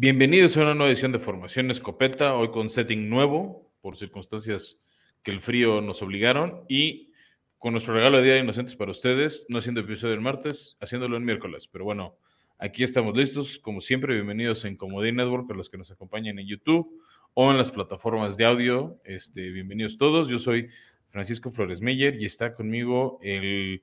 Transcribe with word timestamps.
Bienvenidos 0.00 0.56
a 0.56 0.60
una 0.60 0.74
nueva 0.74 0.92
edición 0.92 1.10
de 1.10 1.18
Formación 1.18 1.72
Escopeta, 1.72 2.36
hoy 2.36 2.52
con 2.52 2.70
setting 2.70 3.10
nuevo, 3.10 3.68
por 3.80 3.96
circunstancias 3.96 4.80
que 5.24 5.32
el 5.32 5.40
frío 5.40 5.80
nos 5.80 6.02
obligaron, 6.02 6.62
y 6.68 7.10
con 7.58 7.72
nuestro 7.72 7.94
regalo 7.94 8.18
de 8.18 8.22
Día 8.22 8.34
de 8.34 8.38
Inocentes 8.38 8.76
para 8.76 8.92
ustedes, 8.92 9.44
no 9.48 9.58
haciendo 9.58 9.80
episodio 9.80 10.14
el 10.14 10.20
martes, 10.20 10.76
haciéndolo 10.80 11.16
el 11.16 11.24
miércoles. 11.24 11.66
Pero 11.66 11.84
bueno, 11.84 12.16
aquí 12.58 12.84
estamos 12.84 13.16
listos, 13.16 13.58
como 13.58 13.80
siempre, 13.80 14.14
bienvenidos 14.14 14.64
en 14.66 14.76
Comodín 14.76 15.16
Network, 15.16 15.50
a 15.50 15.54
los 15.54 15.68
que 15.68 15.78
nos 15.78 15.90
acompañan 15.90 16.38
en 16.38 16.46
YouTube 16.46 17.02
o 17.34 17.50
en 17.50 17.58
las 17.58 17.72
plataformas 17.72 18.36
de 18.36 18.44
audio. 18.44 19.00
Este, 19.02 19.50
bienvenidos 19.50 19.98
todos, 19.98 20.28
yo 20.28 20.38
soy 20.38 20.68
Francisco 21.08 21.50
Flores 21.50 21.80
Meyer 21.80 22.22
y 22.22 22.24
está 22.24 22.54
conmigo 22.54 23.18
el 23.20 23.82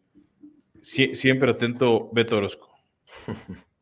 siempre 0.81 1.51
atento 1.51 2.09
Beto 2.13 2.37
Orozco. 2.37 2.73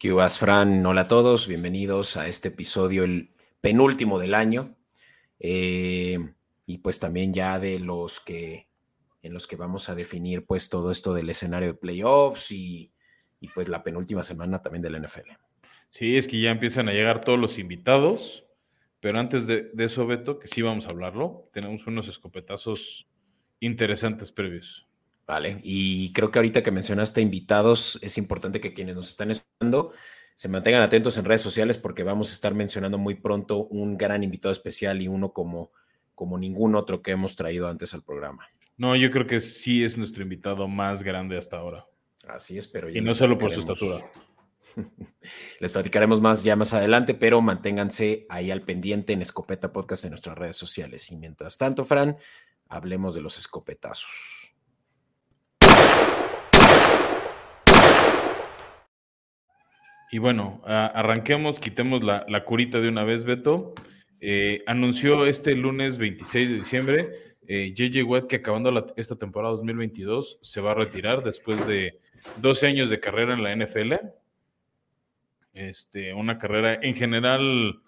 ¿Qué 0.00 0.14
Fran? 0.38 0.86
Hola 0.86 1.02
a 1.02 1.08
todos, 1.08 1.46
bienvenidos 1.46 2.16
a 2.16 2.26
este 2.26 2.48
episodio, 2.48 3.04
el 3.04 3.34
penúltimo 3.60 4.18
del 4.18 4.34
año. 4.34 4.74
Eh, 5.38 6.18
y 6.64 6.78
pues 6.78 6.98
también 6.98 7.34
ya 7.34 7.58
de 7.58 7.78
los 7.80 8.18
que 8.18 8.66
en 9.22 9.34
los 9.34 9.46
que 9.46 9.56
vamos 9.56 9.90
a 9.90 9.94
definir 9.94 10.46
pues 10.46 10.70
todo 10.70 10.90
esto 10.90 11.12
del 11.12 11.28
escenario 11.28 11.68
de 11.68 11.74
playoffs 11.74 12.50
y, 12.50 12.94
pues 13.54 13.68
la 13.68 13.82
penúltima 13.82 14.22
semana 14.22 14.62
también 14.62 14.80
del 14.80 15.02
NFL. 15.02 15.32
Sí, 15.90 16.16
es 16.16 16.26
que 16.26 16.40
ya 16.40 16.50
empiezan 16.50 16.88
a 16.88 16.92
llegar 16.92 17.20
todos 17.20 17.38
los 17.38 17.58
invitados, 17.58 18.44
pero 19.00 19.20
antes 19.20 19.46
de, 19.46 19.68
de 19.74 19.84
eso, 19.84 20.06
Beto, 20.06 20.38
que 20.38 20.48
sí 20.48 20.62
vamos 20.62 20.86
a 20.86 20.92
hablarlo, 20.92 21.50
tenemos 21.52 21.86
unos 21.86 22.08
escopetazos 22.08 23.06
interesantes 23.60 24.32
previos. 24.32 24.86
Vale, 25.26 25.60
y 25.62 26.12
creo 26.12 26.30
que 26.30 26.38
ahorita 26.38 26.62
que 26.62 26.70
mencionaste 26.70 27.20
invitados, 27.20 27.98
es 28.02 28.18
importante 28.18 28.60
que 28.60 28.72
quienes 28.72 28.96
nos 28.96 29.08
están 29.08 29.30
escuchando 29.30 29.92
se 30.34 30.48
mantengan 30.48 30.82
atentos 30.82 31.18
en 31.18 31.26
redes 31.26 31.42
sociales 31.42 31.76
porque 31.76 32.02
vamos 32.02 32.30
a 32.30 32.32
estar 32.32 32.54
mencionando 32.54 32.96
muy 32.96 33.14
pronto 33.14 33.66
un 33.66 33.98
gran 33.98 34.24
invitado 34.24 34.50
especial 34.50 35.02
y 35.02 35.06
uno 35.06 35.32
como, 35.32 35.70
como 36.14 36.38
ningún 36.38 36.74
otro 36.74 37.02
que 37.02 37.10
hemos 37.10 37.36
traído 37.36 37.68
antes 37.68 37.92
al 37.92 38.02
programa. 38.02 38.48
No, 38.78 38.96
yo 38.96 39.10
creo 39.10 39.26
que 39.26 39.40
sí 39.40 39.84
es 39.84 39.98
nuestro 39.98 40.22
invitado 40.22 40.66
más 40.66 41.02
grande 41.02 41.36
hasta 41.36 41.58
ahora. 41.58 41.84
Así 42.26 42.56
es, 42.56 42.66
pero... 42.68 42.88
Y 42.88 43.02
no 43.02 43.14
solo 43.14 43.38
por 43.38 43.52
su 43.52 43.60
estatura. 43.60 44.10
Les 45.60 45.72
platicaremos 45.72 46.22
más 46.22 46.42
ya 46.42 46.56
más 46.56 46.72
adelante, 46.72 47.12
pero 47.12 47.42
manténganse 47.42 48.26
ahí 48.30 48.50
al 48.50 48.62
pendiente 48.62 49.12
en 49.12 49.20
Escopeta 49.20 49.72
Podcast 49.72 50.04
en 50.04 50.12
nuestras 50.12 50.38
redes 50.38 50.56
sociales. 50.56 51.10
Y 51.10 51.18
mientras 51.18 51.58
tanto, 51.58 51.84
Fran, 51.84 52.16
hablemos 52.68 53.14
de 53.14 53.20
los 53.20 53.38
escopetazos. 53.38 54.49
Y 60.10 60.18
bueno, 60.18 60.60
arranquemos, 60.64 61.60
quitemos 61.60 62.02
la, 62.02 62.44
curita 62.44 62.80
de 62.80 62.88
una 62.88 63.04
vez, 63.04 63.24
Beto. 63.24 63.74
Eh, 64.20 64.62
anunció 64.66 65.24
este 65.26 65.54
lunes 65.54 65.96
26 65.96 66.50
de 66.50 66.56
diciembre 66.56 67.30
JJ 67.50 68.00
eh, 68.00 68.02
Watt 68.04 68.26
que 68.28 68.36
acabando 68.36 68.92
esta 68.96 69.16
temporada 69.16 69.54
2022 69.54 70.38
se 70.40 70.60
va 70.60 70.70
a 70.72 70.74
retirar 70.74 71.24
después 71.24 71.66
de 71.66 71.98
12 72.40 72.66
años 72.66 72.90
de 72.90 73.00
carrera 73.00 73.34
en 73.34 73.42
la 73.42 73.56
NFL. 73.56 73.94
Este, 75.52 76.14
una 76.14 76.38
carrera 76.38 76.78
en 76.80 76.94
general 76.94 77.80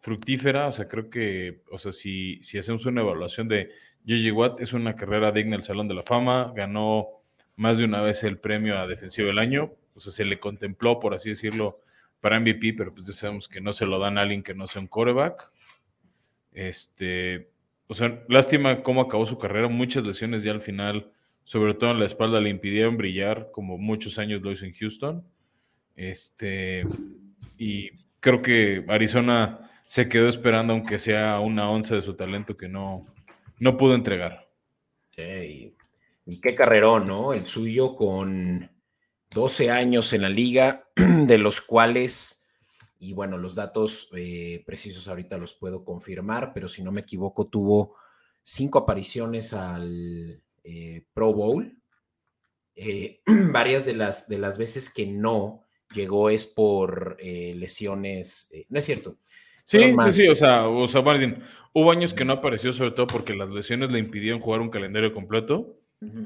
fructífera, 0.00 0.68
o 0.68 0.72
sea, 0.72 0.88
creo 0.88 1.10
que, 1.10 1.60
o 1.70 1.78
sea, 1.78 1.92
si, 1.92 2.42
si 2.42 2.56
hacemos 2.56 2.86
una 2.86 3.02
evaluación 3.02 3.46
de 3.48 3.70
JJ 4.04 4.32
Watt, 4.32 4.60
es 4.60 4.72
una 4.72 4.96
carrera 4.96 5.32
digna 5.32 5.56
del 5.56 5.64
Salón 5.64 5.86
de 5.86 5.94
la 5.94 6.02
Fama, 6.02 6.52
ganó 6.56 7.08
más 7.56 7.76
de 7.76 7.84
una 7.84 8.00
vez 8.00 8.24
el 8.24 8.38
premio 8.38 8.78
a 8.78 8.86
Defensivo 8.86 9.28
del 9.28 9.38
Año, 9.38 9.72
o 10.00 10.02
sea, 10.02 10.12
se 10.12 10.24
le 10.24 10.40
contempló, 10.40 10.98
por 10.98 11.14
así 11.14 11.28
decirlo, 11.30 11.80
para 12.20 12.40
MVP, 12.40 12.72
pero 12.74 12.94
pues 12.94 13.06
sabemos 13.14 13.48
que 13.48 13.60
no 13.60 13.72
se 13.74 13.84
lo 13.84 13.98
dan 13.98 14.16
a 14.16 14.22
alguien 14.22 14.42
que 14.42 14.54
no 14.54 14.66
sea 14.66 14.80
un 14.80 14.88
coreback. 14.88 15.50
Este, 16.52 17.50
o 17.86 17.94
sea, 17.94 18.22
lástima 18.28 18.82
cómo 18.82 19.02
acabó 19.02 19.26
su 19.26 19.38
carrera, 19.38 19.68
muchas 19.68 20.04
lesiones 20.04 20.42
ya 20.42 20.52
al 20.52 20.62
final, 20.62 21.10
sobre 21.44 21.74
todo 21.74 21.90
en 21.90 22.00
la 22.00 22.06
espalda, 22.06 22.40
le 22.40 22.48
impidieron 22.48 22.96
brillar, 22.96 23.50
como 23.52 23.76
muchos 23.76 24.18
años 24.18 24.40
lo 24.40 24.52
hizo 24.52 24.64
en 24.64 24.74
Houston. 24.74 25.24
Este, 25.96 26.86
y 27.58 27.90
creo 28.20 28.40
que 28.40 28.84
Arizona 28.88 29.70
se 29.86 30.08
quedó 30.08 30.28
esperando, 30.28 30.72
aunque 30.72 30.98
sea 30.98 31.40
una 31.40 31.68
once 31.68 31.94
de 31.94 32.02
su 32.02 32.14
talento 32.14 32.56
que 32.56 32.68
no, 32.68 33.06
no 33.58 33.76
pudo 33.76 33.94
entregar. 33.94 34.48
Sí, 35.10 35.74
y 36.26 36.40
qué 36.40 36.54
carrerón, 36.54 37.06
¿no? 37.06 37.32
El 37.32 37.42
suyo 37.42 37.96
con 37.96 38.70
12 39.32 39.70
años 39.70 40.12
en 40.12 40.22
la 40.22 40.28
liga, 40.28 40.88
de 40.96 41.38
los 41.38 41.60
cuales, 41.60 42.48
y 42.98 43.12
bueno, 43.12 43.38
los 43.38 43.54
datos 43.54 44.08
eh, 44.14 44.62
precisos 44.66 45.08
ahorita 45.08 45.38
los 45.38 45.54
puedo 45.54 45.84
confirmar, 45.84 46.52
pero 46.52 46.68
si 46.68 46.82
no 46.82 46.92
me 46.92 47.02
equivoco, 47.02 47.48
tuvo 47.48 47.96
cinco 48.42 48.78
apariciones 48.78 49.54
al 49.54 50.42
eh, 50.64 51.04
Pro 51.12 51.32
Bowl. 51.32 51.76
Eh, 52.74 53.20
varias 53.52 53.84
de 53.84 53.94
las, 53.94 54.28
de 54.28 54.38
las 54.38 54.58
veces 54.58 54.92
que 54.92 55.06
no 55.06 55.64
llegó 55.92 56.30
es 56.30 56.46
por 56.46 57.16
lesiones, 57.20 58.52
no 58.68 58.78
es 58.78 58.84
cierto. 58.84 59.18
Sí, 59.64 59.78
sí, 59.78 60.12
sí, 60.12 60.28
o 60.28 60.36
sea, 60.36 60.66
o 60.66 60.88
sea, 60.88 61.00
Martin, 61.00 61.42
hubo 61.72 61.92
años 61.92 62.12
que 62.12 62.24
no 62.24 62.32
apareció 62.32 62.72
sobre 62.72 62.90
todo 62.90 63.06
porque 63.06 63.34
las 63.34 63.50
lesiones 63.50 63.90
le 63.90 64.00
impidieron 64.00 64.40
jugar 64.40 64.60
un 64.60 64.70
calendario 64.70 65.14
completo 65.14 65.76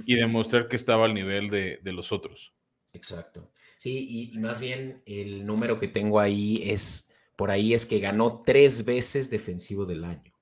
y 0.06 0.14
demostrar 0.14 0.68
que 0.68 0.76
estaba 0.76 1.04
al 1.04 1.14
nivel 1.14 1.50
de, 1.50 1.92
los 1.92 2.12
otros. 2.12 2.54
Exacto. 2.94 3.50
Sí, 3.78 4.30
y, 4.32 4.38
más 4.38 4.60
bien 4.60 5.02
el 5.04 5.44
número 5.44 5.78
que 5.78 5.88
tengo 5.88 6.20
ahí 6.20 6.62
es, 6.70 7.12
por 7.36 7.50
ahí 7.50 7.74
es 7.74 7.84
que 7.84 7.98
ganó 7.98 8.42
tres 8.44 8.84
veces 8.84 9.30
defensivo 9.30 9.84
del 9.84 10.04
año. 10.04 10.32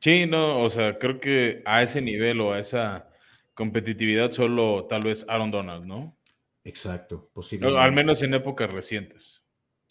Sí, 0.00 0.26
no, 0.26 0.62
o 0.62 0.70
sea, 0.70 0.98
creo 0.98 1.20
que 1.20 1.62
a 1.64 1.82
ese 1.82 2.00
nivel 2.00 2.40
o 2.40 2.52
a 2.52 2.58
esa 2.58 3.08
competitividad 3.54 4.32
solo 4.32 4.86
tal 4.88 5.02
vez 5.02 5.24
Aaron 5.28 5.50
Donald, 5.50 5.84
¿no? 5.86 6.16
Exacto, 6.64 7.30
posiblemente. 7.32 7.80
al 7.80 7.92
menos 7.92 8.22
en 8.22 8.34
épocas 8.34 8.72
recientes. 8.72 9.42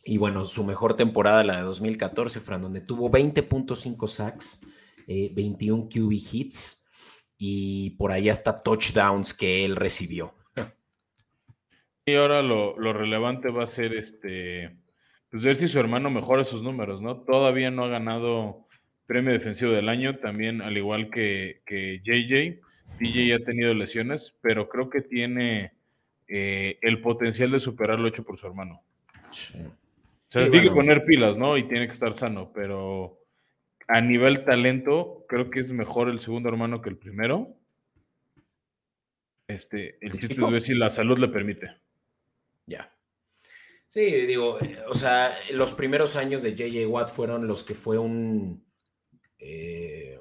Y 0.03 0.17
bueno, 0.17 0.45
su 0.45 0.63
mejor 0.63 0.95
temporada, 0.95 1.43
la 1.43 1.57
de 1.57 1.63
2014, 1.63 2.39
Fran, 2.39 2.61
donde 2.61 2.81
tuvo 2.81 3.09
20.5 3.09 4.07
sacks, 4.07 4.65
21 5.07 5.83
eh, 5.83 5.87
QB 5.91 6.11
hits, 6.11 6.85
y 7.37 7.91
por 7.91 8.11
ahí 8.11 8.29
hasta 8.29 8.55
touchdowns 8.55 9.33
que 9.33 9.65
él 9.65 9.75
recibió. 9.75 10.35
Y 12.07 12.13
ahora 12.13 12.43
lo, 12.43 12.75
relevante 12.93 13.49
va 13.49 13.63
a 13.63 13.67
ser 13.67 13.93
este, 13.95 14.77
pues 15.31 15.43
ver 15.43 15.55
si 15.55 15.67
su 15.67 15.79
hermano 15.79 16.11
mejora 16.11 16.43
sus 16.43 16.61
números, 16.61 17.01
¿no? 17.01 17.21
Todavía 17.21 17.71
no 17.71 17.83
ha 17.83 17.87
ganado 17.87 18.67
premio 19.07 19.33
defensivo 19.33 19.71
del 19.71 19.89
año, 19.89 20.19
también 20.19 20.61
al 20.61 20.77
igual 20.77 21.09
que, 21.09 21.61
que 21.65 22.01
JJ. 22.03 22.61
DJ 22.99 23.33
ha 23.33 23.39
tenido 23.39 23.73
lesiones, 23.73 24.37
pero 24.41 24.69
creo 24.69 24.91
que 24.91 25.01
tiene 25.01 25.73
eh, 26.27 26.77
el 26.81 27.01
potencial 27.01 27.49
de 27.49 27.59
superarlo 27.59 28.07
hecho 28.07 28.23
por 28.23 28.37
su 28.37 28.45
hermano. 28.45 28.83
O 29.31 30.29
sea, 30.29 30.51
tiene 30.51 30.69
que 30.69 30.75
poner 30.75 31.05
pilas, 31.05 31.37
¿no? 31.37 31.57
Y 31.57 31.67
tiene 31.67 31.87
que 31.87 31.93
estar 31.93 32.13
sano, 32.13 32.51
pero 32.53 33.17
a 33.87 33.99
nivel 33.99 34.45
talento, 34.45 35.25
creo 35.27 35.49
que 35.49 35.59
es 35.59 35.71
mejor 35.71 36.09
el 36.09 36.19
segundo 36.19 36.49
hermano 36.49 36.83
que 36.83 36.89
el 36.89 36.97
primero. 36.97 37.55
Este, 39.47 39.97
el 40.01 40.19
chiste 40.19 40.39
es 40.39 40.51
ver 40.51 40.61
si 40.61 40.75
la 40.75 40.91
salud 40.91 41.17
le 41.17 41.29
permite. 41.29 41.71
Ya. 42.65 42.91
Sí, 43.87 44.01
digo, 44.01 44.59
eh, 44.61 44.77
o 44.89 44.93
sea, 44.93 45.33
los 45.53 45.73
primeros 45.73 46.15
años 46.15 46.41
de 46.41 46.55
JJ 46.55 46.87
Watt 46.87 47.09
fueron 47.09 47.47
los 47.47 47.63
que 47.63 47.75
fue 47.75 47.97
un 47.97 48.65
eh, 49.39 50.19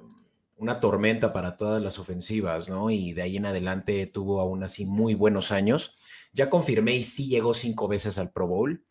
una 0.57 0.81
tormenta 0.81 1.33
para 1.33 1.57
todas 1.57 1.83
las 1.83 1.99
ofensivas, 1.99 2.69
¿no? 2.69 2.91
Y 2.91 3.13
de 3.13 3.23
ahí 3.23 3.37
en 3.37 3.47
adelante 3.47 4.07
tuvo 4.07 4.41
aún 4.41 4.63
así 4.63 4.87
muy 4.87 5.15
buenos 5.15 5.53
años. 5.53 5.97
Ya 6.33 6.49
confirmé 6.49 6.95
y 6.95 7.03
sí 7.03 7.29
llegó 7.29 7.55
cinco 7.55 7.89
veces 7.89 8.19
al 8.19 8.33
Pro 8.33 8.47
Bowl. 8.47 8.85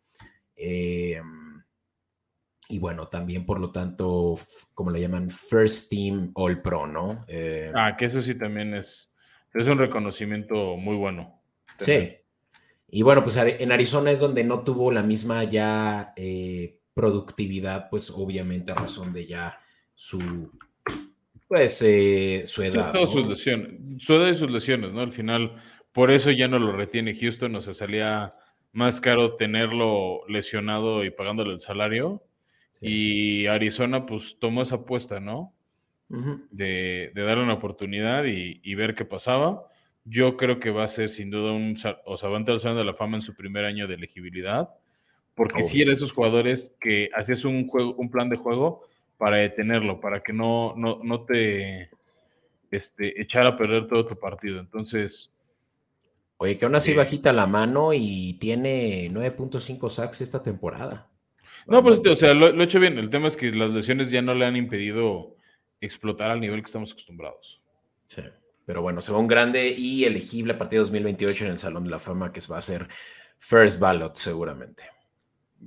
Eh, 0.55 1.21
y 2.69 2.79
bueno, 2.79 3.07
también 3.07 3.45
por 3.45 3.59
lo 3.59 3.71
tanto, 3.71 4.39
como 4.73 4.91
le 4.91 5.01
llaman, 5.01 5.29
First 5.29 5.89
Team 5.89 6.31
All 6.35 6.61
Pro, 6.61 6.87
¿no? 6.87 7.25
Eh, 7.27 7.71
ah, 7.75 7.95
que 7.97 8.05
eso 8.05 8.21
sí 8.21 8.35
también 8.35 8.73
es, 8.73 9.11
es 9.53 9.67
un 9.67 9.77
reconocimiento 9.77 10.77
muy 10.77 10.95
bueno. 10.95 11.41
Sí. 11.79 12.17
Y 12.95 13.01
bueno, 13.01 13.23
pues 13.23 13.37
en 13.37 13.71
Arizona 13.71 14.11
es 14.11 14.19
donde 14.19 14.43
no 14.43 14.63
tuvo 14.63 14.91
la 14.91 15.01
misma 15.01 15.43
ya 15.45 16.13
eh, 16.15 16.77
productividad, 16.93 17.89
pues 17.89 18.11
obviamente 18.11 18.71
a 18.71 18.75
razón 18.75 19.11
de 19.13 19.25
ya 19.25 19.57
su, 19.95 20.51
pues, 21.47 21.81
eh, 21.81 22.43
su 22.45 22.61
edad. 22.61 22.93
sus 23.11 23.27
lesiones, 23.27 24.03
su 24.03 24.13
edad 24.13 24.29
y 24.29 24.35
sus 24.35 24.51
lesiones, 24.51 24.93
¿no? 24.93 25.01
Al 25.01 25.11
final, 25.11 25.59
por 25.91 26.11
eso 26.11 26.29
ya 26.29 26.47
no 26.47 26.59
lo 26.59 26.71
retiene 26.71 27.17
Houston, 27.19 27.55
o 27.55 27.61
sea, 27.63 27.73
salía 27.73 28.35
más 28.73 29.01
caro 29.01 29.37
tenerlo 29.37 30.21
lesionado 30.27 31.03
y 31.03 31.09
pagándole 31.09 31.53
el 31.53 31.61
salario 31.61 32.21
y 32.79 33.47
Arizona 33.47 34.05
pues 34.05 34.37
tomó 34.39 34.61
esa 34.61 34.75
apuesta, 34.75 35.19
¿no? 35.19 35.51
de, 36.51 37.11
darle 37.15 37.43
una 37.43 37.53
oportunidad 37.53 38.25
y, 38.25 38.75
ver 38.75 38.93
qué 38.93 39.03
pasaba. 39.03 39.67
Yo 40.05 40.35
creo 40.35 40.59
que 40.59 40.69
va 40.69 40.83
a 40.83 40.89
ser 40.89 41.09
sin 41.09 41.29
duda 41.29 41.53
un, 41.53 41.75
o 42.05 42.17
sea, 42.17 42.29
va 42.29 42.35
a 42.35 42.39
entrar 42.39 42.59
de 42.59 42.83
la 42.83 42.93
Fama 42.93 43.17
en 43.17 43.21
su 43.21 43.35
primer 43.35 43.65
año 43.65 43.87
de 43.87 43.95
elegibilidad, 43.95 44.69
porque 45.35 45.63
si 45.63 45.81
eran 45.81 45.93
esos 45.93 46.11
jugadores 46.11 46.75
que 46.79 47.09
hacías 47.15 47.45
un, 47.45 47.67
juego, 47.67 47.95
un 47.95 48.11
plan 48.11 48.29
de 48.29 48.37
juego 48.37 48.83
para 49.17 49.37
detenerlo, 49.37 49.99
para 49.99 50.21
que 50.21 50.33
no, 50.33 50.73
no, 50.75 50.99
no 51.03 51.23
te 51.23 51.89
este, 52.71 53.21
echara 53.21 53.49
a 53.49 53.57
perder 53.57 53.87
todo 53.87 54.05
tu 54.05 54.19
partido. 54.19 54.59
Entonces... 54.59 55.31
Oye, 56.37 56.57
que 56.57 56.65
aún 56.65 56.75
así 56.75 56.91
eh, 56.91 56.95
bajita 56.97 57.31
la 57.31 57.47
mano 57.47 57.93
y 57.93 58.33
tiene 58.33 59.09
9.5 59.09 59.89
sacks 59.89 60.21
esta 60.21 60.43
temporada. 60.43 61.09
No, 61.67 61.81
pues, 61.81 62.01
o 62.05 62.15
sea, 62.15 62.33
lo, 62.33 62.47
he 62.47 62.63
hecho 62.63 62.79
bien. 62.79 62.97
El 62.97 63.09
tema 63.09 63.27
es 63.27 63.37
que 63.37 63.51
las 63.51 63.69
lesiones 63.69 64.11
ya 64.11 64.21
no 64.21 64.33
le 64.33 64.45
han 64.45 64.57
impedido 64.57 65.37
explotar 65.79 66.31
al 66.31 66.41
nivel 66.41 66.61
que 66.61 66.65
estamos 66.65 66.91
acostumbrados. 66.91 67.61
Sí. 68.07 68.21
Pero 68.65 68.81
bueno, 68.81 69.01
se 69.01 69.11
va 69.11 69.19
un 69.19 69.27
grande 69.27 69.69
y 69.69 70.05
elegible 70.05 70.53
a 70.53 70.57
partir 70.57 70.79
de 70.79 70.85
2028 70.85 71.45
en 71.45 71.51
el 71.51 71.57
Salón 71.57 71.83
de 71.83 71.89
la 71.89 71.99
Fama, 71.99 72.31
que 72.31 72.41
va 72.49 72.57
a 72.57 72.61
ser 72.61 72.87
First 73.39 73.79
Ballot 73.79 74.15
seguramente. 74.15 74.83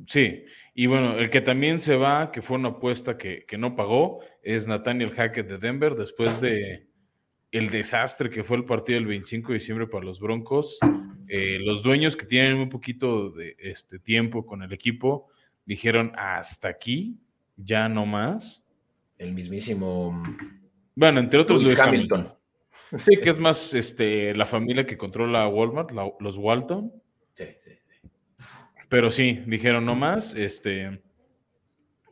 Sí, 0.08 0.44
y 0.74 0.86
bueno, 0.86 1.18
el 1.18 1.30
que 1.30 1.40
también 1.40 1.80
se 1.80 1.96
va, 1.96 2.30
que 2.30 2.42
fue 2.42 2.56
una 2.58 2.70
apuesta 2.70 3.16
que, 3.16 3.46
no 3.58 3.76
pagó, 3.76 4.20
es 4.42 4.66
Nathaniel 4.66 5.12
Hackett 5.12 5.48
de 5.48 5.58
Denver, 5.58 5.94
después 5.94 6.40
de 6.40 6.86
el 7.52 7.70
desastre 7.70 8.28
que 8.28 8.44
fue 8.44 8.58
el 8.58 8.64
partido 8.64 8.98
del 8.98 9.06
25 9.06 9.52
de 9.52 9.58
diciembre 9.58 9.86
para 9.86 10.04
los 10.04 10.20
Broncos. 10.20 10.78
Eh, 11.28 11.58
los 11.60 11.82
dueños 11.82 12.16
que 12.16 12.26
tienen 12.26 12.58
muy 12.58 12.66
poquito 12.66 13.30
de 13.30 13.56
este 13.58 13.98
tiempo 13.98 14.44
con 14.44 14.62
el 14.62 14.72
equipo 14.72 15.28
dijeron 15.64 16.12
hasta 16.16 16.68
aquí, 16.68 17.16
ya 17.56 17.88
no 17.88 18.04
más. 18.04 18.62
El 19.18 19.32
mismísimo. 19.32 20.22
Bueno, 20.94 21.20
entre 21.20 21.40
otros. 21.40 21.78
Hamilton. 21.78 22.35
Sí, 22.98 23.18
que 23.20 23.30
es 23.30 23.38
más 23.38 23.74
este, 23.74 24.34
la 24.34 24.44
familia 24.44 24.86
que 24.86 24.96
controla 24.96 25.48
Walmart, 25.48 25.90
los 26.20 26.36
Walton. 26.36 26.92
Sí, 27.34 27.46
sí, 27.58 27.70
sí. 27.84 28.08
Pero 28.88 29.10
sí, 29.10 29.42
dijeron 29.46 29.84
no 29.84 29.94
más. 29.94 30.34
Este, 30.34 31.00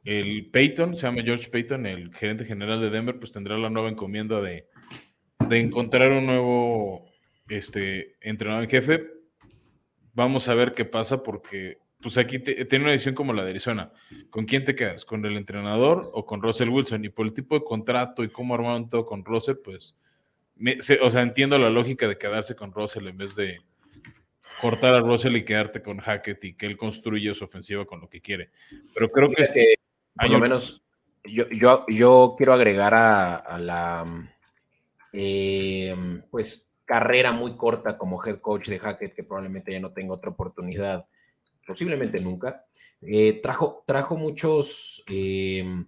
el 0.04 0.50
Peyton, 0.50 0.96
se 0.96 1.06
llama 1.06 1.22
George 1.22 1.48
Payton, 1.48 1.86
el 1.86 2.14
gerente 2.14 2.44
general 2.44 2.80
de 2.80 2.90
Denver, 2.90 3.18
pues 3.18 3.32
tendrá 3.32 3.56
la 3.56 3.70
nueva 3.70 3.88
encomienda 3.88 4.40
de, 4.40 4.68
de 5.48 5.60
encontrar 5.60 6.10
un 6.10 6.26
nuevo 6.26 7.08
este, 7.48 8.16
entrenador 8.20 8.64
en 8.64 8.70
jefe. 8.70 9.06
Vamos 10.12 10.48
a 10.48 10.54
ver 10.54 10.74
qué 10.74 10.84
pasa 10.84 11.22
porque 11.22 11.78
pues 12.02 12.18
aquí 12.18 12.38
tiene 12.38 12.84
una 12.84 12.90
decisión 12.90 13.14
como 13.14 13.32
la 13.32 13.44
de 13.44 13.50
Arizona. 13.50 13.90
¿Con 14.28 14.44
quién 14.44 14.64
te 14.64 14.74
quedas? 14.74 15.06
¿Con 15.06 15.24
el 15.24 15.38
entrenador 15.38 16.10
o 16.12 16.26
con 16.26 16.42
Russell 16.42 16.68
Wilson? 16.68 17.04
Y 17.04 17.08
por 17.08 17.26
el 17.26 17.32
tipo 17.32 17.58
de 17.58 17.64
contrato 17.64 18.22
y 18.22 18.28
cómo 18.28 18.54
armaron 18.54 18.90
todo 18.90 19.06
con 19.06 19.24
Russell, 19.24 19.56
pues 19.64 19.96
o 21.00 21.10
sea, 21.10 21.22
entiendo 21.22 21.58
la 21.58 21.70
lógica 21.70 22.06
de 22.06 22.18
quedarse 22.18 22.54
con 22.54 22.72
Russell 22.72 23.08
en 23.08 23.16
vez 23.16 23.34
de 23.34 23.58
cortar 24.60 24.94
a 24.94 25.00
Russell 25.00 25.36
y 25.36 25.44
quedarte 25.44 25.82
con 25.82 25.98
Hackett 25.98 26.42
y 26.44 26.54
que 26.54 26.66
él 26.66 26.76
construya 26.76 27.34
su 27.34 27.44
ofensiva 27.44 27.84
con 27.84 28.00
lo 28.00 28.08
que 28.08 28.20
quiere. 28.20 28.50
Pero 28.94 29.10
creo 29.10 29.28
que, 29.30 29.44
que 29.52 29.74
por 30.14 30.30
lo 30.30 30.38
menos 30.38 30.82
yo, 31.24 31.48
yo, 31.50 31.84
yo, 31.88 32.34
quiero 32.36 32.52
agregar 32.52 32.94
a, 32.94 33.58
la 33.58 34.06
em, 35.12 36.22
pues 36.30 36.72
carrera 36.84 37.32
muy 37.32 37.56
corta 37.56 37.98
como 37.98 38.22
head 38.24 38.40
coach 38.40 38.68
de 38.68 38.78
Hackett, 38.78 39.14
que 39.14 39.24
probablemente 39.24 39.72
ya 39.72 39.80
no 39.80 39.92
tenga 39.92 40.14
otra 40.14 40.30
oportunidad, 40.30 41.06
posiblemente 41.66 42.20
nunca. 42.20 42.64
Eh, 43.00 43.40
trajo, 43.42 43.84
trajo 43.86 44.16
muchos, 44.16 45.02
em, 45.06 45.86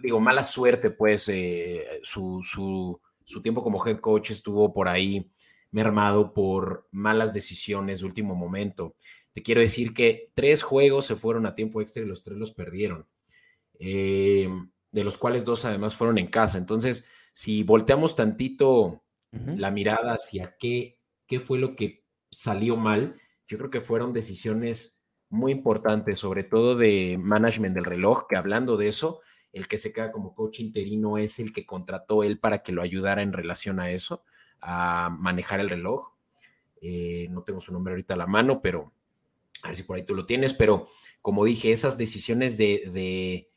digo, 0.00 0.20
mala 0.20 0.42
suerte, 0.42 0.90
pues, 0.90 1.28
eh, 1.28 2.00
su, 2.02 2.40
su 2.42 3.00
su 3.26 3.42
tiempo 3.42 3.62
como 3.62 3.84
head 3.86 4.00
coach 4.00 4.30
estuvo 4.30 4.72
por 4.72 4.88
ahí 4.88 5.30
mermado 5.70 6.34
por 6.34 6.86
malas 6.90 7.32
decisiones 7.32 8.00
de 8.00 8.06
último 8.06 8.34
momento. 8.34 8.94
Te 9.32 9.42
quiero 9.42 9.60
decir 9.60 9.94
que 9.94 10.30
tres 10.34 10.62
juegos 10.62 11.06
se 11.06 11.16
fueron 11.16 11.46
a 11.46 11.54
tiempo 11.54 11.80
extra 11.80 12.02
y 12.02 12.06
los 12.06 12.22
tres 12.22 12.38
los 12.38 12.52
perdieron, 12.52 13.06
eh, 13.78 14.48
de 14.90 15.04
los 15.04 15.16
cuales 15.16 15.44
dos 15.44 15.64
además 15.64 15.96
fueron 15.96 16.18
en 16.18 16.26
casa. 16.26 16.58
Entonces, 16.58 17.06
si 17.32 17.62
volteamos 17.62 18.14
tantito 18.14 19.02
la 19.32 19.70
mirada 19.70 20.12
hacia 20.12 20.56
qué, 20.58 20.98
qué 21.26 21.40
fue 21.40 21.58
lo 21.58 21.74
que 21.74 22.04
salió 22.30 22.76
mal, 22.76 23.16
yo 23.48 23.56
creo 23.56 23.70
que 23.70 23.80
fueron 23.80 24.12
decisiones 24.12 25.02
muy 25.30 25.52
importantes, 25.52 26.20
sobre 26.20 26.44
todo 26.44 26.76
de 26.76 27.18
management 27.18 27.74
del 27.74 27.86
reloj, 27.86 28.26
que 28.28 28.36
hablando 28.36 28.76
de 28.76 28.88
eso, 28.88 29.20
el 29.52 29.68
que 29.68 29.76
se 29.76 29.92
queda 29.92 30.12
como 30.12 30.34
coach 30.34 30.60
interino 30.60 31.18
es 31.18 31.38
el 31.38 31.52
que 31.52 31.66
contrató 31.66 32.24
él 32.24 32.38
para 32.38 32.62
que 32.62 32.72
lo 32.72 32.82
ayudara 32.82 33.22
en 33.22 33.32
relación 33.32 33.80
a 33.80 33.90
eso, 33.90 34.24
a 34.60 35.14
manejar 35.18 35.60
el 35.60 35.68
reloj. 35.68 36.14
Eh, 36.80 37.28
no 37.30 37.42
tengo 37.42 37.60
su 37.60 37.72
nombre 37.72 37.92
ahorita 37.92 38.14
a 38.14 38.16
la 38.16 38.26
mano, 38.26 38.60
pero 38.62 38.92
a 39.62 39.68
ver 39.68 39.76
si 39.76 39.82
por 39.82 39.96
ahí 39.96 40.04
tú 40.04 40.14
lo 40.14 40.26
tienes, 40.26 40.54
pero 40.54 40.88
como 41.20 41.44
dije, 41.44 41.70
esas 41.70 41.98
decisiones 41.98 42.56
de, 42.56 43.48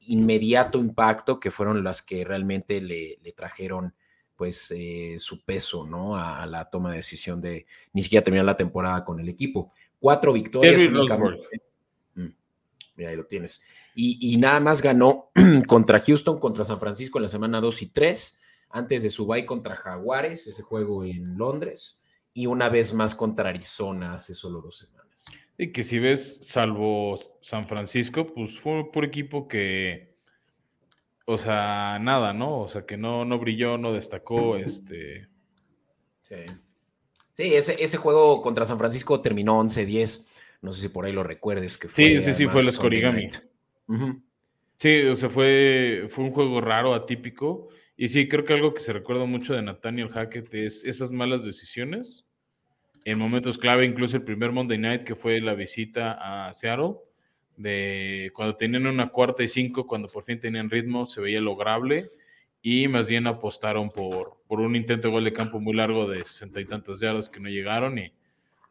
inmediato 0.00 0.78
impacto 0.78 1.38
que 1.38 1.50
fueron 1.50 1.84
las 1.84 2.02
que 2.02 2.24
realmente 2.24 2.80
le, 2.80 3.18
trajeron 3.36 3.94
pues 4.36 4.72
eh, 4.74 5.16
su 5.18 5.44
peso, 5.44 5.86
¿no? 5.86 6.16
A, 6.16 6.46
la 6.46 6.70
toma 6.70 6.90
de 6.90 6.96
decisión 6.96 7.42
de 7.42 7.66
ni 7.92 8.02
siquiera 8.02 8.24
terminar 8.24 8.46
la 8.46 8.56
temporada 8.56 9.04
con 9.04 9.20
el 9.20 9.28
equipo. 9.28 9.70
Cuatro 10.00 10.32
victorias. 10.32 10.80
Mira, 13.00 13.10
ahí 13.10 13.16
lo 13.16 13.26
tienes 13.26 13.64
y, 13.94 14.36
nada 14.38 14.60
más 14.60 14.82
ganó 14.82 15.30
contra 15.66 16.00
Houston, 16.00 16.38
contra 16.38 16.64
San 16.64 16.78
Francisco 16.78 17.18
en 17.18 17.22
la 17.22 17.28
semana 17.28 17.60
2 17.60 17.82
y 17.82 17.86
3, 17.86 18.40
antes 18.70 19.02
de 19.02 19.10
su 19.10 19.26
bye 19.26 19.44
contra 19.44 19.76
Jaguares, 19.76 20.46
ese 20.46 20.62
juego 20.62 21.04
en 21.04 21.36
Londres, 21.36 22.04
y 22.32 22.46
una 22.46 22.68
vez 22.68 22.94
más 22.94 23.14
contra 23.14 23.48
Arizona 23.48 24.14
hace 24.14 24.34
solo 24.34 24.60
dos 24.60 24.78
semanas. 24.78 25.26
Y 25.58 25.72
que 25.72 25.82
si 25.82 25.98
ves, 25.98 26.38
salvo 26.42 27.18
San 27.42 27.66
Francisco, 27.66 28.26
pues 28.32 28.58
fue 28.60 28.90
por 28.92 29.04
equipo 29.04 29.48
que, 29.48 30.14
o 31.26 31.36
sea, 31.36 31.98
nada, 32.00 32.32
¿no? 32.32 32.60
O 32.60 32.68
sea, 32.68 32.86
que 32.86 32.96
no, 32.96 33.24
no 33.24 33.38
brilló, 33.38 33.76
no 33.76 33.92
destacó, 33.92 34.56
este... 34.56 35.28
Sí. 36.22 36.36
Sí, 37.32 37.54
ese, 37.54 37.82
ese 37.82 37.96
juego 37.96 38.40
contra 38.40 38.64
San 38.64 38.78
Francisco 38.78 39.20
terminó 39.20 39.60
11-10. 39.60 40.26
No 40.62 40.72
sé 40.72 40.82
si 40.82 40.88
por 40.88 41.06
ahí 41.06 41.12
lo 41.12 41.22
recuerdes. 41.22 41.78
Que 41.78 41.88
fue 41.88 42.04
sí, 42.04 42.20
sí, 42.20 42.34
sí, 42.34 42.46
fue 42.46 42.60
el 42.60 42.68
Scorigami. 42.68 43.28
Sí, 44.78 45.02
o 45.02 45.14
sea, 45.14 45.28
fue, 45.28 46.08
fue 46.10 46.24
un 46.24 46.32
juego 46.32 46.60
raro, 46.60 46.94
atípico. 46.94 47.68
Y 47.96 48.08
sí, 48.08 48.28
creo 48.28 48.44
que 48.44 48.54
algo 48.54 48.72
que 48.72 48.80
se 48.80 48.92
recuerda 48.92 49.26
mucho 49.26 49.52
de 49.52 49.62
Nathaniel 49.62 50.08
Hackett 50.08 50.54
es 50.54 50.84
esas 50.84 51.12
malas 51.12 51.44
decisiones 51.44 52.24
en 53.04 53.18
momentos 53.18 53.58
clave, 53.58 53.86
incluso 53.86 54.16
el 54.16 54.22
primer 54.22 54.52
Monday 54.52 54.78
Night 54.78 55.04
que 55.04 55.14
fue 55.14 55.40
la 55.40 55.54
visita 55.54 56.48
a 56.48 56.54
Seattle, 56.54 56.96
de 57.56 58.30
cuando 58.34 58.56
tenían 58.56 58.86
una 58.86 59.10
cuarta 59.10 59.42
y 59.42 59.48
cinco, 59.48 59.86
cuando 59.86 60.08
por 60.08 60.24
fin 60.24 60.40
tenían 60.40 60.70
ritmo, 60.70 61.06
se 61.06 61.20
veía 61.20 61.40
lograble 61.40 62.10
y 62.62 62.88
más 62.88 63.08
bien 63.08 63.26
apostaron 63.26 63.90
por, 63.90 64.38
por 64.46 64.60
un 64.60 64.76
intento 64.76 65.08
de 65.08 65.12
gol 65.12 65.24
de 65.24 65.32
campo 65.32 65.60
muy 65.60 65.74
largo 65.74 66.08
de 66.08 66.24
sesenta 66.24 66.60
y 66.60 66.66
tantas 66.66 67.00
yardas 67.00 67.28
que 67.28 67.40
no 67.40 67.48
llegaron 67.48 67.98
y, 67.98 68.12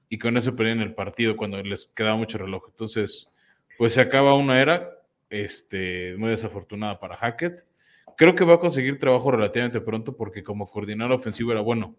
y 0.09 0.17
con 0.17 0.35
eso 0.37 0.55
perdieron 0.55 0.81
el 0.81 0.95
partido 0.95 1.37
cuando 1.37 1.61
les 1.61 1.85
quedaba 1.95 2.17
mucho 2.17 2.39
reloj. 2.39 2.65
Entonces, 2.69 3.29
pues 3.77 3.93
se 3.93 4.01
acaba 4.01 4.33
una 4.33 4.59
era 4.59 4.89
este, 5.29 6.15
muy 6.17 6.29
desafortunada 6.29 6.99
para 6.99 7.15
Hackett. 7.15 7.63
Creo 8.17 8.35
que 8.35 8.43
va 8.43 8.55
a 8.55 8.59
conseguir 8.59 8.99
trabajo 8.99 9.31
relativamente 9.31 9.79
pronto 9.79 10.17
porque 10.17 10.43
como 10.43 10.67
coordinador 10.67 11.13
ofensivo 11.13 11.51
era 11.51 11.61
bueno, 11.61 11.95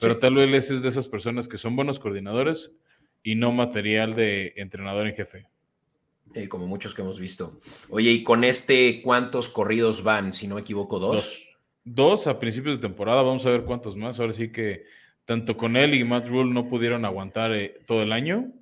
pero 0.00 0.18
tal 0.18 0.34
vez 0.34 0.70
es 0.70 0.82
de 0.82 0.88
esas 0.88 1.06
personas 1.06 1.46
que 1.46 1.58
son 1.58 1.76
buenos 1.76 2.00
coordinadores 2.00 2.72
y 3.22 3.34
no 3.34 3.52
material 3.52 4.14
de 4.14 4.54
entrenador 4.56 5.06
en 5.06 5.14
jefe. 5.14 5.46
como 6.48 6.66
muchos 6.66 6.94
que 6.94 7.02
hemos 7.02 7.18
visto. 7.18 7.60
Oye, 7.90 8.10
y 8.10 8.22
con 8.22 8.42
este, 8.42 9.02
¿cuántos 9.02 9.50
corridos 9.50 10.02
van? 10.02 10.32
Si 10.32 10.48
no 10.48 10.54
me 10.54 10.62
equivoco, 10.62 10.98
dos. 10.98 11.46
Dos, 11.84 12.26
a 12.26 12.38
principios 12.38 12.76
de 12.76 12.88
temporada, 12.88 13.22
vamos 13.22 13.44
a 13.46 13.50
ver 13.50 13.64
cuántos 13.64 13.96
más. 13.96 14.18
Ahora 14.18 14.32
sí 14.32 14.50
que 14.50 14.84
tanto 15.24 15.56
con 15.56 15.76
él 15.76 15.94
y 15.94 16.04
Matt 16.04 16.28
Rule 16.28 16.52
no 16.52 16.68
pudieron 16.68 17.04
aguantar 17.04 17.52
eh, 17.52 17.80
todo 17.86 18.02
el 18.02 18.12
año. 18.12 18.52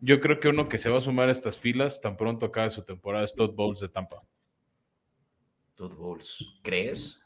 Yo 0.00 0.20
creo 0.20 0.38
que 0.38 0.48
uno 0.48 0.68
que 0.68 0.78
se 0.78 0.90
va 0.90 0.98
a 0.98 1.00
sumar 1.02 1.28
a 1.28 1.32
estas 1.32 1.58
filas 1.58 2.00
tan 2.00 2.16
pronto 2.16 2.46
acabe 2.46 2.70
su 2.70 2.84
temporada 2.84 3.24
es 3.24 3.34
Todd 3.34 3.54
Bowles 3.54 3.80
de 3.80 3.88
Tampa. 3.88 4.22
Todd 5.74 5.94
Bowles, 5.94 6.46
¿crees? 6.62 7.20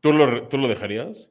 ¿Tú 0.00 0.12
lo, 0.12 0.48
¿Tú 0.48 0.58
lo 0.58 0.68
dejarías? 0.68 1.30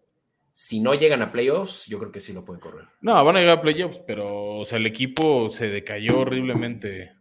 Si 0.52 0.80
no 0.80 0.96
llegan 0.96 1.22
a 1.22 1.32
playoffs, 1.32 1.86
yo 1.86 2.00
creo 2.00 2.12
que 2.12 2.20
sí 2.20 2.34
lo 2.34 2.44
pueden 2.44 2.60
correr. 2.60 2.86
No, 3.02 3.24
van 3.24 3.38
a 3.38 3.40
llegar 3.40 3.60
a 3.60 3.62
playoffs, 3.62 4.00
pero 4.08 4.56
o 4.58 4.66
sea, 4.66 4.80
el 4.80 4.88
equipo 4.88 5.52
se 5.52 5.68
decayó 5.68 6.22
horriblemente. 6.22 7.12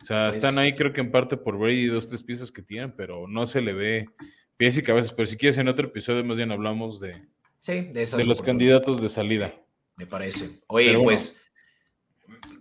O 0.00 0.04
sea, 0.04 0.28
pues 0.28 0.36
están 0.36 0.58
ahí 0.58 0.76
creo 0.76 0.92
que 0.92 1.00
en 1.00 1.10
parte 1.10 1.36
por 1.36 1.58
Brady 1.58 1.86
dos, 1.86 2.08
tres 2.08 2.22
piezas 2.22 2.52
que 2.52 2.62
tienen, 2.62 2.92
pero 2.92 3.26
no 3.26 3.46
se 3.46 3.60
le 3.60 3.72
ve 3.72 4.08
pies 4.56 4.78
y 4.78 4.82
cabezas. 4.82 5.12
Pero 5.12 5.26
si 5.26 5.36
quieres, 5.36 5.58
en 5.58 5.66
otro 5.66 5.88
episodio 5.88 6.24
más 6.24 6.36
bien 6.36 6.52
hablamos 6.52 7.00
de, 7.00 7.20
de, 7.66 7.92
de 7.92 8.24
los 8.24 8.42
candidatos 8.42 9.00
de 9.00 9.08
salida. 9.08 9.54
Me 9.96 10.06
parece. 10.06 10.60
Oye, 10.68 10.98
pues 11.02 11.40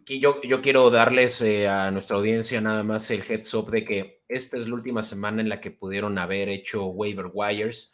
yo, 0.06 0.42
yo 0.42 0.62
quiero 0.62 0.90
darles 0.90 1.42
eh, 1.42 1.68
a 1.68 1.92
nuestra 1.92 2.18
audiencia 2.18 2.62
nada 2.62 2.84
más 2.84 3.12
el 3.12 3.22
heads 3.22 3.54
up 3.54 3.70
de 3.70 3.86
que 3.86 4.24
esta 4.28 4.58
es 4.58 4.68
la 4.68 4.76
última 4.76 5.02
semana 5.02 5.42
en 5.42 5.50
la 5.50 5.62
que 5.62 5.72
pudieron 5.72 6.18
haber 6.18 6.50
hecho 6.50 6.86
waiver 6.88 7.28
wires. 7.34 7.94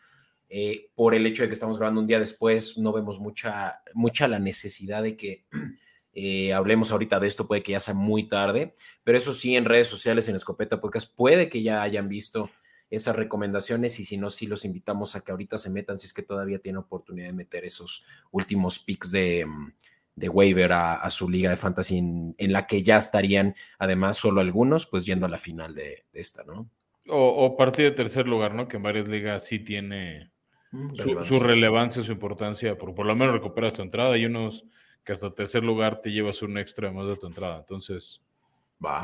Eh, 0.50 0.92
por 0.94 1.16
el 1.16 1.26
hecho 1.26 1.44
de 1.44 1.50
que 1.50 1.54
estamos 1.54 1.78
grabando 1.78 2.02
un 2.02 2.08
día 2.08 2.20
después, 2.20 2.78
no 2.78 2.94
vemos 2.94 3.20
mucha, 3.20 3.82
mucha 3.94 4.28
la 4.28 4.38
necesidad 4.38 5.02
de 5.02 5.18
que 5.18 5.46
Eh, 6.16 6.54
hablemos 6.54 6.92
ahorita 6.92 7.20
de 7.20 7.28
esto, 7.28 7.48
puede 7.48 7.64
que 7.64 7.72
ya 7.72 7.80
sea 7.80 7.96
muy 7.96 8.28
tarde, 8.28 8.74
pero 9.04 9.18
eso 9.18 9.34
sí, 9.34 9.56
en 9.56 9.66
redes 9.66 9.88
sociales, 9.88 10.30
en 10.30 10.36
Escopeta 10.36 10.80
Podcast, 10.80 11.16
puede 11.16 11.50
que 11.50 11.64
ya 11.64 11.82
hayan 11.82 12.08
visto 12.08 12.52
esas 12.96 13.16
recomendaciones 13.16 14.00
y 14.00 14.06
si 14.06 14.18
no, 14.18 14.30
sí 14.30 14.46
los 14.46 14.66
invitamos 14.66 15.16
a 15.16 15.22
que 15.22 15.32
ahorita 15.32 15.58
se 15.58 15.72
metan 15.72 15.98
si 15.98 16.06
es 16.06 16.14
que 16.14 16.22
todavía 16.22 16.60
tienen 16.60 16.78
oportunidad 16.78 17.28
de 17.28 17.34
meter 17.34 17.66
esos 17.66 18.06
últimos 18.32 18.78
picks 18.78 19.12
de, 19.12 19.46
mm, 19.48 19.74
de 20.16 20.30
waiver 20.30 20.74
a, 20.74 21.10
su 21.10 21.28
liga 21.28 21.50
de 21.50 21.58
fantasy 21.58 21.98
en, 21.98 22.54
la 22.54 22.68
que 22.68 22.84
ya 22.84 22.98
estarían 22.98 23.56
además 23.80 24.18
solo 24.18 24.42
algunos 24.42 24.86
pues 24.86 25.06
yendo 25.06 25.26
a 25.26 25.30
la 25.30 25.40
final 25.40 25.74
de, 25.74 26.06
esta, 26.14 26.44
¿no? 26.44 26.70
O, 27.08 27.46
o 27.46 27.58
partir 27.58 27.86
de 27.86 27.92
tercer 27.92 28.28
lugar, 28.28 28.54
¿no? 28.54 28.68
Que 28.68 28.78
en 28.78 28.84
varias 28.84 29.08
ligas 29.08 29.44
sí 29.46 29.58
tiene 29.58 30.32
mm, 30.72 30.96
su, 31.28 31.40
relevancia, 31.40 32.04
su 32.04 32.12
importancia, 32.12 32.78
por, 32.78 32.94
por 32.94 33.08
lo 33.08 33.16
menos 33.16 33.34
recuperas 33.34 33.74
tu 33.74 33.82
entrada. 33.82 34.14
Hay 34.14 34.26
unos 34.26 34.66
que 35.04 35.14
hasta 35.14 35.34
tercer 35.34 35.64
lugar 35.64 36.02
te 36.02 36.12
llevas 36.12 36.44
un 36.44 36.60
extra 36.60 36.92
más 36.92 37.10
de 37.10 37.18
tu 37.18 37.26
entrada. 37.26 37.58
Entonces, 37.58 38.22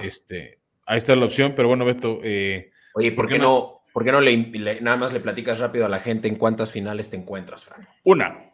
este, 0.04 0.60
ahí 0.86 1.00
está 1.00 1.16
la 1.16 1.26
opción, 1.26 1.54
pero 1.56 1.68
bueno, 1.68 1.86
Beto. 1.86 2.20
Eh, 2.24 2.72
Oye, 2.94 3.12
¿por, 3.12 3.28
qué 3.28 3.38
no, 3.38 3.79
¿por 3.94 4.04
qué 4.04 4.12
no 4.12 4.22
le, 4.22 4.82
nada 4.82 4.98
más 4.98 5.14
le 5.14 5.20
platicas 5.20 5.60
rápido 5.60 5.86
a 5.86 5.90
la 5.90 6.00
gente 6.00 6.28
en 6.28 6.36
cuántas 6.36 6.72
finales 6.72 7.10
te 7.10 7.18
encuentras, 7.18 7.66
Fran? 7.66 7.88
Una. 8.04 8.52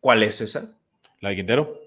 ¿Cuál 0.00 0.22
es 0.22 0.40
esa? 0.40 0.76
La 1.20 1.30
de 1.30 1.36
Quintero. 1.36 1.80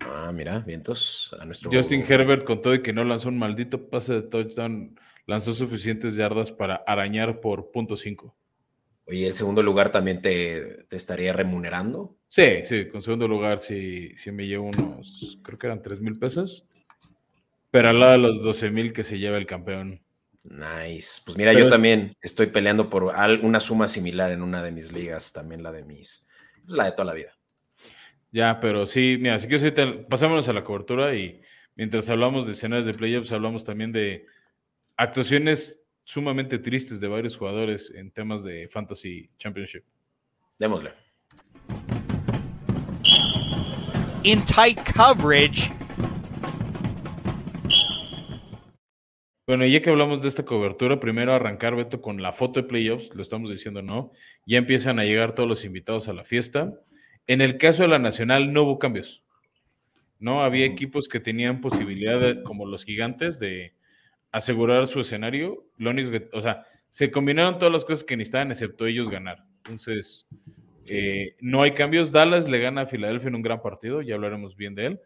Ah, 0.00 0.32
mira, 0.34 0.58
vientos 0.58 1.34
a 1.40 1.44
nuestro. 1.44 1.70
Justin 1.70 2.04
Herbert, 2.06 2.44
con 2.44 2.60
todo 2.60 2.74
y 2.74 2.82
que 2.82 2.92
no 2.92 3.04
lanzó 3.04 3.28
un 3.28 3.38
maldito 3.38 3.88
pase 3.88 4.14
de 4.14 4.22
touchdown, 4.22 4.98
lanzó 5.26 5.54
suficientes 5.54 6.14
yardas 6.14 6.50
para 6.50 6.76
arañar 6.86 7.40
por 7.40 7.70
punto 7.70 7.96
cinco. 7.96 8.36
Oye, 9.06 9.26
¿el 9.26 9.34
segundo 9.34 9.62
lugar 9.62 9.90
también 9.90 10.22
te, 10.22 10.86
estaría 10.94 11.32
remunerando? 11.32 12.16
Sí, 12.28 12.64
sí, 12.64 12.88
con 12.88 13.02
segundo 13.02 13.26
lugar 13.26 13.60
sí, 13.60 14.16
sí 14.16 14.30
me 14.30 14.46
llevo 14.46 14.66
unos, 14.66 15.38
creo 15.42 15.58
que 15.58 15.66
eran 15.66 15.82
3 15.82 16.00
mil 16.00 16.18
pesos. 16.18 16.68
Pero 17.70 17.88
al 17.88 17.98
lado 17.98 18.12
de 18.12 18.18
los 18.18 18.42
12 18.42 18.70
mil 18.70 18.92
que 18.92 19.02
se 19.02 19.18
lleva 19.18 19.38
el 19.38 19.46
campeón. 19.46 20.01
Nice. 20.44 21.22
Pues 21.24 21.36
mira, 21.36 21.52
yo 21.52 21.68
también 21.68 22.14
estoy 22.20 22.46
peleando 22.46 22.88
por 22.90 23.04
una 23.04 23.60
suma 23.60 23.86
similar 23.86 24.30
en 24.32 24.42
una 24.42 24.62
de 24.62 24.72
mis 24.72 24.92
ligas, 24.92 25.32
también 25.32 25.62
la 25.62 25.70
de 25.72 25.84
mis, 25.84 26.28
pues 26.64 26.76
la 26.76 26.84
de 26.86 26.92
toda 26.92 27.04
la 27.04 27.14
vida. 27.14 27.32
Ya, 28.32 28.60
pero 28.60 28.86
sí, 28.86 29.18
mira, 29.20 29.34
así 29.36 29.46
que 29.46 29.58
pasámonos 30.08 30.48
a 30.48 30.52
la 30.52 30.64
cobertura 30.64 31.14
y 31.14 31.40
mientras 31.76 32.08
hablamos 32.08 32.46
de 32.46 32.52
escenarios 32.52 32.86
de 32.86 32.94
playoffs, 32.94 33.30
hablamos 33.30 33.64
también 33.64 33.92
de 33.92 34.26
actuaciones 34.96 35.78
sumamente 36.04 36.58
tristes 36.58 37.00
de 37.00 37.08
varios 37.08 37.36
jugadores 37.36 37.92
en 37.94 38.10
temas 38.10 38.42
de 38.42 38.68
Fantasy 38.68 39.30
Championship. 39.38 39.84
Démosle. 40.58 40.92
In 44.24 44.40
tight 44.44 44.78
coverage. 44.94 45.70
Bueno, 49.52 49.66
ya 49.66 49.82
que 49.82 49.90
hablamos 49.90 50.22
de 50.22 50.30
esta 50.30 50.46
cobertura, 50.46 50.98
primero 50.98 51.34
arrancar, 51.34 51.76
Beto, 51.76 52.00
con 52.00 52.22
la 52.22 52.32
foto 52.32 52.62
de 52.62 52.66
playoffs, 52.66 53.14
lo 53.14 53.22
estamos 53.22 53.50
diciendo, 53.50 53.82
¿no? 53.82 54.10
Ya 54.46 54.56
empiezan 54.56 54.98
a 54.98 55.04
llegar 55.04 55.34
todos 55.34 55.46
los 55.46 55.66
invitados 55.66 56.08
a 56.08 56.14
la 56.14 56.24
fiesta. 56.24 56.72
En 57.26 57.42
el 57.42 57.58
caso 57.58 57.82
de 57.82 57.90
la 57.90 57.98
Nacional 57.98 58.54
no 58.54 58.62
hubo 58.62 58.78
cambios. 58.78 59.22
No 60.18 60.42
había 60.42 60.64
equipos 60.64 61.06
que 61.06 61.20
tenían 61.20 61.60
posibilidad, 61.60 62.42
como 62.44 62.64
los 62.64 62.86
gigantes, 62.86 63.38
de, 63.38 63.74
asegurar 64.30 64.88
su 64.88 65.00
escenario. 65.00 65.66
Lo 65.76 65.90
único 65.90 66.10
que, 66.12 66.30
o 66.32 66.40
sea, 66.40 66.64
se 66.88 67.10
combinaron 67.10 67.58
todas 67.58 67.74
las 67.74 67.84
cosas 67.84 68.04
que 68.04 68.16
necesitaban, 68.16 68.52
excepto 68.52 68.86
ellos 68.86 69.10
ganar. 69.10 69.44
Entonces, 69.58 70.26
eh, 70.88 71.36
no 71.42 71.60
hay 71.60 71.72
cambios. 71.72 72.10
Dallas 72.10 72.48
le 72.48 72.58
gana 72.58 72.80
a 72.80 72.86
Filadelfia 72.86 73.28
en 73.28 73.34
un 73.34 73.42
gran 73.42 73.60
partido, 73.60 74.00
ya 74.00 74.14
hablaremos 74.14 74.56
bien 74.56 74.74
de 74.74 74.86
él. 74.86 75.00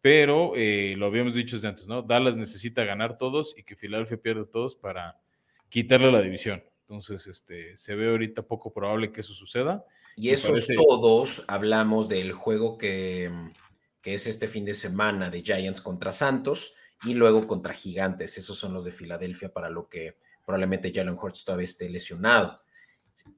Pero 0.00 0.52
eh, 0.56 0.94
lo 0.96 1.06
habíamos 1.06 1.34
dicho 1.34 1.56
desde 1.56 1.68
antes, 1.68 1.86
¿no? 1.86 2.02
Dallas 2.02 2.36
necesita 2.36 2.84
ganar 2.84 3.18
todos 3.18 3.54
y 3.56 3.64
que 3.64 3.76
Filadelfia 3.76 4.16
pierda 4.16 4.46
todos 4.46 4.74
para 4.74 5.20
quitarle 5.68 6.10
la 6.10 6.22
división. 6.22 6.62
Entonces, 6.82 7.26
este, 7.26 7.76
se 7.76 7.94
ve 7.94 8.08
ahorita 8.10 8.42
poco 8.42 8.72
probable 8.72 9.12
que 9.12 9.20
eso 9.20 9.34
suceda. 9.34 9.84
Y 10.16 10.30
esos 10.30 10.66
todos 10.66 11.44
hablamos 11.46 12.08
del 12.08 12.32
juego 12.32 12.78
que, 12.78 13.30
que 14.02 14.14
es 14.14 14.26
este 14.26 14.48
fin 14.48 14.64
de 14.64 14.74
semana 14.74 15.30
de 15.30 15.42
Giants 15.42 15.80
contra 15.80 16.12
Santos 16.12 16.74
y 17.04 17.14
luego 17.14 17.46
contra 17.46 17.74
Gigantes. 17.74 18.38
Esos 18.38 18.58
son 18.58 18.74
los 18.74 18.84
de 18.84 18.92
Filadelfia 18.92 19.52
para 19.52 19.70
lo 19.70 19.88
que 19.88 20.16
probablemente 20.44 20.92
Jalen 20.92 21.16
Hurts 21.20 21.44
todavía 21.44 21.64
esté 21.64 21.88
lesionado. 21.88 22.60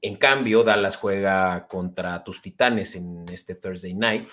En 0.01 0.17
cambio, 0.17 0.63
Dallas 0.63 0.97
juega 0.97 1.67
contra 1.67 2.21
tus 2.21 2.41
Titanes 2.41 2.95
en 2.95 3.29
este 3.29 3.55
Thursday 3.55 3.95
night. 3.95 4.31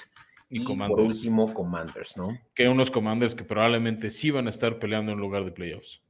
Y, 0.49 0.61
por 0.61 0.99
último, 0.99 1.53
Commanders, 1.53 2.17
¿no? 2.17 2.39
Que 2.55 2.67
unos 2.67 2.89
Commanders 2.89 3.35
que 3.35 3.43
probablemente 3.43 4.09
sí 4.09 4.31
van 4.31 4.47
a 4.47 4.49
estar 4.49 4.79
peleando 4.79 5.11
en 5.11 5.19
lugar 5.19 5.45
de 5.45 5.51
playoffs. 5.51 6.01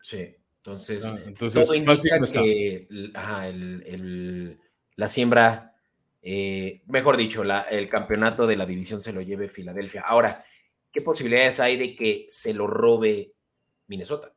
Sí, 0.00 0.36
entonces, 0.58 1.04
ah, 1.04 1.18
todo 1.36 1.74
indica 1.74 2.20
que 2.32 2.86
la 4.94 5.08
siembra, 5.08 5.74
eh, 6.22 6.82
mejor 6.86 7.16
dicho, 7.16 7.42
el 7.42 7.88
campeonato 7.88 8.46
de 8.46 8.56
la 8.56 8.66
división 8.66 9.02
se 9.02 9.12
lo 9.12 9.22
lleve 9.22 9.48
Filadelfia. 9.48 10.02
Ahora, 10.02 10.44
¿qué 10.92 11.00
posibilidades 11.00 11.58
hay 11.58 11.76
de 11.76 11.96
que 11.96 12.26
se 12.28 12.54
lo 12.54 12.68
robe 12.68 13.32
Minnesota? 13.88 14.32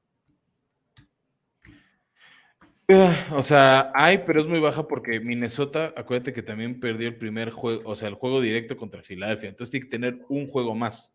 Eh, 2.93 3.25
o 3.31 3.41
sea, 3.45 3.89
hay, 3.95 4.17
pero 4.25 4.41
es 4.41 4.47
muy 4.47 4.59
baja 4.59 4.85
porque 4.85 5.21
Minnesota, 5.21 5.93
acuérdate 5.95 6.33
que 6.33 6.43
también 6.43 6.77
perdió 6.81 7.07
el 7.07 7.15
primer 7.15 7.49
juego, 7.51 7.89
o 7.89 7.95
sea, 7.95 8.09
el 8.09 8.15
juego 8.15 8.41
directo 8.41 8.75
contra 8.75 9.01
Filadelfia. 9.01 9.47
Entonces 9.47 9.71
tiene 9.71 9.85
que 9.85 9.91
tener 9.91 10.25
un 10.27 10.49
juego 10.49 10.75
más. 10.75 11.13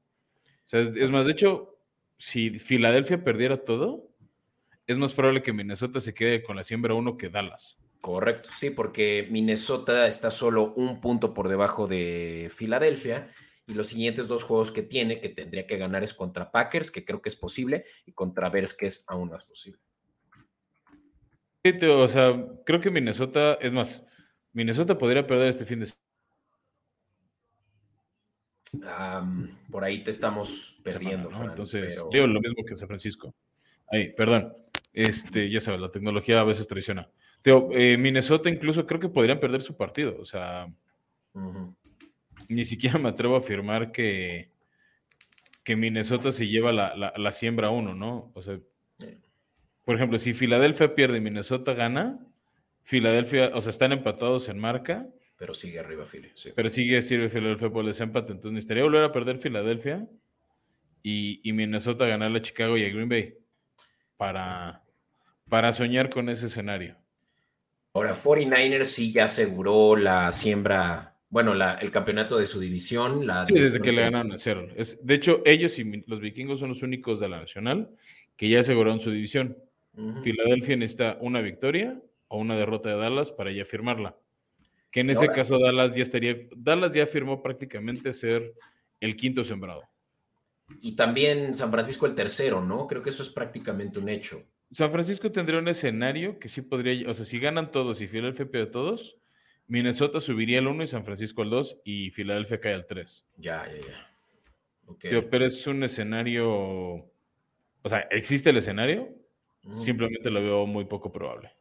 O 0.64 0.68
sea, 0.68 0.80
es 0.80 1.10
más, 1.10 1.26
de 1.26 1.32
hecho, 1.32 1.76
si 2.16 2.58
Filadelfia 2.58 3.22
perdiera 3.22 3.62
todo, 3.62 4.08
es 4.86 4.96
más 4.96 5.12
probable 5.12 5.42
que 5.42 5.52
Minnesota 5.52 6.00
se 6.00 6.14
quede 6.14 6.42
con 6.42 6.56
la 6.56 6.64
siembra 6.64 6.94
uno 6.94 7.18
que 7.18 7.28
Dallas. 7.28 7.76
Correcto, 8.00 8.48
sí, 8.56 8.70
porque 8.70 9.28
Minnesota 9.30 10.06
está 10.06 10.30
solo 10.30 10.72
un 10.76 11.02
punto 11.02 11.34
por 11.34 11.50
debajo 11.50 11.86
de 11.86 12.50
Filadelfia 12.54 13.30
y 13.66 13.74
los 13.74 13.88
siguientes 13.88 14.28
dos 14.28 14.44
juegos 14.44 14.72
que 14.72 14.82
tiene, 14.82 15.20
que 15.20 15.28
tendría 15.28 15.66
que 15.66 15.76
ganar 15.76 16.02
es 16.02 16.14
contra 16.14 16.50
Packers, 16.50 16.90
que 16.90 17.04
creo 17.04 17.20
que 17.20 17.28
es 17.28 17.36
posible, 17.36 17.84
y 18.06 18.12
contra 18.12 18.48
Bears, 18.48 18.72
que 18.72 18.86
es 18.86 19.04
aún 19.08 19.28
más 19.28 19.44
posible. 19.44 19.85
O 21.70 22.08
sea, 22.08 22.44
creo 22.64 22.80
que 22.80 22.90
Minnesota, 22.90 23.54
es 23.60 23.72
más, 23.72 24.04
Minnesota 24.52 24.96
podría 24.98 25.26
perder 25.26 25.48
este 25.48 25.66
fin 25.66 25.80
de 25.80 25.92
semana. 28.72 29.52
por 29.70 29.84
ahí 29.84 30.02
te 30.02 30.10
estamos 30.10 30.78
perdiendo, 30.82 31.28
Entonces, 31.42 32.02
digo 32.10 32.26
lo 32.26 32.40
mismo 32.40 32.64
que 32.64 32.76
San 32.76 32.88
Francisco. 32.88 33.34
Ahí, 33.88 34.12
perdón. 34.12 34.52
Este, 34.92 35.50
ya 35.50 35.60
sabes, 35.60 35.80
la 35.80 35.90
tecnología 35.90 36.40
a 36.40 36.44
veces 36.44 36.66
traiciona. 36.66 37.08
Teo, 37.42 37.68
eh, 37.72 37.98
Minnesota 37.98 38.48
incluso 38.48 38.86
creo 38.86 38.98
que 38.98 39.10
podrían 39.10 39.38
perder 39.38 39.62
su 39.62 39.76
partido. 39.76 40.16
O 40.18 40.24
sea, 40.24 40.72
ni 42.48 42.64
siquiera 42.64 42.98
me 42.98 43.10
atrevo 43.10 43.36
a 43.36 43.40
afirmar 43.40 43.92
que, 43.92 44.50
que 45.62 45.76
Minnesota 45.76 46.32
se 46.32 46.46
lleva 46.46 46.72
la, 46.72 47.32
siembra 47.32 47.70
uno, 47.70 47.94
¿no? 47.94 48.30
O 48.34 48.42
sea, 48.42 48.58
por 49.86 49.94
ejemplo, 49.94 50.18
si 50.18 50.34
Filadelfia 50.34 50.96
pierde 50.96 51.18
y 51.18 51.20
Minnesota 51.20 51.72
gana, 51.72 52.18
Filadelfia, 52.82 53.52
o 53.54 53.62
sea, 53.62 53.70
están 53.70 53.92
empatados 53.92 54.48
en 54.48 54.58
marca. 54.58 55.06
Pero 55.38 55.54
sigue 55.54 55.78
arriba 55.78 56.04
Philly, 56.04 56.32
Pero 56.56 56.70
sigue 56.70 57.02
sirve 57.02 57.28
Filadelfia 57.28 57.70
por 57.70 57.82
el 57.82 57.92
desempate. 57.92 58.32
Entonces 58.32 58.52
necesitaría 58.52 58.82
volver 58.82 59.04
a 59.04 59.12
perder 59.12 59.38
Filadelfia 59.38 60.04
y, 61.04 61.40
y, 61.48 61.52
Minnesota 61.52 62.04
ganarle 62.04 62.38
a 62.40 62.42
Chicago 62.42 62.76
y 62.76 62.84
a 62.84 62.88
Green 62.88 63.08
Bay 63.08 63.34
para, 64.16 64.82
para 65.48 65.72
soñar 65.72 66.10
con 66.10 66.30
ese 66.30 66.46
escenario. 66.46 66.96
Ahora, 67.94 68.12
49ers 68.12 68.86
sí 68.86 69.12
ya 69.12 69.26
aseguró 69.26 69.94
la 69.94 70.32
siembra 70.32 71.14
bueno, 71.28 71.54
el 71.54 71.90
campeonato 71.92 72.38
de 72.38 72.46
su 72.46 72.58
división. 72.58 73.24
La 73.24 73.46
sí, 73.46 73.54
desde 73.54 73.80
que 73.80 73.92
le 73.92 74.02
ganaron 74.02 74.32
a 74.32 74.38
cero. 74.38 74.66
de 74.74 75.14
hecho, 75.14 75.42
ellos 75.44 75.78
y 75.78 76.02
los 76.08 76.20
vikingos 76.20 76.58
son 76.58 76.70
los 76.70 76.82
únicos 76.82 77.20
de 77.20 77.28
la 77.28 77.40
nacional 77.40 77.88
que 78.36 78.48
ya 78.48 78.60
aseguraron 78.60 79.00
su 79.00 79.12
división. 79.12 79.56
Filadelfia 80.22 80.76
necesita 80.76 81.18
una 81.20 81.40
victoria 81.40 82.00
o 82.28 82.38
una 82.38 82.56
derrota 82.56 82.90
de 82.90 82.96
Dallas 82.96 83.30
para 83.30 83.50
ya 83.50 83.64
firmarla. 83.64 84.16
Que 84.90 85.00
en 85.00 85.10
ese 85.10 85.28
caso 85.28 85.58
Dallas 85.58 85.94
ya 85.94 86.02
estaría, 86.02 86.36
Dallas 86.56 86.92
ya 86.92 87.06
firmó 87.06 87.42
prácticamente 87.42 88.12
ser 88.12 88.54
el 89.00 89.16
quinto 89.16 89.44
sembrado. 89.44 89.82
Y 90.80 90.96
también 90.96 91.54
San 91.54 91.70
Francisco 91.70 92.06
el 92.06 92.14
tercero, 92.14 92.60
¿no? 92.60 92.86
Creo 92.86 93.02
que 93.02 93.10
eso 93.10 93.22
es 93.22 93.30
prácticamente 93.30 93.98
un 93.98 94.08
hecho. 94.08 94.42
San 94.72 94.90
Francisco 94.90 95.30
tendría 95.30 95.60
un 95.60 95.68
escenario 95.68 96.38
que 96.38 96.48
sí 96.48 96.60
podría, 96.60 97.08
o 97.08 97.14
sea, 97.14 97.24
si 97.24 97.38
ganan 97.38 97.70
todos 97.70 98.00
y 98.00 98.08
Filadelfia 98.08 98.50
pierde 98.50 98.66
todos, 98.66 99.16
Minnesota 99.68 100.20
subiría 100.20 100.58
al 100.58 100.66
1 100.66 100.84
y 100.84 100.88
San 100.88 101.04
Francisco 101.04 101.42
al 101.42 101.50
2 101.50 101.80
y 101.84 102.10
Filadelfia 102.10 102.60
cae 102.60 102.74
al 102.74 102.86
3. 102.86 103.24
Ya, 103.36 103.64
ya, 103.66 103.80
ya. 103.80 104.10
Okay. 104.88 105.20
pero 105.30 105.44
es 105.44 105.66
un 105.66 105.82
escenario, 105.82 106.48
o 106.48 107.88
sea, 107.88 108.06
existe 108.10 108.50
el 108.50 108.58
escenario, 108.58 109.08
simplemente 109.84 110.30
lo 110.30 110.42
veo 110.42 110.66
muy 110.66 110.84
poco 110.84 111.12
probable. 111.12 111.52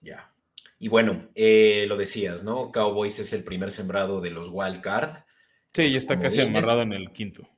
Ya. 0.00 0.32
Y 0.78 0.88
bueno, 0.88 1.28
eh, 1.34 1.84
lo 1.88 1.96
decías, 1.96 2.42
¿no? 2.42 2.72
Cowboys 2.72 3.18
es 3.18 3.32
el 3.32 3.44
primer 3.44 3.70
sembrado 3.70 4.20
de 4.20 4.30
los 4.30 4.48
wild 4.50 4.80
card. 4.80 5.24
Sí, 5.72 5.90
ya 5.90 5.98
está 5.98 6.18
casi 6.18 6.40
amarrado 6.40 6.82
en 6.82 6.92
el 6.92 7.12
quinto. 7.12 7.48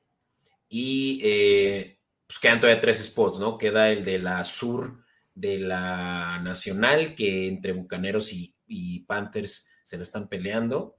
Y 0.67 1.21
eh, 1.23 1.99
pues 2.27 2.39
quedan 2.39 2.59
todavía 2.59 2.81
tres 2.81 3.03
spots, 3.03 3.39
¿no? 3.39 3.57
Queda 3.57 3.91
el 3.91 4.03
de 4.03 4.19
la 4.19 4.43
sur 4.43 5.03
de 5.35 5.59
la 5.59 6.39
nacional, 6.43 7.15
que 7.15 7.47
entre 7.47 7.71
Bucaneros 7.71 8.33
y, 8.33 8.53
y 8.67 9.01
Panthers 9.01 9.69
se 9.83 9.97
lo 9.97 10.03
están 10.03 10.27
peleando. 10.27 10.97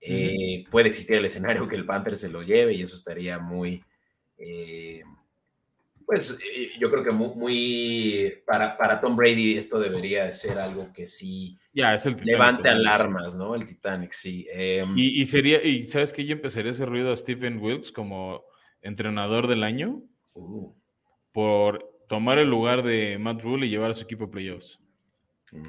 Eh, 0.00 0.64
Puede 0.70 0.88
existir 0.88 1.16
el 1.16 1.24
escenario 1.24 1.68
que 1.68 1.76
el 1.76 1.86
Panther 1.86 2.18
se 2.18 2.28
lo 2.28 2.42
lleve 2.42 2.74
y 2.74 2.82
eso 2.82 2.94
estaría 2.94 3.38
muy, 3.38 3.82
eh, 4.38 5.02
pues 6.06 6.38
eh, 6.54 6.70
yo 6.78 6.90
creo 6.90 7.04
que 7.04 7.10
muy, 7.10 7.34
muy- 7.36 8.42
para, 8.46 8.76
para 8.78 9.00
Tom 9.00 9.16
Brady 9.16 9.56
esto 9.56 9.78
debería 9.80 10.24
de 10.24 10.32
ser 10.32 10.58
algo 10.58 10.92
que 10.92 11.06
sí 11.06 11.58
Ya, 11.72 11.94
es 11.94 12.06
el 12.06 12.16
Titanic, 12.16 12.32
levante 12.32 12.68
alarmas, 12.68 13.36
¿no? 13.36 13.54
El 13.54 13.66
Titanic, 13.66 14.12
sí. 14.12 14.46
Em, 14.52 14.88
Y, 14.96 15.20
y 15.20 15.26
sería, 15.26 15.62
y 15.62 15.84
sabes 15.86 16.12
que 16.12 16.24
yo 16.24 16.32
empezaría 16.32 16.72
ese 16.72 16.86
ruido 16.86 17.12
a 17.12 17.16
Stephen 17.16 17.58
Wilkes 17.58 17.92
como 17.92 18.44
entrenador 18.82 19.46
del 19.48 19.62
año 19.64 20.02
uh, 20.36 20.72
por 21.32 21.88
tomar 22.08 22.38
el 22.38 22.48
lugar 22.50 22.82
de 22.82 23.16
Matt 23.18 23.42
Rule 23.42 23.66
y 23.66 23.70
llevar 23.70 23.90
a 23.92 23.94
su 23.94 24.02
equipo 24.04 24.24
a 24.24 24.30
playoffs. 24.30 24.80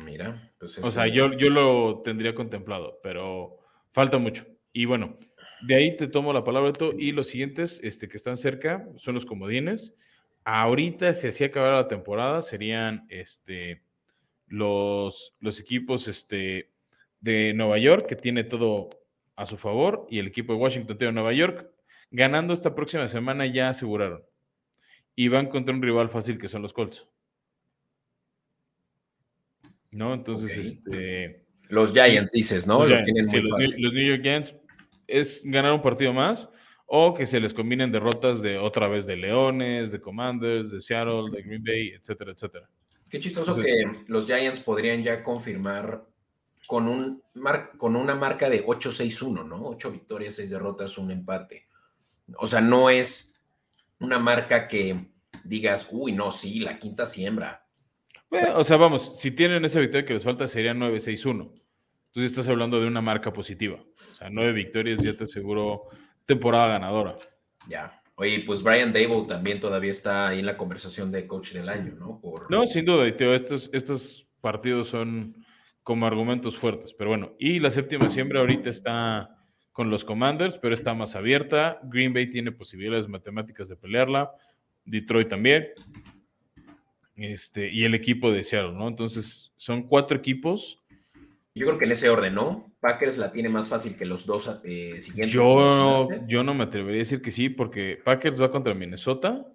mira, 0.06 0.51
pues 0.60 0.77
O 0.77 0.89
sea, 0.91 1.08
yo, 1.08 1.34
yo 1.34 1.50
lo 1.50 2.01
tendría 2.03 2.36
contemplado, 2.36 3.00
pero 3.03 3.58
falta 3.94 4.17
mucho. 4.17 4.46
Y 4.74 4.86
bueno, 4.86 5.17
de 5.67 5.75
ahí 5.75 5.98
te 5.98 6.08
tomo 6.08 6.34
la 6.34 6.44
palabra, 6.44 6.72
Beto, 6.72 6.94
y 6.98 7.12
los 7.12 7.27
siguientes 7.27 7.79
este, 7.84 8.08
que 8.08 8.17
están 8.17 8.38
cerca 8.38 8.88
son 8.98 9.15
los 9.15 9.25
comodines. 9.25 9.94
Ahorita, 10.50 11.13
si 11.13 11.27
así 11.27 11.44
acabara 11.44 11.75
la 11.75 11.88
temporada, 11.89 12.42
serían 12.42 13.06
este, 13.10 13.82
los, 14.48 15.36
los 15.42 15.60
equipos 15.60 16.08
este, 16.08 16.72
de 17.20 17.54
Nueva 17.54 17.77
York, 17.80 18.08
que 18.08 18.16
tiene 18.16 18.46
todo 18.46 18.89
a 19.36 19.46
su 19.46 19.58
favor, 19.58 20.08
y 20.10 20.20
el 20.20 20.27
equipo 20.27 20.54
de 20.54 20.60
Washington 20.60 20.98
de 20.98 21.12
Nueva 21.12 21.34
York, 21.34 21.70
ganando 22.12 22.54
esta 22.54 22.74
próxima 22.74 23.10
semana 23.10 23.46
ya 23.46 23.68
aseguraron. 23.68 24.24
Y 25.18 25.27
van 25.27 25.48
contra 25.48 25.75
un 25.75 25.82
rival 25.82 26.08
fácil 26.10 26.39
que 26.39 26.48
son 26.48 26.62
los 26.62 26.72
Colts. 26.72 27.06
¿No? 29.92 30.13
Entonces, 30.13 30.58
este. 30.58 31.44
Los 31.68 31.92
Giants, 31.92 32.32
dices, 32.32 32.66
¿no? 32.66 32.86
los 32.86 32.89
Lo 32.89 32.96
Giants, 33.04 33.06
tienen 33.12 33.30
sí, 33.30 33.36
muy 33.36 33.42
los, 33.44 33.51
fácil. 33.51 33.75
New- 33.75 33.84
los 33.84 33.94
New 33.94 34.08
York 34.08 34.22
Giants 34.22 34.56
es 35.08 35.44
ganar 35.44 35.74
un 35.74 35.82
partido 35.82 36.13
más 36.13 36.48
o 36.89 37.13
que 37.13 37.27
se 37.27 37.39
les 37.39 37.53
combinen 37.53 37.91
derrotas 37.91 38.41
de 38.41 38.58
otra 38.58 38.88
vez 38.88 39.06
de 39.06 39.17
Leones, 39.17 39.91
de 39.91 40.00
Commanders, 40.01 40.72
de 40.72 40.82
Seattle, 40.82 41.29
de 41.32 41.44
Green 41.44 41.63
Bay, 41.63 41.89
etcétera, 41.89 42.32
etcétera. 42.32 42.70
Qué 43.10 43.20
chistoso 43.20 43.51
Entonces- 43.51 43.74
que 44.06 44.12
los 44.12 44.25
Giants 44.25 44.60
podrían 44.62 45.03
ya 45.03 45.22
confirmar 45.22 46.03
con, 46.65 46.88
un 46.88 47.22
mar- 47.36 47.72
con 47.77 47.96
una 47.96 48.15
marca 48.15 48.50
de 48.50 48.65
8-6-1, 48.65 49.44
¿no? 49.46 49.65
8 49.67 49.91
victorias, 49.91 50.36
6 50.36 50.50
derrotas, 50.50 50.98
un 50.98 51.12
empate. 51.12 51.67
O 52.38 52.48
sea, 52.48 52.60
no 52.62 52.89
es 52.89 53.34
una 54.00 54.20
marca 54.20 54.67
que 54.67 55.08
digas, 55.46 55.88
uy, 55.91 56.12
no, 56.12 56.32
sí, 56.32 56.60
la 56.60 56.77
quinta 56.79 57.06
siembra. 57.06 57.65
Eh, 58.32 58.48
o 58.53 58.63
sea, 58.65 58.75
vamos, 58.77 59.17
si 59.20 59.32
tienen 59.32 59.63
esa 59.63 59.79
victoria 59.79 60.06
que 60.06 60.13
les 60.13 60.24
falta 60.24 60.48
sería 60.50 60.74
9-6-1. 60.74 61.53
Entonces 62.08 62.32
estás 62.32 62.48
hablando 62.50 62.82
de 62.82 62.88
una 62.88 63.01
marca 63.01 63.32
positiva. 63.32 63.77
O 63.77 63.96
sea, 64.15 64.29
nueve 64.29 64.51
victorias 64.53 65.01
ya 65.01 65.13
te 65.15 65.24
aseguro 65.25 65.84
temporada 66.27 66.67
ganadora. 66.67 67.17
Ya. 67.67 68.00
Oye, 68.15 68.43
pues 68.46 68.61
Brian 68.61 68.94
Dable 68.94 69.25
también 69.27 69.59
todavía 69.59 69.92
está 69.92 70.27
ahí 70.27 70.40
en 70.40 70.46
la 70.46 70.57
conversación 70.57 71.11
de 71.11 71.25
coach 71.27 71.53
del 71.53 71.70
año, 71.70 71.96
¿no? 71.96 72.20
Por... 72.20 72.51
No, 72.51 72.66
sin 72.66 72.85
duda, 72.85 73.07
y 73.07 73.16
Teo, 73.16 73.33
estos, 73.33 73.70
estos 73.74 74.27
partidos 74.42 74.90
son 74.90 75.46
como 75.83 76.05
argumentos 76.05 76.57
fuertes. 76.57 76.94
Pero 76.94 77.11
bueno, 77.11 77.33
y 77.40 77.59
la 77.59 77.72
séptima 77.72 78.09
siembra 78.09 78.40
ahorita 78.42 78.70
está 78.70 79.37
con 79.72 79.90
los 79.90 80.03
Commanders, 80.03 80.57
pero 80.57 80.74
está 80.74 80.94
más 80.94 81.16
abierta. 81.16 81.79
Green 81.83 82.13
Bay 82.13 82.29
tiene 82.29 82.51
posibilidades 82.51 83.07
matemáticas 83.07 83.70
de 83.70 83.75
pelearla. 83.75 84.31
Detroit 84.83 85.29
también. 85.29 85.68
Este, 87.16 87.72
y 87.72 87.83
el 87.83 87.94
equipo 87.94 88.31
de 88.31 88.44
Seattle, 88.44 88.74
¿no? 88.74 88.87
Entonces, 88.87 89.51
son 89.55 89.83
cuatro 89.83 90.18
equipos. 90.18 90.79
Yo 91.53 91.68
creo 91.68 91.77
que 91.77 91.85
en 91.85 91.92
ese 91.92 92.09
orden, 92.09 92.35
¿no? 92.35 92.72
Packers 92.88 93.18
la 93.18 93.32
tiene 93.32 93.50
más 93.50 93.70
fácil 93.70 93.96
que 93.96 94.06
los 94.06 94.26
dos 94.26 94.60
eh, 94.64 95.02
siguientes. 95.02 95.34
Yo, 95.34 96.08
yo 96.28 96.44
no 96.44 96.54
me 96.54 96.66
atrevería 96.66 97.02
a 97.02 97.04
decir 97.04 97.22
que 97.22 97.32
sí, 97.32 97.50
porque 97.50 98.00
Packers 98.04 98.42
va 98.42 98.52
contra 98.52 98.74
Minnesota, 98.74 99.46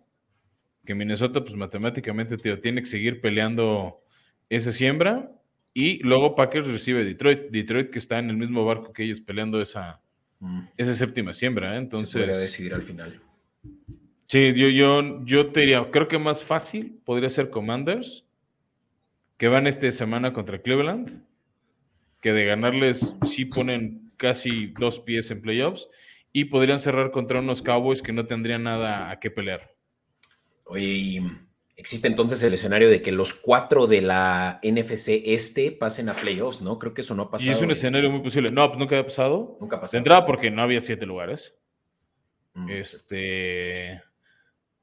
que 0.84 0.94
Minnesota, 0.94 1.40
pues 1.42 1.54
matemáticamente, 1.54 2.36
tío, 2.36 2.60
tiene 2.60 2.82
que 2.82 2.88
seguir 2.88 3.20
peleando 3.20 4.00
esa 4.48 4.72
siembra, 4.72 5.30
y 5.74 6.02
luego 6.02 6.34
Packers 6.34 6.68
recibe 6.68 7.04
Detroit, 7.04 7.50
Detroit 7.50 7.90
que 7.90 7.98
está 7.98 8.18
en 8.18 8.30
el 8.30 8.36
mismo 8.36 8.64
barco 8.64 8.92
que 8.92 9.04
ellos 9.04 9.20
peleando 9.20 9.62
esa, 9.62 10.02
Mm, 10.42 10.62
esa 10.76 10.94
séptima 10.94 11.32
siembra, 11.32 11.68
¿eh? 11.68 11.82
se 11.82 11.86
podría 11.86 12.24
entonces, 12.24 12.38
decidir 12.38 12.74
al 12.74 12.82
final. 12.82 13.20
sí, 14.26 14.52
yo, 14.56 14.68
yo, 14.68 15.24
yo 15.24 15.52
te 15.52 15.60
diría, 15.60 15.88
creo 15.92 16.08
que 16.08 16.18
más 16.18 16.42
fácil 16.42 17.00
podría 17.04 17.30
ser 17.30 17.48
Commanders, 17.50 18.24
que 19.36 19.46
van 19.46 19.68
esta 19.68 19.90
semana 19.92 20.32
contra 20.32 20.60
Cleveland, 20.60 21.22
que 22.22 22.32
de 22.32 22.46
ganarles 22.46 23.12
sí 23.26 23.44
ponen 23.44 24.10
casi 24.16 24.68
dos 24.68 25.00
pies 25.00 25.30
en 25.30 25.42
playoffs, 25.42 25.88
y 26.32 26.46
podrían 26.46 26.80
cerrar 26.80 27.10
contra 27.10 27.40
unos 27.40 27.60
Cowboys 27.62 28.00
que 28.00 28.12
no 28.14 28.24
tendrían 28.26 28.62
nada 28.62 29.10
a 29.10 29.20
qué 29.20 29.30
pelear. 29.30 29.74
Oye, 30.64 30.84
y 30.86 31.20
existe 31.76 32.06
entonces 32.08 32.42
el 32.42 32.54
escenario 32.54 32.88
de 32.88 33.02
que 33.02 33.12
los 33.12 33.34
cuatro 33.34 33.86
de 33.86 34.00
la 34.00 34.58
NFC 34.62 35.22
este 35.26 35.72
pasen 35.72 36.08
a 36.08 36.14
playoffs, 36.14 36.62
¿no? 36.62 36.78
Creo 36.78 36.94
que 36.94 37.02
eso 37.02 37.14
no 37.14 37.24
ha 37.24 37.26
Y 37.26 37.30
pasado. 37.30 37.52
es 37.56 37.58
un 37.62 37.70
en- 37.70 37.76
escenario 37.76 38.10
muy 38.10 38.20
posible. 38.22 38.48
No, 38.50 38.66
pues 38.68 38.78
nunca 38.78 38.96
había 38.96 39.06
pasado. 39.08 39.58
Nunca 39.60 39.78
pasado. 39.80 39.98
entrada 39.98 40.24
porque 40.24 40.50
no 40.50 40.62
había 40.62 40.80
siete 40.80 41.04
lugares. 41.04 41.54
Mm, 42.54 42.70
Este, 42.70 44.02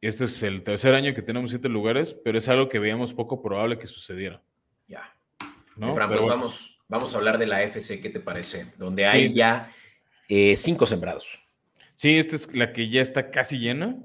este 0.01 0.25
es 0.25 0.43
el 0.43 0.63
tercer 0.63 0.93
año 0.95 1.13
que 1.15 1.21
tenemos 1.21 1.49
siete 1.51 1.69
lugares, 1.69 2.13
pero 2.23 2.37
es 2.37 2.47
algo 2.47 2.69
que 2.69 2.79
veíamos 2.79 3.13
poco 3.13 3.41
probable 3.41 3.79
que 3.79 3.87
sucediera. 3.87 4.41
Ya. 4.87 5.15
¿no? 5.77 5.93
Fran, 5.95 6.09
pues 6.09 6.21
bueno. 6.21 6.35
vamos, 6.35 6.78
vamos 6.89 7.13
a 7.13 7.17
hablar 7.17 7.37
de 7.37 7.47
la 7.47 7.63
FC, 7.63 8.01
¿qué 8.01 8.09
te 8.09 8.19
parece? 8.19 8.73
Donde 8.77 9.05
hay 9.05 9.29
Sí. 9.29 9.33
ya 9.35 9.69
eh, 10.27 10.55
cinco 10.57 10.85
sembrados. 10.85 11.39
Sí, 11.95 12.17
esta 12.17 12.35
es 12.35 12.53
la 12.53 12.73
que 12.73 12.89
ya 12.89 13.01
está 13.01 13.31
casi 13.31 13.57
llena. 13.57 13.97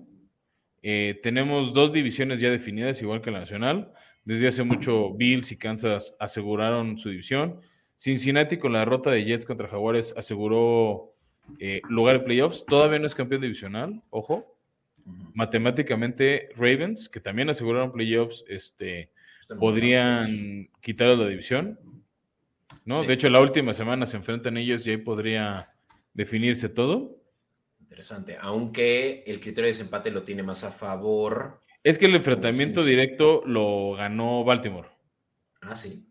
Eh, 0.83 1.19
tenemos 1.23 1.73
dos 1.73 1.93
divisiones 1.93 2.41
ya 2.41 2.51
definidas, 2.51 3.01
igual 3.03 3.21
que 3.23 3.31
la 3.31 3.41
nacional. 3.41 3.93
Desde 4.25 4.49
hace 4.49 4.63
mucho, 4.63 5.13
Bills 5.15 5.53
y 5.53 5.57
Kansas 5.57 6.17
aseguraron 6.19 6.99
su 6.99 7.11
división. 7.11 7.61
Cincinnati, 7.97 8.59
con 8.59 8.73
la 8.73 8.81
derrota 8.81 9.11
de 9.11 9.25
Jets 9.25 9.47
contra 9.47 9.69
Jaguares, 9.69 10.15
aseguró 10.17 11.15
eh, 11.59 11.81
lugar 11.89 12.17
en 12.17 12.25
playoffs. 12.25 12.65
Todavía 12.67 12.99
no 12.99 13.07
es 13.07 13.15
campeón 13.15 13.43
divisional, 13.43 14.03
ojo. 14.11 14.59
Matemáticamente, 15.35 16.49
Ravens, 16.57 17.09
que 17.09 17.21
también 17.21 17.51
aseguraron 17.51 17.93
playoffs, 17.93 18.45
este, 18.49 19.11
podrían 19.59 20.69
quitar 20.81 21.09
la 21.09 21.29
división. 21.29 21.79
¿No? 22.85 23.01
Sí. 23.01 23.07
De 23.07 23.15
hecho, 23.15 23.29
la 23.29 23.41
última 23.41 23.75
semana 23.75 24.07
se 24.07 24.17
enfrentan 24.17 24.57
ellos 24.57 24.87
y 24.87 24.91
ahí 24.91 24.97
podría 24.97 25.73
definirse 26.13 26.69
todo. 26.69 27.17
Interesante. 27.81 28.37
Aunque 28.41 29.25
el 29.27 29.41
criterio 29.41 29.65
de 29.65 29.73
desempate 29.73 30.11
lo 30.11 30.23
tiene 30.23 30.43
más 30.43 30.65
a 30.65 30.71
favor. 30.71 31.61
Es 31.83 31.99
que 31.99 32.07
el 32.07 32.15
enfrentamiento 32.15 32.83
sí. 32.83 32.91
directo 32.91 33.43
lo 33.47 33.93
ganó 33.93 34.45
Baltimore. 34.45 34.89
Ah, 35.61 35.75
sí. 35.75 36.09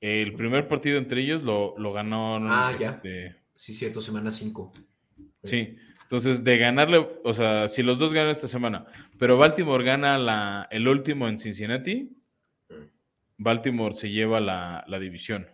El 0.00 0.34
primer 0.34 0.68
partido 0.68 0.98
entre 0.98 1.22
ellos 1.22 1.42
lo, 1.42 1.76
lo 1.78 1.92
ganó. 1.92 2.36
Ah, 2.50 2.76
ya. 2.78 2.90
este, 2.90 3.46
Sí, 3.56 3.72
cierto, 3.72 4.00
semana 4.00 4.30
5. 4.30 4.72
Sí. 5.44 5.76
Entonces, 6.02 6.44
de 6.44 6.58
ganarle, 6.58 6.98
o 7.24 7.34
sea, 7.34 7.68
si 7.68 7.82
los 7.82 7.98
dos 7.98 8.12
ganan 8.12 8.30
esta 8.30 8.46
semana, 8.46 8.86
pero 9.18 9.38
Baltimore 9.38 9.82
gana 9.82 10.18
la, 10.18 10.68
el 10.70 10.86
último 10.86 11.26
en 11.26 11.38
Cincinnati, 11.40 12.16
Baltimore 13.38 13.94
se 13.94 14.10
lleva 14.10 14.38
la, 14.38 14.84
la 14.86 14.98
división. 15.00 15.48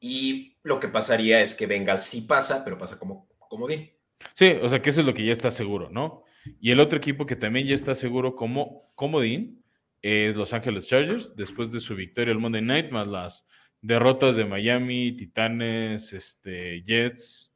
Y 0.00 0.56
lo 0.62 0.80
que 0.80 0.88
pasaría 0.88 1.40
es 1.40 1.54
que 1.54 1.66
Bengals 1.66 2.04
sí 2.04 2.22
pasa, 2.22 2.64
pero 2.64 2.78
pasa 2.78 2.98
como 2.98 3.28
comodín. 3.48 3.90
Sí, 4.34 4.46
o 4.62 4.68
sea 4.68 4.80
que 4.80 4.90
eso 4.90 5.00
es 5.00 5.06
lo 5.06 5.14
que 5.14 5.24
ya 5.24 5.32
está 5.32 5.50
seguro, 5.50 5.90
¿no? 5.90 6.24
Y 6.60 6.70
el 6.70 6.80
otro 6.80 6.96
equipo 6.98 7.26
que 7.26 7.36
también 7.36 7.66
ya 7.66 7.74
está 7.74 7.94
seguro 7.94 8.34
como 8.34 8.90
comodín 8.94 9.62
es 10.02 10.34
Los 10.34 10.52
Ángeles 10.54 10.86
Chargers, 10.86 11.36
después 11.36 11.70
de 11.70 11.80
su 11.80 11.94
victoria 11.94 12.32
el 12.32 12.38
Monday 12.38 12.62
Night, 12.62 12.90
más 12.90 13.06
las 13.06 13.46
derrotas 13.82 14.36
de 14.36 14.46
Miami, 14.46 15.12
Titanes, 15.12 16.12
este, 16.12 16.82
Jets 16.82 17.52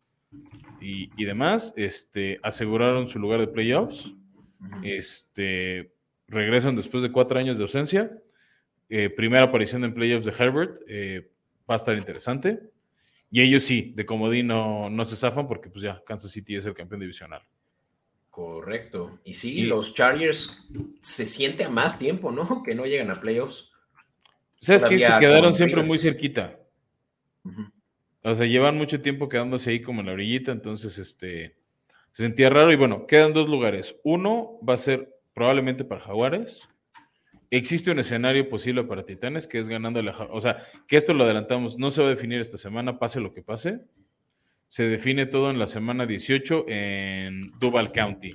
y, 0.81 1.11
y 1.16 1.24
demás, 1.24 1.72
este, 1.77 2.40
aseguraron 2.42 3.09
su 3.09 3.18
lugar 3.18 3.40
de 3.40 3.48
playoffs. 3.48 4.12
Este, 4.83 5.92
regresan 6.29 6.77
después 6.77 7.03
de 7.03 7.12
cuatro 7.12 7.38
años 7.38 7.59
de 7.59 7.64
ausencia. 7.64 8.11
Eh, 8.88 9.11
primera 9.11 9.44
aparición 9.44 9.85
en 9.85 9.94
playoffs 9.94 10.27
de 10.27 10.33
Herbert. 10.33 10.81
eh, 10.88 11.31
va 11.68 11.74
a 11.74 11.79
estar 11.79 11.96
interesante. 11.96 12.59
Y 13.31 13.40
ellos 13.42 13.64
sí, 13.64 13.92
de 13.96 14.07
comodín 14.07 14.46
no, 14.48 14.88
no 14.90 15.05
se 15.05 15.16
zafan 15.16 15.48
porque 15.48 15.68
pues 15.68 15.83
ya 15.83 16.03
Kansas 16.07 16.31
City 16.31 16.57
es 16.57 16.66
el 16.66 16.74
campeón 16.74 17.00
divisional. 17.00 17.42
Correcto. 18.31 19.18
Y 19.24 19.35
sí, 19.35 19.61
Y- 19.61 19.62
los 19.62 19.94
Chargers 19.94 20.68
se 21.00 21.27
siente 21.27 21.64
a 21.64 21.68
más 21.70 21.98
tiempo, 21.98 22.31
¿no? 22.33 22.62
Que 22.64 22.74
no 22.74 22.85
llegan 22.87 23.11
a 23.11 23.20
playoffs. 23.20 23.72
¿Sabes 24.61 24.85
que 24.87 24.98
Se 24.98 25.18
quedaron 25.20 25.53
siempre 25.55 25.83
muy 25.83 25.98
cerquita. 25.98 26.59
O 28.22 28.35
sea, 28.35 28.46
llevan 28.46 28.77
mucho 28.79 29.03
tiempo 29.03 29.29
quedándose 29.29 29.70
ahí 29.70 29.83
como 29.83 30.00
en 30.00 30.07
la 30.07 30.12
orillita, 30.14 30.50
entonces 30.53 30.96
este 30.96 31.57
se 32.12 32.22
sentía 32.22 32.48
raro 32.48 32.72
y 32.72 32.77
bueno, 32.77 33.07
quedan 33.07 33.35
dos 33.35 33.48
lugares. 33.48 33.94
Uno 34.05 34.59
va 34.66 34.74
a 34.74 34.79
ser 34.79 35.14
probablemente 35.35 35.85
para 35.85 36.00
Jaguares. 36.00 36.62
Existe 37.57 37.93
un 37.93 38.01
escenario 38.01 38.49
posible 38.49 38.83
para 38.83 39.07
Titanes 39.07 39.47
que 39.47 39.61
es 39.61 39.69
ganando 39.69 40.03
la, 40.03 40.11
o 40.33 40.40
sea, 40.40 40.67
que 40.88 40.97
esto 40.97 41.14
lo 41.14 41.23
adelantamos, 41.23 41.79
no 41.79 41.93
se 41.93 42.03
va 42.03 42.09
a 42.09 42.11
definir 42.11 42.40
esta 42.40 42.59
semana, 42.59 42.99
pase 42.99 43.21
lo 43.21 43.33
que 43.33 43.43
pase. 43.43 43.79
Se 44.67 44.83
define 44.83 45.27
todo 45.27 45.51
en 45.51 45.61
la 45.61 45.69
semana 45.69 46.05
18 46.05 46.64
en 46.67 47.53
Duval 47.61 47.93
County, 47.93 48.31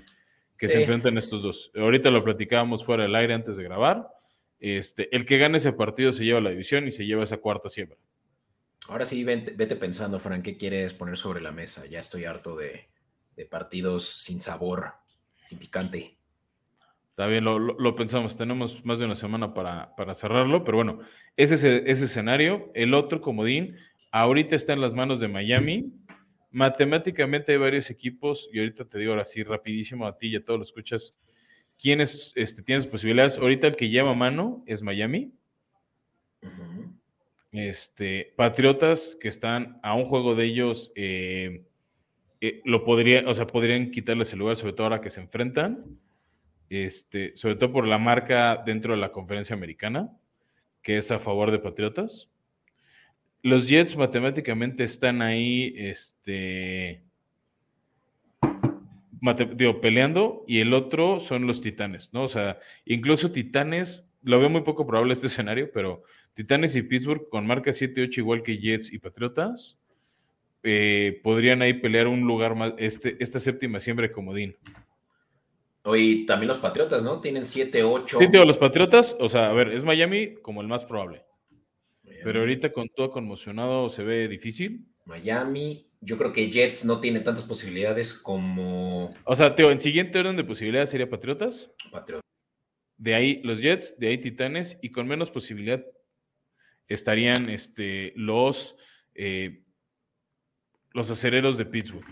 que 0.58 0.70
se 0.70 0.80
enfrentan 0.80 1.18
estos 1.18 1.44
dos. 1.44 1.70
Ahorita 1.76 2.12
lo 2.12 2.24
platicábamos 2.24 2.86
fuera 2.86 3.04
del 3.04 3.16
aire 3.16 3.34
antes 3.34 3.58
de 3.58 3.64
grabar. 3.64 4.08
Este, 4.58 5.14
el 5.14 5.26
que 5.26 5.38
gane 5.38 5.58
ese 5.58 5.74
partido 5.74 6.14
se 6.14 6.24
lleva 6.24 6.40
la 6.40 6.52
división 6.52 6.88
y 6.88 6.94
se 6.94 7.06
lleva 7.06 7.26
esa 7.26 7.40
cuarta 7.40 7.68
siembra. 7.68 7.98
Ahora 8.88 9.04
sí, 9.04 9.26
vente, 9.26 9.52
vete 9.52 9.76
pensando, 9.76 10.18
Fran, 10.18 10.42
¿qué 10.42 10.56
quieres 10.56 10.94
poner 10.94 11.18
sobre 11.18 11.42
la 11.42 11.52
mesa? 11.52 11.86
Ya 11.88 12.00
estoy 12.00 12.24
harto 12.24 12.56
de, 12.56 12.88
de 13.36 13.46
partidos 13.46 14.06
sin 14.06 14.40
sabor, 14.40 14.94
sin 15.44 15.60
picante. 15.60 16.19
Está 17.20 17.28
bien, 17.28 17.44
lo, 17.44 17.60
lo- 17.60 17.76
lo 17.78 17.96
pensamos. 17.98 18.38
Tenemos 18.38 18.86
más 18.86 18.98
de 18.98 19.04
una 19.04 19.16
semana 19.16 19.54
para, 19.54 19.94
para 19.98 20.16
cerrarlo, 20.16 20.64
pero 20.64 20.78
bueno, 20.78 21.00
ese 21.36 21.56
es 21.56 21.64
el- 21.66 21.84
ese 21.86 22.06
escenario. 22.06 22.72
El 22.74 22.94
otro 22.94 23.20
comodín 23.20 23.76
ahorita 24.12 24.56
está 24.56 24.72
en 24.72 24.80
las 24.80 24.94
manos 24.94 25.20
de 25.20 25.28
Miami. 25.28 25.92
Matemáticamente 26.50 27.52
hay 27.52 27.58
varios 27.58 27.90
equipos, 27.90 28.48
y 28.54 28.60
ahorita 28.60 28.86
te 28.86 29.00
digo 29.00 29.12
ahora 29.12 29.26
sí, 29.26 29.44
rapidísimo 29.44 30.08
a 30.08 30.18
ti 30.18 30.28
y 30.30 30.38
a 30.38 30.46
todos 30.46 30.60
los 30.60 30.70
escuchas, 30.70 31.14
quiénes 31.78 32.32
este, 32.38 32.64
tienes 32.64 32.88
posibilidades. 32.88 33.38
Ahorita 33.38 33.68
el 33.68 33.76
que 33.76 33.90
lleva 33.90 34.14
mano 34.14 34.64
es 34.66 34.82
Miami. 34.82 35.34
Este, 37.52 38.32
Patriotas 38.38 39.18
que 39.20 39.28
están 39.28 39.78
a 39.84 39.94
un 39.94 40.06
juego 40.06 40.36
de 40.36 40.46
ellos, 40.46 40.94
eh, 40.96 41.66
eh, 42.40 42.62
lo 42.64 42.86
podría, 42.86 43.28
o 43.28 43.34
sea, 43.34 43.46
podrían 43.46 43.92
quitarles 43.92 44.32
el 44.32 44.40
lugar, 44.40 44.56
sobre 44.56 44.72
todo 44.72 44.84
ahora 44.86 45.02
que 45.02 45.10
se 45.10 45.20
enfrentan, 45.20 45.84
este, 46.70 47.36
sobre 47.36 47.56
todo 47.56 47.72
por 47.72 47.88
la 47.88 47.98
marca 47.98 48.62
dentro 48.66 48.94
de 48.94 49.00
la 49.00 49.12
conferencia 49.12 49.56
americana, 49.56 50.10
que 50.82 50.98
es 50.98 51.12
a 51.12 51.20
favor 51.20 51.52
de 51.52 51.60
Patriotas. 51.60 52.30
Los 53.42 53.68
Jets 53.68 53.96
matemáticamente 53.96 54.84
están 54.84 55.22
ahí, 55.22 55.74
este, 55.78 57.02
digo, 59.56 59.82
peleando, 59.82 60.44
y 60.48 60.60
el 60.60 60.74
otro 60.74 61.20
son 61.20 61.48
los 61.48 61.62
Titanes, 61.62 62.10
¿no? 62.14 62.24
O 62.24 62.30
sea, 62.30 62.60
incluso 62.86 63.32
Titanes, 63.32 64.04
lo 64.24 64.40
veo 64.40 64.50
muy 64.50 64.62
poco 64.62 64.86
probable 64.86 65.14
este 65.14 65.28
escenario, 65.28 65.72
pero 65.74 66.04
Titanes 66.34 66.76
y 66.76 66.82
Pittsburgh 66.82 67.30
con 67.30 67.48
marca 67.48 67.72
7-8 67.72 68.18
igual 68.18 68.44
que 68.44 68.58
Jets 68.58 68.92
y 68.92 69.00
Patriotas, 69.00 69.78
eh, 70.64 71.22
podrían 71.24 71.62
ahí 71.62 71.74
pelear 71.74 72.08
un 72.08 72.22
lugar 72.22 72.56
más, 72.56 72.74
este, 72.78 73.16
esta 73.24 73.40
séptima 73.40 73.80
siembra 73.80 74.08
de 74.08 74.14
comodín. 74.14 74.56
Hoy 75.89 76.23
también 76.28 76.49
los 76.49 76.60
Patriotas, 76.60 77.04
¿no? 77.04 77.19
Tienen 77.19 77.41
7-8. 77.41 78.19
Sí, 78.19 78.28
digo, 78.28 78.45
los 78.45 78.60
Patriotas, 78.60 79.17
o 79.19 79.28
sea, 79.28 79.49
a 79.49 79.54
ver, 79.54 79.69
es 79.69 79.84
Miami 79.84 80.36
como 80.36 80.62
el 80.62 80.67
más 80.67 80.86
probable, 80.86 81.23
pero 82.23 82.41
ahorita 82.41 82.71
con 82.71 82.89
todo 82.89 83.10
conmocionado 83.10 83.89
se 83.89 84.04
ve 84.04 84.28
difícil. 84.28 84.86
Miami, 85.06 85.88
yo 85.99 86.19
creo 86.19 86.32
que 86.32 86.52
Jets 86.52 86.86
no 86.86 86.99
tiene 86.99 87.21
tantas 87.21 87.43
posibilidades 87.43 88.13
como 88.13 89.10
O 89.23 89.36
sea, 89.36 89.56
Teo, 89.56 89.71
en 89.71 89.82
siguiente 89.82 90.19
orden 90.19 90.38
de 90.38 90.43
posibilidades 90.43 90.91
sería 90.91 91.10
Patriotas, 91.10 91.71
Patriotas. 91.91 92.30
de 92.97 93.15
ahí 93.15 93.41
los 93.41 93.60
Jets, 93.60 93.97
de 93.97 94.10
ahí 94.10 94.19
Titanes, 94.19 94.78
y 94.84 94.91
con 94.91 95.08
menos 95.08 95.32
posibilidad 95.32 95.84
estarían 96.88 97.49
este, 97.49 98.13
los, 98.15 98.75
eh, 99.15 99.63
los 100.93 101.10
acereros 101.10 101.58
de 101.58 101.65
Pittsburgh. 101.65 102.06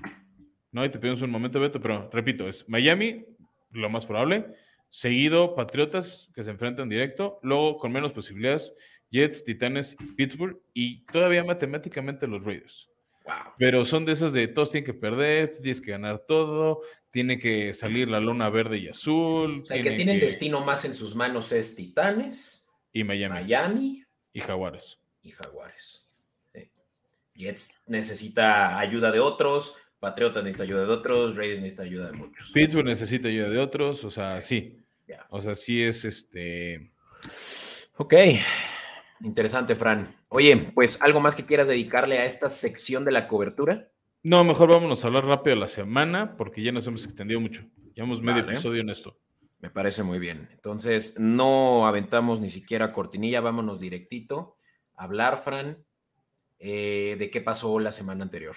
¿No? 0.72 0.84
Y 0.84 0.90
te 0.90 0.98
pedimos 0.98 1.22
un 1.22 1.30
momento, 1.30 1.60
Beto, 1.60 1.80
pero 1.80 2.10
repito, 2.12 2.48
es 2.50 2.68
Miami, 2.68 3.24
lo 3.72 3.90
más 3.90 4.06
probable, 4.06 4.46
seguido 4.90 5.56
Patriotas, 5.56 6.30
que 6.34 6.44
se 6.44 6.52
enfrentan 6.52 6.90
directo, 6.90 7.40
luego 7.44 7.78
con 7.78 7.92
menos 7.92 8.14
posibilidades, 8.14 8.74
Jets, 9.12 9.44
Titanes, 9.44 9.96
Pittsburgh, 10.16 10.60
y 10.74 11.06
todavía 11.06 11.44
matemáticamente 11.44 12.28
los 12.28 12.44
Raiders. 12.44 12.90
Wow. 13.26 13.36
Pero 13.58 13.86
son 13.86 14.06
de 14.06 14.14
esas 14.14 14.32
de 14.34 14.48
todos 14.48 14.72
tienen 14.72 14.86
que 14.86 14.94
perder, 14.94 15.52
tienes 15.62 15.82
que 15.82 15.92
ganar 15.92 16.24
todo, 16.28 16.82
tiene 17.12 17.40
que 17.40 17.74
salir 17.74 18.08
la 18.08 18.20
lona 18.20 18.50
verde 18.50 18.78
y 18.78 18.88
azul. 18.88 19.62
O 19.62 19.66
sea, 19.66 19.78
el 19.78 19.84
que 19.84 19.92
tiene 19.92 20.14
el 20.14 20.20
destino 20.20 20.62
más 20.62 20.86
en 20.86 20.94
sus 20.94 21.16
manos 21.16 21.52
es 21.52 21.76
Titanes, 21.76 22.70
Y 22.94 23.04
Miami, 23.04 23.34
Miami 23.34 24.04
y 24.34 24.40
Jaguares. 24.40 24.98
y 25.22 25.32
Jaguares. 25.32 26.10
Sí. 26.54 26.72
Jets 27.34 27.82
necesita 27.88 28.80
ayuda 28.80 29.12
de 29.12 29.20
otros, 29.20 29.76
Patriotas 30.00 30.44
necesita 30.44 30.64
ayuda 30.64 30.86
de 30.86 30.92
otros, 30.94 31.36
Raiders 31.36 31.62
necesita 31.62 31.84
ayuda 31.84 32.12
de 32.12 32.18
muchos. 32.18 32.52
Pittsburgh 32.52 32.86
necesita 32.86 33.28
ayuda 33.28 33.50
de 33.50 33.60
otros, 33.60 34.04
o 34.04 34.12
sea, 34.12 34.42
sí. 34.42 34.78
O 35.30 35.42
sea, 35.42 35.56
sí 35.56 35.82
es 35.82 36.06
este. 36.06 36.92
Ok, 37.96 38.14
interesante, 39.22 39.74
Fran. 39.74 40.14
Oye, 40.30 40.72
pues 40.76 41.02
algo 41.02 41.20
más 41.20 41.36
que 41.36 41.46
quieras 41.46 41.68
dedicarle 41.68 42.20
a 42.20 42.26
esta 42.26 42.50
sección 42.50 43.06
de 43.06 43.12
la 43.12 43.28
cobertura. 43.28 43.90
No, 44.24 44.44
mejor 44.44 44.70
vámonos 44.70 45.04
a 45.04 45.08
hablar 45.08 45.26
rápido 45.26 45.56
de 45.56 45.62
la 45.62 45.68
semana, 45.68 46.36
porque 46.38 46.62
ya 46.62 46.72
nos 46.72 46.86
hemos 46.86 47.04
extendido 47.04 47.40
mucho. 47.40 47.64
Llevamos 47.96 48.22
medio 48.22 48.44
Vale. 48.44 48.54
episodio 48.54 48.82
en 48.82 48.90
esto. 48.90 49.18
Me 49.60 49.72
parece 49.72 50.04
muy 50.04 50.20
bien. 50.20 50.50
Entonces, 50.52 51.20
no 51.20 51.88
aventamos 51.88 52.40
ni 52.40 52.50
siquiera 52.50 52.94
cortinilla, 52.94 53.42
vámonos 53.42 53.80
directito 53.80 54.56
a 54.96 55.06
hablar, 55.06 55.38
Fran, 55.38 55.84
eh, 56.60 57.16
de 57.18 57.30
qué 57.32 57.42
pasó 57.42 57.80
la 57.80 57.92
semana 57.92 58.24
anterior. 58.24 58.56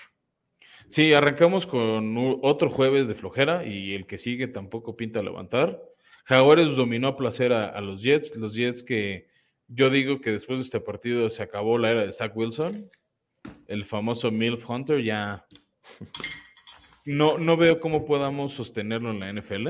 Sí, 0.90 1.12
arrancamos 1.12 1.66
con 1.66 2.16
otro 2.42 2.68
jueves 2.68 3.07
de 3.07 3.14
flojera 3.14 3.64
y 3.64 3.94
el 3.94 4.07
que 4.07 4.18
sigue 4.18 4.48
tampoco 4.48 4.96
pinta 4.96 5.22
levantar. 5.22 5.81
Jaguares 6.24 6.74
dominó 6.74 7.09
a 7.09 7.16
placer 7.16 7.53
a, 7.53 7.68
a 7.68 7.81
los 7.81 8.03
Jets, 8.03 8.35
los 8.37 8.55
Jets 8.55 8.83
que 8.83 9.29
yo 9.68 9.88
digo 9.88 10.20
que 10.20 10.33
después 10.33 10.59
de 10.59 10.64
este 10.64 10.81
partido 10.81 11.31
se 11.31 11.44
acabó 11.44 11.79
la 11.79 11.92
era 11.92 12.05
de 12.05 12.12
Zach 12.12 12.37
Wilson, 12.37 12.90
el 13.68 13.85
famoso 13.85 14.33
MILF 14.33 14.68
Hunter, 14.68 15.03
ya 15.03 15.46
no, 17.05 17.38
no 17.38 17.57
veo 17.57 17.79
cómo 17.79 18.05
podamos 18.05 18.53
sostenerlo 18.55 19.12
en 19.12 19.20
la 19.20 19.33
NFL. 19.33 19.68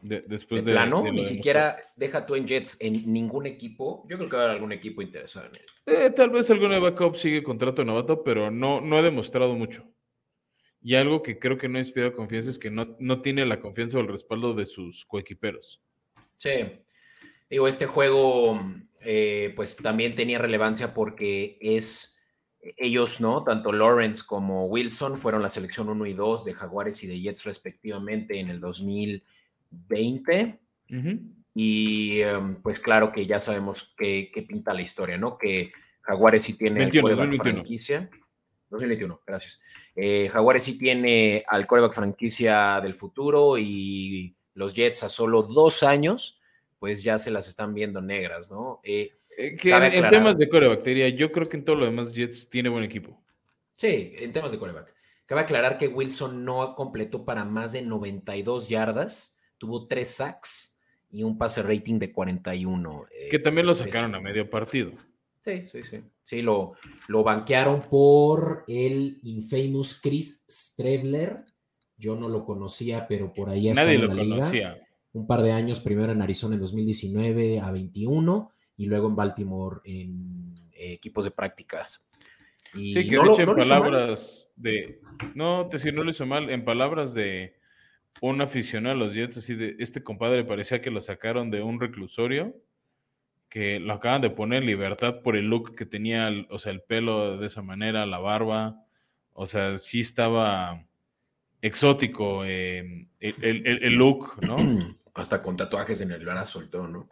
De- 0.00 0.22
después 0.22 0.64
de 0.64 0.70
de, 0.70 0.76
plano, 0.76 1.02
de 1.02 1.12
ni 1.12 1.24
siquiera 1.24 1.76
deja 1.96 2.24
tú 2.26 2.34
en 2.34 2.46
Jets 2.46 2.78
en 2.80 3.12
ningún 3.12 3.46
equipo. 3.46 4.06
Yo 4.08 4.16
creo 4.16 4.28
que 4.28 4.36
va 4.36 4.42
a 4.42 4.44
haber 4.46 4.56
algún 4.56 4.72
equipo 4.72 5.02
interesado 5.02 5.46
en 5.48 5.56
él. 5.56 5.62
Eh, 5.86 6.10
tal 6.10 6.30
vez 6.30 6.50
alguna 6.50 6.78
backup 6.78 7.16
sigue 7.16 7.42
contrato 7.42 7.82
de 7.82 7.86
novato, 7.86 8.22
pero 8.22 8.50
no, 8.50 8.80
no 8.80 8.96
ha 8.98 9.02
demostrado 9.02 9.54
mucho. 9.54 9.84
Y 10.80 10.94
algo 10.94 11.22
que 11.22 11.38
creo 11.38 11.58
que 11.58 11.68
no 11.68 11.78
inspira 11.78 12.12
confianza 12.12 12.50
es 12.50 12.58
que 12.58 12.70
no, 12.70 12.96
no 13.00 13.20
tiene 13.20 13.44
la 13.44 13.60
confianza 13.60 13.98
o 13.98 14.00
el 14.00 14.08
respaldo 14.08 14.54
de 14.54 14.66
sus 14.66 15.04
coequiperos. 15.06 15.82
Sí. 16.36 16.50
Digo, 17.50 17.66
este 17.66 17.86
juego 17.86 18.60
eh, 19.00 19.52
pues 19.56 19.76
también 19.76 20.14
tenía 20.14 20.38
relevancia 20.38 20.94
porque 20.94 21.58
es 21.60 22.14
ellos, 22.76 23.20
¿no? 23.20 23.44
Tanto 23.44 23.72
Lawrence 23.72 24.22
como 24.26 24.66
Wilson 24.66 25.16
fueron 25.16 25.42
la 25.42 25.50
selección 25.50 25.88
1 25.88 26.06
y 26.06 26.12
2 26.12 26.44
de 26.44 26.54
Jaguares 26.54 27.02
y 27.04 27.06
de 27.06 27.20
Jets 27.20 27.44
respectivamente 27.44 28.38
en 28.40 28.48
el 28.50 28.60
2020. 29.70 30.58
Ujú. 30.90 31.18
Y 31.54 32.20
em, 32.22 32.62
pues 32.62 32.78
claro 32.80 33.10
que 33.12 33.26
ya 33.26 33.40
sabemos 33.40 33.94
qué 33.96 34.30
qué 34.32 34.42
pinta 34.42 34.72
la 34.74 34.82
historia, 34.82 35.18
¿no? 35.18 35.36
Que 35.38 35.72
Jaguares 36.02 36.44
sí 36.44 36.54
tiene 36.54 36.78
21, 36.80 37.08
al 37.08 37.14
quarterback 37.16 37.28
2021. 37.28 37.54
franquicia. 37.62 38.10
2021, 38.70 39.20
gracias. 39.26 39.62
Eh, 39.96 40.28
Jaguares 40.28 40.62
sí 40.62 40.78
tiene 40.78 41.42
al 41.48 41.66
quarterback 41.66 41.94
franquicia 41.94 42.80
del 42.82 42.94
futuro 42.94 43.56
y 43.58 44.36
los 44.54 44.74
Jets 44.74 45.04
a 45.04 45.08
solo 45.08 45.42
dos 45.42 45.82
años, 45.82 46.38
pues 46.78 47.02
ya 47.02 47.16
se 47.18 47.30
las 47.30 47.48
están 47.48 47.72
viendo 47.74 48.00
negras, 48.02 48.50
¿no? 48.50 48.80
Eh, 48.84 49.10
Eh, 49.38 49.56
que 49.56 49.70
en, 49.70 49.82
en 49.84 50.10
temas 50.10 50.36
de 50.38 50.48
corebacteria, 50.48 51.08
yo 51.10 51.30
creo 51.32 51.48
que 51.48 51.56
en 51.56 51.64
todo 51.64 51.76
lo 51.76 51.84
demás 51.86 52.12
Jets 52.12 52.48
tiene 52.50 52.68
buen 52.68 52.84
equipo. 52.84 53.18
sí, 53.72 54.12
en 54.18 54.32
temas 54.32 54.52
de 54.52 54.58
quarterback. 54.58 54.94
Cabe 55.26 55.42
aclarar 55.42 55.78
que 55.78 55.88
Wilson 55.88 56.44
no 56.44 56.74
completó 56.74 57.24
para 57.24 57.44
más 57.44 57.72
de 57.72 57.82
92 57.82 58.68
yardas, 58.68 59.37
tuvo 59.58 59.86
tres 59.86 60.14
sacks 60.16 60.80
y 61.10 61.22
un 61.22 61.36
pase 61.38 61.62
rating 61.62 61.98
de 61.98 62.12
41. 62.12 63.04
eh, 63.10 63.28
Que 63.30 63.38
también 63.38 63.66
lo 63.66 63.74
sacaron 63.74 64.14
a 64.14 64.20
medio 64.20 64.48
partido. 64.48 64.92
Sí, 65.40 65.66
sí, 65.66 65.82
sí. 65.84 66.00
Sí, 66.22 66.42
lo, 66.42 66.72
lo 67.06 67.22
banquearon 67.22 67.82
por 67.88 68.64
el 68.68 69.18
infamous 69.22 69.98
Chris 70.02 70.44
Strebler. 70.50 71.44
Yo 71.96 72.14
no 72.16 72.28
lo 72.28 72.44
conocía, 72.44 73.06
pero 73.08 73.32
por 73.32 73.48
ahí 73.50 73.68
está 73.68 73.82
Nadie 73.84 73.94
en 73.96 74.00
lo 74.02 74.14
la 74.14 74.22
liga. 74.22 74.36
conocía. 74.36 74.76
Un 75.12 75.26
par 75.26 75.42
de 75.42 75.52
años, 75.52 75.80
primero 75.80 76.12
en 76.12 76.20
Arizona 76.22 76.54
en 76.54 76.60
2019 76.60 77.60
a 77.60 77.70
21 77.72 78.50
y 78.76 78.86
luego 78.86 79.08
en 79.08 79.16
Baltimore 79.16 79.80
en 79.84 80.54
eh, 80.72 80.92
equipos 80.92 81.24
de 81.24 81.30
prácticas. 81.30 82.08
Y 82.74 82.92
Sí, 82.92 83.08
que 83.08 83.16
no 83.16 83.22
de 83.22 83.26
lo- 83.28 83.34
hecho 83.34 83.44
no 83.46 83.50
en 83.52 83.56
lo 83.56 83.62
hizo 83.64 83.68
mal. 83.74 83.80
palabras 83.82 84.48
de. 84.56 85.00
No, 85.34 85.66
te 85.68 85.78
decir, 85.78 85.94
no 85.94 86.04
lo 86.04 86.10
hizo 86.10 86.26
mal. 86.26 86.50
En 86.50 86.64
palabras 86.64 87.14
de 87.14 87.54
un 88.20 88.40
aficionado 88.40 88.94
a 88.94 88.98
los 88.98 89.14
Jets, 89.14 89.36
así 89.38 89.54
de. 89.54 89.76
Este 89.78 90.02
compadre 90.02 90.44
parecía 90.44 90.82
que 90.82 90.90
lo 90.90 91.00
sacaron 91.00 91.50
de 91.50 91.62
un 91.62 91.80
reclusorio 91.80 92.54
que 93.48 93.80
lo 93.80 93.94
acaban 93.94 94.20
de 94.20 94.30
poner 94.30 94.62
en 94.62 94.66
libertad 94.66 95.22
por 95.22 95.36
el 95.36 95.46
look 95.46 95.74
que 95.74 95.86
tenía, 95.86 96.30
o 96.50 96.58
sea, 96.58 96.72
el 96.72 96.82
pelo 96.82 97.38
de 97.38 97.46
esa 97.46 97.62
manera, 97.62 98.04
la 98.06 98.18
barba, 98.18 98.84
o 99.32 99.46
sea, 99.46 99.78
sí 99.78 100.00
estaba 100.00 100.84
exótico 101.62 102.44
eh, 102.44 103.08
el, 103.20 103.94
look, 103.94 104.34
¿no? 104.42 104.56
Hasta 105.14 105.42
con 105.42 105.56
tatuajes 105.56 106.00
en 106.00 106.12
el 106.12 106.24
brazo 106.24 106.62
y 106.62 106.68
todo, 106.68 106.86
¿no? 106.86 107.08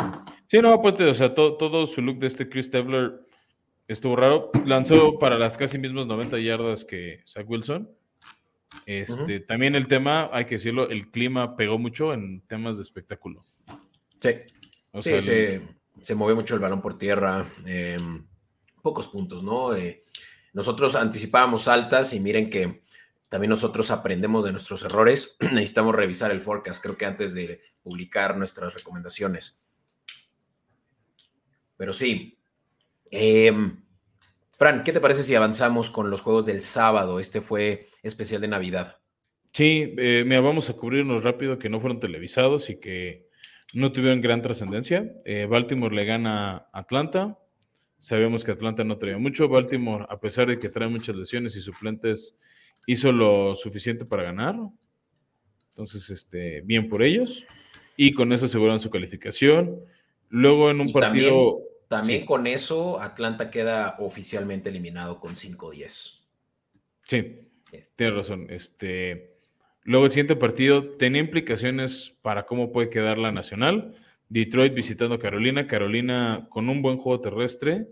Sí, 0.47 0.59
no, 0.59 0.73
aparte, 0.73 1.05
o 1.05 1.15
sea, 1.15 1.35
todo, 1.35 1.87
su 1.87 2.03
look 2.03 2.19
de 2.19 2.29
este 2.29 2.49
Chris 2.49 2.71
Tebler 2.71 3.21
estuvo 3.89 4.15
raro. 4.15 4.53
Lanzó 4.65 5.19
para 5.19 5.39
las 5.39 5.57
casi 5.57 5.79
mismas 5.79 6.07
90 6.07 6.39
yardas 6.39 6.85
que 6.85 7.23
Zach 7.27 7.49
Wilson. 7.49 7.91
Este, 8.85 9.41
También 9.41 9.75
el 9.75 9.89
tema, 9.89 10.29
hay 10.33 10.47
que 10.47 10.57
decirlo, 10.57 10.89
el 10.89 11.11
clima 11.11 11.57
pegó 11.57 11.79
mucho 11.79 12.13
en 12.13 12.41
temas 12.43 12.77
de 12.77 12.83
espectáculo. 12.83 13.45
Sí. 14.19 14.31
sí, 15.01 15.21
se, 15.21 15.63
se, 16.01 16.15
movió 16.15 16.37
mucho 16.37 16.55
el 16.55 16.61
balón 16.61 16.83
por 16.83 16.99
tierra. 16.99 17.47
Em, 17.65 18.25
pocos 18.83 19.09
puntos, 19.09 19.43
¿no? 19.43 19.75
Eh, 19.75 20.05
nosotros 20.53 20.95
anticipábamos 20.95 21.69
altas 21.69 22.13
y 22.13 22.21
miren 22.21 22.49
que 22.49 22.83
también 23.29 23.51
nosotros 23.51 23.91
aprendemos 23.91 24.45
de 24.45 24.53
nuestros 24.53 24.85
errores. 24.85 25.37
Necesitamos 25.53 25.95
revisar 25.95 26.31
el 26.31 26.41
forecast, 26.41 26.83
creo 26.83 26.97
que 26.97 27.07
antes 27.07 27.35
de 27.35 27.61
publicar 27.83 28.37
nuestras 28.37 28.75
recomendaciones. 28.75 29.61
Pero 31.77 31.93
sí. 31.93 32.39
Em, 33.11 33.83
Fran, 34.57 34.85
¿qué 34.85 34.93
te 34.93 35.01
parece 35.01 35.23
si 35.23 35.35
avanzamos 35.35 35.91
con 35.91 36.09
los 36.09 36.23
juegos 36.23 36.47
del 36.47 36.63
sábado? 36.63 37.21
Este 37.21 37.43
fue 37.43 37.87
especial 38.03 38.41
de 38.41 38.49
Navidad. 38.49 38.97
Sí, 39.53 39.95
eh, 39.99 40.25
mira, 40.27 40.41
vamos 40.41 40.71
a 40.71 40.73
cubrirnos 40.73 41.23
rápido 41.23 41.59
que 41.59 41.69
no 41.69 41.81
fueron 41.81 42.01
televisados 42.01 42.71
y 42.71 42.81
que 42.81 43.27
no 43.75 43.93
tuvieron 43.93 44.23
gran 44.23 44.41
trascendencia. 44.41 45.13
Eh, 45.27 45.47
Baltimore 45.49 45.95
le 45.95 46.07
gana 46.07 46.57
a 46.73 46.81
Atlanta. 46.81 47.39
Sabemos 47.99 48.45
que 48.45 48.53
Atlanta 48.53 48.83
no 48.83 48.97
traía 48.97 49.19
mucho. 49.19 49.47
Baltimore, 49.47 50.07
a 50.09 50.21
pesar 50.21 50.49
de 50.49 50.59
que 50.59 50.71
trae 50.71 50.89
muchas 50.89 51.17
lesiones 51.17 51.55
y 51.57 51.61
suplentes, 51.61 52.37
hizo 52.87 53.13
lo 53.13 53.57
suficiente 53.57 54.07
para 54.07 54.23
ganar. 54.23 54.57
Entonces, 55.71 56.09
este, 56.09 56.63
bien 56.63 56.89
por 56.89 57.03
ellos. 57.03 57.45
Y 57.95 58.15
con 58.15 58.33
eso 58.33 58.47
aseguran 58.47 58.81
su 58.81 58.89
calificación. 58.89 59.81
Luego 60.31 60.71
en 60.71 60.81
un 60.81 60.93
partido... 60.93 61.59
También, 61.59 61.66
con 62.27 62.47
eso, 62.47 63.01
Atlanta 63.01 63.51
queda 63.51 63.97
oficialmente 63.99 64.71
eliminado 64.71 65.21
con 65.21 65.35
5-10. 65.35 66.21
Sí, 67.05 67.49
tienes 67.95 68.15
razón. 68.15 68.47
Este, 68.51 69.37
luego 69.85 70.07
el 70.07 70.11
siguiente 70.11 70.37
partido 70.37 70.97
tenía 70.97 71.21
implicaciones 71.21 72.15
para 72.23 72.47
cómo 72.47 72.73
puede 72.73 72.91
quedar 72.91 73.19
la 73.19 73.31
nacional. 73.31 73.95
Detroit 74.29 74.75
visitando 74.75 75.19
Carolina. 75.19 75.69
Carolina 75.69 76.49
con 76.51 76.69
un 76.69 76.83
buen 76.83 76.99
juego 76.99 77.21
terrestre. 77.21 77.87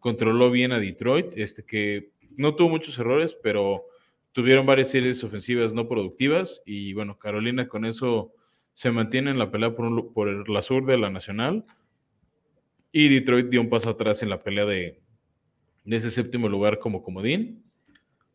Controló 0.00 0.50
bien 0.50 0.72
a 0.72 0.78
Detroit, 0.78 1.32
este 1.36 1.64
que 1.64 2.10
no 2.36 2.54
tuvo 2.54 2.68
muchos 2.68 2.98
errores, 2.98 3.34
pero 3.42 3.84
tuvieron 4.32 4.66
varias 4.66 4.90
series 4.90 5.22
ofensivas 5.22 5.72
no 5.72 5.88
productivas 5.88 6.60
y 6.66 6.92
bueno, 6.92 7.18
Carolina 7.18 7.68
con 7.68 7.84
eso 7.84 8.32
se 8.74 8.90
mantiene 8.90 9.30
en 9.30 9.38
la 9.38 9.50
pelea 9.50 9.74
por, 9.74 10.12
por 10.12 10.48
la 10.48 10.60
sur 10.62 10.84
de 10.84 10.98
la 10.98 11.08
Nacional 11.08 11.64
y 12.96 13.08
Detroit 13.08 13.48
dio 13.48 13.60
un 13.60 13.68
paso 13.68 13.90
atrás 13.90 14.22
en 14.22 14.30
la 14.30 14.40
pelea 14.40 14.64
de, 14.64 15.00
ese 15.84 16.12
séptimo 16.12 16.48
lugar 16.48 16.78
como 16.78 17.02
comodín. 17.02 17.64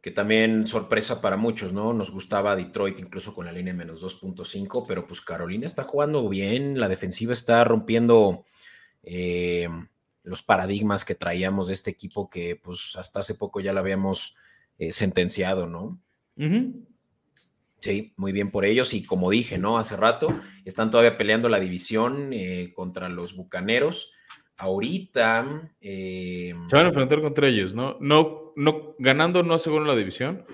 Que 0.01 0.11
también 0.11 0.67
sorpresa 0.67 1.21
para 1.21 1.37
muchos, 1.37 1.71
¿no? 1.71 1.93
Nos 1.93 2.11
gustaba 2.11 2.57
Detroit 2.57 2.99
incluso 2.99 3.33
con 3.33 3.45
la 3.45 3.53
línea 3.53 3.73
menos 3.73 4.03
2.5, 4.03 4.83
pero 4.85 5.07
pues 5.07 5.21
Carolina 5.21 5.65
está 5.65 5.83
jugando 5.83 6.27
bien, 6.27 6.77
la 6.77 6.89
defensiva 6.89 7.31
está 7.31 7.63
rompiendo 7.63 8.43
eh, 9.03 9.69
los 10.23 10.43
paradigmas 10.43 11.05
que 11.05 11.15
traíamos 11.15 11.67
de 11.67 11.73
este 11.75 11.91
equipo 11.91 12.29
que 12.29 12.57
pues 12.57 12.97
hasta 12.97 13.21
hace 13.21 13.35
poco 13.35 13.61
ya 13.61 13.71
la 13.71 13.79
habíamos 13.79 14.35
eh, 14.77 14.91
sentenciado, 14.91 15.67
¿no? 15.67 16.01
Sí, 17.79 18.13
muy 18.17 18.33
bien 18.33 18.51
por 18.51 18.65
ellos. 18.65 18.93
Y 18.93 19.03
como 19.03 19.31
dije, 19.31 19.57
¿no? 19.57 19.77
Hace 19.77 19.95
rato, 19.95 20.37
están 20.65 20.91
todavía 20.91 21.17
peleando 21.17 21.47
la 21.47 21.61
división 21.61 22.33
eh, 22.33 22.73
contra 22.75 23.07
los 23.07 23.37
Bucaneros. 23.37 24.11
Ahorita. 24.59 25.71
Eh, 25.81 26.53
Se 26.69 26.75
van 26.75 26.85
a 26.85 26.89
enfrentar 26.89 27.21
contra 27.21 27.47
ellos, 27.47 27.73
¿no? 27.73 27.97
No, 27.99 28.53
no, 28.55 28.95
ganando 28.99 29.41
no 29.41 29.55
aseguran 29.55 29.87
la 29.87 29.95
división, 29.95 30.45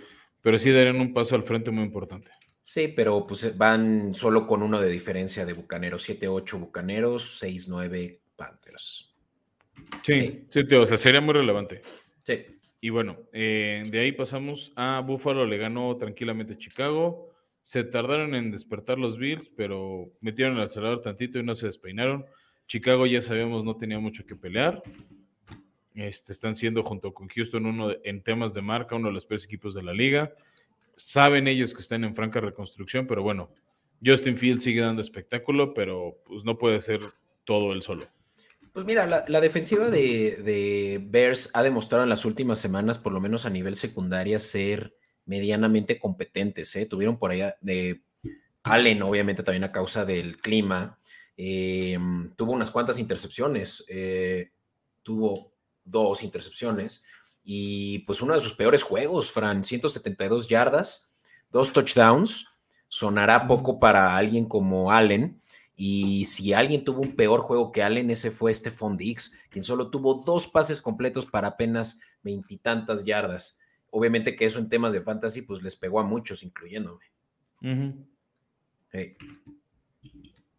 pero 0.42 0.60
sí 0.60 0.72
darían 0.72 1.02
un 1.02 1.12
paso 1.12 1.36
al 1.36 1.44
frente 1.44 1.72
muy 1.72 1.84
importante. 1.84 2.30
Sí, 2.62 2.94
pero 2.96 3.26
pues 3.28 3.58
van 3.58 4.14
solo 4.14 4.48
con 4.48 4.64
uno 4.64 4.80
de 4.80 4.90
diferencia 4.90 5.46
de 5.46 5.54
Bucaneros. 5.54 6.08
7-8 6.08 6.60
Bucaneros, 6.60 7.44
6-9 7.44 8.20
Panthers. 8.36 9.16
Sí, 10.04 10.46
sí, 10.50 10.62
o 10.76 10.88
sea, 10.88 10.98
sería 10.98 11.22
muy 11.22 11.34
relevante. 11.34 11.82
Sí. 12.24 12.46
Y 12.82 12.90
bueno, 12.90 13.18
eh, 13.34 13.82
de 13.88 14.00
ahí 14.00 14.12
pasamos 14.12 14.72
a 14.76 15.00
Buffalo, 15.00 15.46
le 15.46 15.58
ganó 15.58 15.98
tranquilamente 15.98 16.58
Chicago. 16.58 17.32
Se 17.64 17.84
tardaron 17.84 18.36
en 18.36 18.52
despertar 18.52 19.00
los 19.00 19.18
Bills, 19.18 19.50
pero 19.56 20.12
metieron 20.22 20.58
el 20.58 20.64
acelerador 20.64 21.02
tantito 21.02 21.40
y 21.40 21.44
no 21.44 21.56
se 21.56 21.66
despeinaron. 21.66 22.26
Chicago 22.68 23.06
ya 23.06 23.22
sabemos 23.22 23.64
no 23.64 23.78
tenía 23.78 24.00
mucho 24.00 24.26
que 24.26 24.36
pelear. 24.36 24.82
Este, 25.94 26.34
están 26.34 26.56
siendo 26.56 26.84
junto 26.84 27.14
con 27.14 27.30
Houston 27.30 27.66
uno 27.66 27.92
en 28.04 28.22
temas 28.22 28.54
de 28.54 28.62
marca, 28.62 28.96
uno 28.96 29.08
de 29.08 29.14
los 29.14 29.26
peores 29.26 29.46
equipos 29.46 29.74
de 29.74 29.84
la 29.84 29.94
liga. 29.94 30.34
Saben 30.98 31.48
ellos 31.48 31.74
que 31.74 31.82
están 31.82 32.04
en 32.04 32.16
franca 32.16 32.42
reconstrucción, 32.42 33.08
pero 33.08 33.24
bueno, 33.24 33.50
Justin 34.04 34.38
Fields 34.38 34.64
sigue 34.64 34.82
dando 34.82 35.02
espectáculo, 35.02 35.74
pero 35.74 36.18
pues 36.26 36.44
no 36.44 36.58
puede 36.58 36.82
ser 36.82 37.02
todo 37.46 37.74
él 37.74 37.82
solo. 37.82 38.06
Pues 38.74 38.86
mira, 38.86 39.06
la, 39.06 39.40
defensiva 39.40 39.90
de, 39.90 41.02
Bears 41.02 41.50
ha 41.54 41.64
demostrado 41.64 42.04
en 42.04 42.10
las 42.10 42.26
últimas 42.26 42.60
semanas, 42.60 43.00
por 43.00 43.14
lo 43.14 43.22
menos 43.22 43.46
a 43.46 43.50
nivel 43.50 43.76
secundaria, 43.76 44.38
ser 44.38 44.98
medianamente 45.26 45.98
competentes. 45.98 46.76
¿eh? 46.76 46.86
Tuvieron 46.86 47.18
por 47.18 47.32
allá 47.32 47.56
de 47.62 48.02
Allen, 48.64 49.02
obviamente 49.02 49.44
también 49.44 49.64
a 49.64 49.72
causa 49.72 50.04
del 50.04 50.38
clima. 50.38 51.00
Eh, 51.38 51.98
tuvo 52.36 52.54
unas 52.54 52.72
cuantas 52.72 53.00
intercepciones. 53.00 53.86
Eh, 53.90 54.52
tuvo 55.04 55.52
dos 55.84 56.24
intercepciones. 56.24 57.06
Y 57.44 58.00
pues 58.00 58.22
uno 58.22 58.34
de 58.34 58.40
sus 58.40 58.54
peores 58.54 58.84
juegos, 58.84 59.32
Fran, 59.32 59.64
172 59.64 60.48
yardas, 60.48 61.14
dos 61.52 61.72
touchdowns. 61.72 62.48
Sonará 62.88 63.48
poco 63.48 63.80
para 63.80 64.16
alguien 64.16 64.46
como 64.46 64.92
Allen, 64.92 65.40
y 65.76 66.24
si 66.26 66.54
alguien 66.54 66.86
tuvo 66.86 67.02
un 67.02 67.16
peor 67.16 67.42
juego 67.42 67.72
que 67.72 67.84
Allen, 67.84 68.10
ese 68.10 68.32
fue 68.32 68.54
Stephon 68.54 68.96
Diggs, 68.96 69.38
quien 69.50 69.64
solo 69.64 69.90
tuvo 69.90 70.24
dos 70.24 70.48
pases 70.48 70.80
completos 70.80 71.26
para 71.26 71.50
apenas 71.50 72.00
veintitantas 72.24 73.04
yardas. 73.04 73.60
Obviamente 73.92 74.36
que 74.36 74.46
eso 74.46 74.60
en 74.60 74.70
temas 74.70 74.94
de 74.94 75.02
fantasy, 75.02 75.42
pues 75.42 75.62
les 75.62 75.76
pegó 75.76 76.00
a 76.00 76.04
muchos, 76.04 76.44
incluyéndome. 76.44 77.04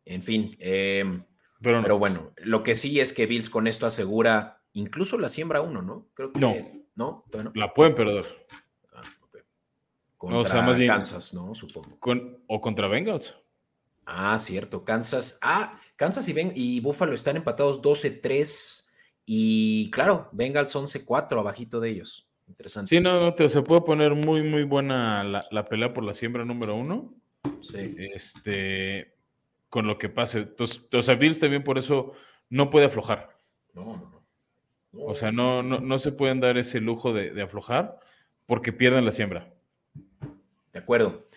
En 0.06 0.22
fin, 0.22 0.56
em, 0.60 1.24
pero, 1.60 1.98
bueno, 1.98 2.32
lo 2.36 2.62
que 2.62 2.74
sí 2.74 3.00
es 3.00 3.12
que 3.12 3.26
Bills 3.26 3.50
con 3.50 3.66
esto 3.66 3.86
asegura 3.86 4.62
incluso 4.72 5.18
la 5.18 5.28
siembra 5.28 5.62
uno, 5.62 5.82
¿no? 5.82 6.06
Creo 6.14 6.32
que 6.32 6.40
no, 6.40 6.54
no, 6.94 7.52
la 7.54 7.74
pueden 7.74 7.94
perder. 7.94 8.24
Ah, 8.92 9.02
contra 10.16 10.76
Kansas, 10.86 11.34
¿no? 11.34 11.54
Supongo. 11.54 11.98
Con, 11.98 12.38
o 12.46 12.60
contra 12.60 12.88
Bengals. 12.88 13.34
Ah, 14.06 14.38
cierto. 14.38 14.84
Kansas. 14.84 15.38
Ah, 15.42 15.80
Kansas 15.96 16.28
y, 16.28 16.32
ben, 16.32 16.52
y 16.54 16.80
Buffalo 16.80 17.12
están 17.12 17.36
empatados 17.36 17.82
12-3. 17.82 18.90
Y 19.24 19.90
claro, 19.90 20.28
Bengals 20.32 20.76
11-4 20.76 21.38
abajito 21.38 21.80
de 21.80 21.90
ellos. 21.90 22.28
Interesante. 22.46 22.94
Sí, 22.94 23.00
no, 23.00 23.34
no 23.36 23.48
se 23.48 23.62
puede 23.62 23.82
poner 23.82 24.14
muy, 24.14 24.44
muy 24.44 24.62
buena 24.62 25.24
la, 25.24 25.64
pelea 25.64 25.92
por 25.92 26.04
la 26.04 26.14
siembra 26.14 26.44
número 26.44 26.76
uno. 26.76 27.12
Sí. 27.60 27.96
Este, 27.98 29.15
con 29.76 29.86
lo 29.86 29.98
que 29.98 30.08
pase. 30.08 30.38
Entonces, 30.38 30.80
o 30.90 31.02
sea, 31.02 31.16
Bills 31.16 31.38
también 31.38 31.62
por 31.62 31.76
eso 31.76 32.14
no 32.48 32.70
puede 32.70 32.86
aflojar. 32.86 33.36
No, 33.74 33.84
no, 33.84 34.24
no. 34.90 35.04
O 35.04 35.14
sea, 35.14 35.30
no, 35.30 35.62
no, 35.62 35.80
no 35.80 35.98
se 35.98 36.12
pueden 36.12 36.40
dar 36.40 36.56
ese 36.56 36.80
lujo 36.80 37.12
de, 37.12 37.28
de 37.34 37.42
aflojar 37.42 38.00
porque 38.46 38.72
pierden 38.72 39.04
la 39.04 39.12
siembra. 39.12 39.52
De 40.72 40.78
acuerdo. 40.78 41.28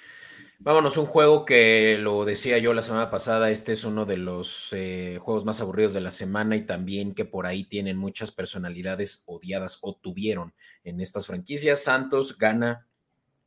Vámonos, 0.57 0.95
un 0.95 1.05
juego 1.05 1.43
que 1.43 1.97
lo 1.99 2.23
decía 2.23 2.59
yo 2.59 2.73
la 2.73 2.81
semana 2.81 3.09
pasada, 3.09 3.51
este 3.51 3.73
es 3.73 3.83
uno 3.83 4.05
de 4.05 4.15
los 4.15 4.69
eh, 4.71 5.17
juegos 5.19 5.43
más 5.43 5.59
aburridos 5.59 5.91
de 5.91 5.99
la 5.99 6.11
semana 6.11 6.55
y 6.55 6.65
también 6.65 7.13
que 7.13 7.25
por 7.25 7.45
ahí 7.45 7.65
tienen 7.65 7.97
muchas 7.97 8.31
personalidades 8.31 9.25
odiadas 9.27 9.79
o 9.81 9.97
tuvieron 9.97 10.53
en 10.85 11.01
estas 11.01 11.27
franquicias. 11.27 11.83
Santos 11.83 12.37
gana 12.37 12.87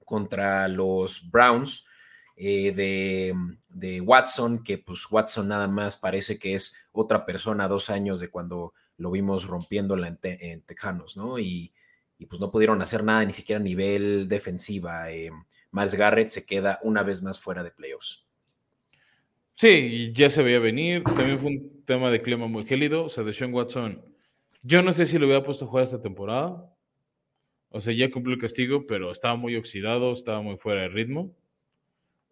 contra 0.04 0.68
los 0.68 1.30
Browns 1.30 1.86
eh, 2.36 2.72
de, 3.68 4.00
Watson, 4.00 4.62
que 4.62 4.78
pues 4.78 5.10
Watson 5.10 5.48
nada 5.48 5.68
más 5.68 5.96
parece 5.96 6.38
que 6.38 6.54
es 6.54 6.86
otra 6.92 7.24
persona 7.26 7.68
dos 7.68 7.90
años 7.90 8.20
de 8.20 8.28
cuando 8.28 8.74
lo 8.96 9.10
vimos 9.10 9.46
rompiéndola 9.46 10.08
en, 10.08 10.18
en 10.22 10.62
Tejanos, 10.62 11.16
¿no? 11.16 11.38
Y, 11.38 11.72
y, 12.18 12.26
pues 12.26 12.40
no 12.40 12.50
pudieron 12.50 12.80
hacer 12.82 13.02
nada, 13.02 13.24
ni 13.24 13.32
siquiera 13.32 13.60
a 13.60 13.64
nivel 13.64 14.28
defensiva. 14.28 15.10
Eh, 15.10 15.30
Miles 15.72 15.94
Garrett 15.94 16.28
se 16.28 16.46
queda 16.46 16.78
una 16.82 17.02
vez 17.02 17.22
más 17.22 17.40
fuera 17.40 17.62
de 17.62 17.70
playoffs. 17.70 18.26
Sí, 19.54 20.12
ya 20.14 20.30
se 20.30 20.42
veía 20.42 20.58
venir. 20.58 21.02
También 21.04 21.38
fue 21.38 21.50
un 21.50 21.84
tema 21.84 22.10
de 22.10 22.22
clima 22.22 22.46
muy 22.46 22.64
gélido. 22.64 23.04
O 23.04 23.10
sea, 23.10 23.24
de 23.24 23.34
Sean 23.34 23.52
Watson, 23.52 24.02
yo 24.62 24.82
no 24.82 24.92
sé 24.92 25.06
si 25.06 25.18
lo 25.18 25.26
hubiera 25.26 25.44
puesto 25.44 25.64
a 25.64 25.68
jugar 25.68 25.84
esta 25.84 26.02
temporada. 26.02 26.68
O 27.70 27.80
sea, 27.80 27.94
ya 27.94 28.10
cumplió 28.10 28.34
el 28.34 28.40
castigo, 28.40 28.86
pero 28.86 29.10
estaba 29.10 29.36
muy 29.36 29.56
oxidado, 29.56 30.12
estaba 30.12 30.42
muy 30.42 30.56
fuera 30.58 30.82
de 30.82 30.88
ritmo. 30.88 31.34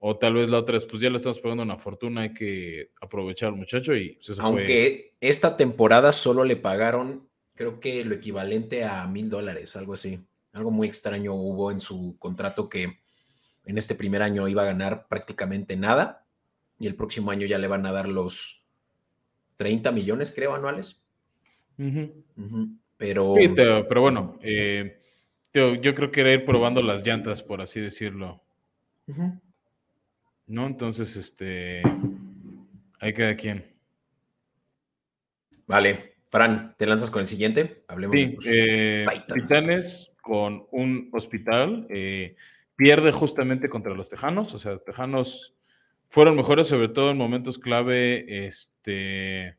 O 0.03 0.17
tal 0.17 0.33
vez 0.35 0.49
la 0.49 0.59
otra 0.59 0.79
es, 0.79 0.87
pues 0.87 1.03
ya 1.03 1.11
le 1.11 1.19
estamos 1.19 1.41
pagando 1.41 1.63
una 1.63 1.77
fortuna, 1.77 2.23
hay 2.23 2.33
que 2.33 2.91
aprovechar 3.03 3.51
al 3.51 3.57
muchacho 3.57 3.95
y 3.95 4.19
pues, 4.27 4.39
Aunque 4.39 5.15
esta 5.21 5.59
temporada 5.59 6.13
solo 6.13 6.43
le 6.45 6.57
pagaron, 6.57 7.29
creo 7.55 7.81
que 7.81 8.03
lo 8.05 8.15
equivalente 8.15 8.85
a 8.85 9.07
mil 9.07 9.29
dólares, 9.29 9.77
algo 9.77 9.93
así. 9.93 10.19
Algo 10.53 10.71
muy 10.71 10.89
extraño 10.89 11.35
hubo 11.35 11.71
en 11.71 11.81
su 11.81 12.17
contrato 12.19 12.71
que 12.71 13.01
en 13.67 13.77
este 13.77 13.95
primer 13.95 14.23
año 14.23 14.49
iba 14.49 14.63
a 14.63 14.67
ganar 14.67 15.07
prácticamente 15.07 15.77
nada 15.77 16.25
y 16.79 16.87
el 16.87 16.97
próximo 16.97 17.31
año 17.31 17.47
ya 17.47 17.59
le 17.59 17.69
van 17.69 17.85
a 17.85 17.93
dar 17.93 18.09
los 18.09 18.65
30 19.59 19.93
millones, 19.93 20.33
creo, 20.35 20.55
anuales. 20.55 21.05
Pero... 22.97 23.35
pero 23.55 24.01
bueno, 24.01 24.39
eh, 24.41 24.99
yo 25.53 25.95
creo 25.95 26.11
que 26.11 26.23
era 26.23 26.33
ir 26.33 26.47
probando 26.47 26.81
las 26.81 27.07
llantas, 27.07 27.43
por 27.43 27.61
así 27.61 27.81
decirlo. 27.81 28.43
¿No? 30.51 30.67
Entonces, 30.67 31.17
este. 31.17 31.81
Ahí 32.99 33.15
queda 33.15 33.37
quien. 33.37 33.65
Vale. 35.67 36.15
Fran, 36.29 36.75
¿te 36.77 36.87
lanzas 36.87 37.11
con 37.11 37.21
el 37.21 37.27
siguiente? 37.27 37.83
Hablemos 37.89 38.17
de 38.17 38.37
eh, 38.47 39.05
Titanes 39.33 40.11
con 40.21 40.67
un 40.73 41.09
hospital. 41.13 41.87
Eh, 41.89 42.37
pierde 42.77 43.13
justamente 43.13 43.69
contra 43.69 43.95
los 43.95 44.09
Tejanos. 44.09 44.53
O 44.55 44.59
sea, 44.59 44.79
Tejanos 44.79 45.55
fueron 46.09 46.37
mejores, 46.37 46.67
sobre 46.67 46.89
todo 46.89 47.11
en 47.11 47.17
momentos 47.17 47.59
clave 47.59 48.47
este, 48.47 49.57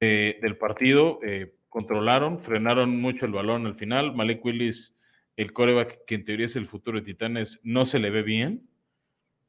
del 0.00 0.56
partido. 0.58 1.20
Eh, 1.22 1.54
controlaron, 1.68 2.40
frenaron 2.40 3.00
mucho 3.00 3.26
el 3.26 3.32
balón 3.32 3.66
al 3.66 3.74
final. 3.74 4.14
Malik 4.14 4.44
Willis, 4.44 4.94
el 5.36 5.52
coreback 5.52 6.04
que 6.06 6.14
en 6.14 6.24
teoría 6.24 6.46
es 6.46 6.56
el 6.56 6.66
futuro 6.66 6.98
de 6.98 7.04
Titanes, 7.04 7.58
no 7.62 7.84
se 7.86 7.98
le 7.98 8.10
ve 8.10 8.22
bien. 8.22 8.67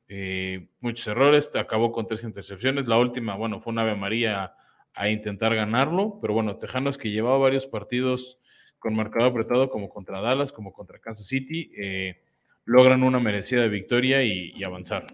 Eh, 0.09 0.67
muchos 0.81 1.07
errores, 1.07 1.55
acabó 1.55 1.93
con 1.93 2.07
tres 2.07 2.23
intercepciones. 2.23 2.87
La 2.87 2.97
última, 2.97 3.35
bueno, 3.35 3.61
fue 3.61 3.71
una 3.71 3.83
Ave 3.83 3.95
María 3.95 4.53
a 4.93 5.09
intentar 5.09 5.55
ganarlo, 5.55 6.19
pero 6.21 6.33
bueno, 6.33 6.57
Tejanos 6.57 6.97
que 6.97 7.11
llevaba 7.11 7.37
varios 7.37 7.65
partidos 7.65 8.39
con 8.79 8.95
marcador 8.95 9.31
apretado, 9.31 9.69
como 9.69 9.87
contra 9.89 10.19
Dallas, 10.19 10.51
como 10.51 10.73
contra 10.73 10.99
Kansas 10.99 11.27
City, 11.27 11.71
eh, 11.77 12.21
logran 12.65 13.03
una 13.03 13.19
merecida 13.19 13.65
victoria 13.67 14.23
y 14.23 14.61
avanzar. 14.63 15.07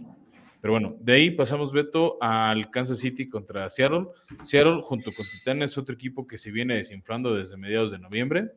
Pero 0.66 0.74
bueno, 0.74 0.98
de 1.00 1.14
ahí 1.14 1.30
pasamos, 1.30 1.72
Beto, 1.72 2.18
al 2.22 2.72
Kansas 2.72 2.98
City 2.98 3.30
contra 3.30 3.70
Seattle. 3.70 4.08
Seattle, 4.46 4.82
junto 4.82 5.12
con 5.14 5.24
Titanes, 5.24 5.78
otro 5.78 5.94
equipo 5.94 6.26
que 6.26 6.40
se 6.40 6.50
viene 6.50 6.78
desinflando 6.78 7.36
desde 7.36 7.56
mediados 7.56 7.92
de 7.92 8.00
noviembre. 8.00 8.48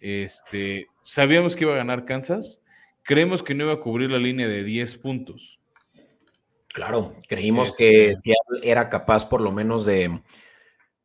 Este, 0.00 0.86
sabíamos 1.02 1.54
que 1.54 1.64
iba 1.64 1.74
a 1.74 1.76
ganar 1.76 2.06
Kansas. 2.06 2.62
Creemos 3.02 3.42
que 3.42 3.54
no 3.54 3.64
iba 3.64 3.74
a 3.74 3.80
cubrir 3.80 4.10
la 4.10 4.16
línea 4.16 4.48
de 4.48 4.64
10 4.64 4.96
puntos. 4.96 5.60
Claro, 6.74 7.14
creímos 7.26 7.74
que 7.74 8.12
Seattle 8.20 8.60
era 8.70 8.90
capaz 8.90 9.26
por 9.28 9.40
lo 9.40 9.50
menos 9.50 9.86
de, 9.86 10.20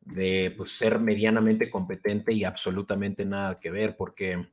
de 0.02 0.52
pues, 0.54 0.76
ser 0.76 0.98
medianamente 0.98 1.70
competente 1.70 2.34
y 2.34 2.44
absolutamente 2.44 3.24
nada 3.24 3.58
que 3.58 3.70
ver, 3.70 3.96
porque 3.96 4.50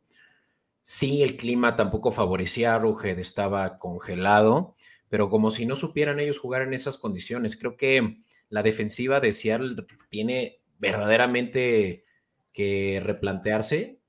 sí, 0.82 1.24
el 1.24 1.36
clima 1.36 1.76
tampoco 1.76 2.12
favorecía 2.12 2.76
a 2.76 2.80
Ruged, 2.80 3.20
estaba 3.20 3.78
congelado 3.80 4.78
pero 5.10 5.30
como 5.30 5.52
si 5.52 5.66
no 5.66 5.76
supieran 5.76 6.20
ellos 6.20 6.40
jugar 6.40 6.62
en 6.62 6.74
esas 6.74 6.98
condiciones. 6.98 7.58
Creo 7.58 7.78
que 7.78 8.22
la 8.50 8.64
defensiva 8.64 9.20
de 9.20 9.32
Seattle 9.32 9.76
tiene 10.10 10.60
verdaderamente 10.80 12.04
que 12.52 13.02
replantearse, 13.04 14.00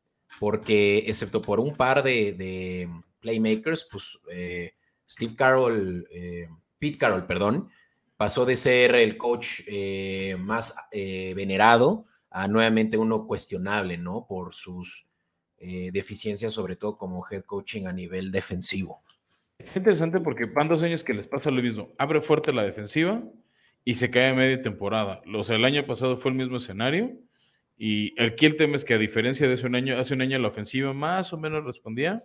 porque 0.40 1.04
excepto 1.06 1.42
por 1.42 1.60
un 1.60 1.76
par 1.76 2.02
de, 2.02 2.88
playmakers, 3.20 3.88
pues 3.90 4.18
eh, 4.30 4.74
Steve 5.08 5.34
Carroll, 5.34 6.06
eh, 6.10 6.48
Pete 6.78 6.98
Carroll, 6.98 7.26
perdón, 7.26 7.68
pasó 8.16 8.44
de 8.44 8.56
ser 8.56 8.94
el 8.94 9.16
coach 9.16 9.60
eh, 9.66 10.36
más 10.38 10.76
venerado 10.92 12.06
a 12.30 12.48
nuevamente 12.48 12.96
uno 12.96 13.26
cuestionable, 13.26 13.98
¿no? 13.98 14.26
Por 14.28 14.54
sus 14.54 15.06
deficiencias, 15.58 16.52
sobre 16.52 16.76
todo 16.76 16.96
como 16.96 17.24
head 17.28 17.42
coaching 17.42 17.86
a 17.86 17.92
nivel 17.92 18.30
defensivo. 18.30 19.02
Es 19.58 19.74
interesante 19.74 20.20
porque 20.20 20.44
van 20.44 20.68
dos 20.68 20.84
años 20.84 21.02
que 21.02 21.14
les 21.14 21.26
pasa 21.26 21.50
lo 21.50 21.60
mismo. 21.60 21.92
Abre 21.98 22.20
fuerte 22.20 22.52
la 22.52 22.62
defensiva 22.62 23.22
y 23.84 23.94
se 23.96 24.10
cae 24.10 24.28
a 24.28 24.34
media 24.34 24.62
temporada. 24.62 25.20
O 25.34 25.42
sea, 25.42 25.56
el 25.56 25.64
año 25.64 25.84
pasado 25.84 26.18
fue 26.18 26.30
el 26.30 26.36
mismo 26.36 26.58
escenario. 26.58 27.10
Y 27.76 28.14
el 28.20 28.34
el 28.38 28.56
tema 28.56 28.76
es 28.76 28.84
que 28.84 28.94
a 28.94 28.98
diferencia 28.98 29.48
de 29.48 29.54
hace 29.54 29.66
un 29.66 29.74
año, 29.74 29.98
hace 29.98 30.14
un 30.14 30.22
año 30.22 30.38
la 30.38 30.48
ofensiva 30.48 30.92
más 30.92 31.32
o 31.32 31.38
menos 31.38 31.64
respondía. 31.64 32.22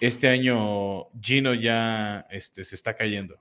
Este 0.00 0.28
año 0.28 1.06
Gino 1.20 1.54
ya 1.54 2.26
este, 2.30 2.64
se 2.64 2.74
está 2.76 2.94
cayendo. 2.94 3.40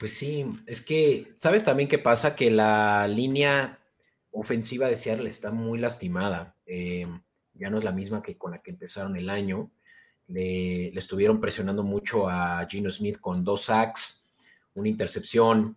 Pues 0.00 0.14
sí, 0.14 0.46
es 0.66 0.80
que, 0.80 1.34
¿sabes 1.38 1.62
también 1.62 1.86
qué 1.86 1.98
pasa? 1.98 2.34
Que 2.34 2.50
la 2.50 3.06
línea 3.06 3.78
ofensiva 4.30 4.88
de 4.88 4.96
Seattle 4.96 5.28
está 5.28 5.50
muy 5.50 5.78
lastimada. 5.78 6.56
Eh, 6.64 7.06
ya 7.52 7.68
no 7.68 7.76
es 7.76 7.84
la 7.84 7.92
misma 7.92 8.22
que 8.22 8.38
con 8.38 8.52
la 8.52 8.62
que 8.62 8.70
empezaron 8.70 9.14
el 9.18 9.28
año. 9.28 9.70
Le, 10.26 10.88
estuvieron 10.96 11.38
presionando 11.38 11.82
mucho 11.82 12.30
a 12.30 12.66
Gino 12.66 12.88
Smith 12.88 13.18
con 13.20 13.44
dos 13.44 13.64
sacks, 13.66 14.24
una 14.72 14.88
intercepción 14.88 15.76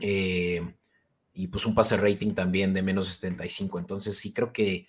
eh, 0.00 0.74
y 1.32 1.46
pues 1.46 1.64
un 1.64 1.76
pase 1.76 1.96
rating 1.96 2.34
también 2.34 2.74
de 2.74 2.82
menos 2.82 3.06
75. 3.06 3.78
Entonces 3.78 4.18
sí 4.18 4.32
creo 4.32 4.52
que 4.52 4.88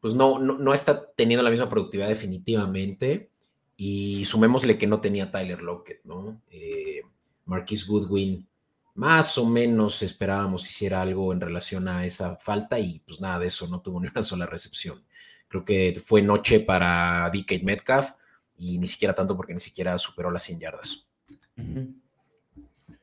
pues 0.00 0.14
no, 0.14 0.40
no, 0.40 0.74
está 0.74 1.12
teniendo 1.12 1.44
la 1.44 1.50
misma 1.50 1.70
productividad 1.70 2.08
definitivamente. 2.08 3.30
Y 3.76 4.24
sumémosle 4.24 4.78
que 4.78 4.88
no 4.88 5.00
tenía 5.00 5.30
Tyler 5.30 5.62
Lockett, 5.62 6.02
¿no? 6.02 6.42
Eh, 6.50 7.02
Marquis 7.50 7.86
Goodwin, 7.86 8.46
más 8.94 9.36
o 9.36 9.44
menos 9.44 10.02
esperábamos 10.02 10.68
hiciera 10.68 11.02
algo 11.02 11.32
en 11.32 11.40
relación 11.40 11.88
a 11.88 12.04
esa 12.04 12.36
falta 12.36 12.78
y 12.78 13.00
pues 13.00 13.20
nada 13.20 13.40
de 13.40 13.48
eso, 13.48 13.66
no 13.68 13.80
tuvo 13.80 14.00
ni 14.00 14.08
una 14.08 14.22
sola 14.22 14.46
recepción. 14.46 15.02
Creo 15.48 15.64
que 15.64 16.00
fue 16.04 16.22
noche 16.22 16.60
para 16.60 17.28
DK 17.30 17.64
Metcalf 17.64 18.12
y 18.56 18.78
ni 18.78 18.86
siquiera 18.86 19.14
tanto 19.14 19.36
porque 19.36 19.52
ni 19.52 19.60
siquiera 19.60 19.98
superó 19.98 20.30
las 20.30 20.44
100 20.44 20.60
yardas. 20.60 21.08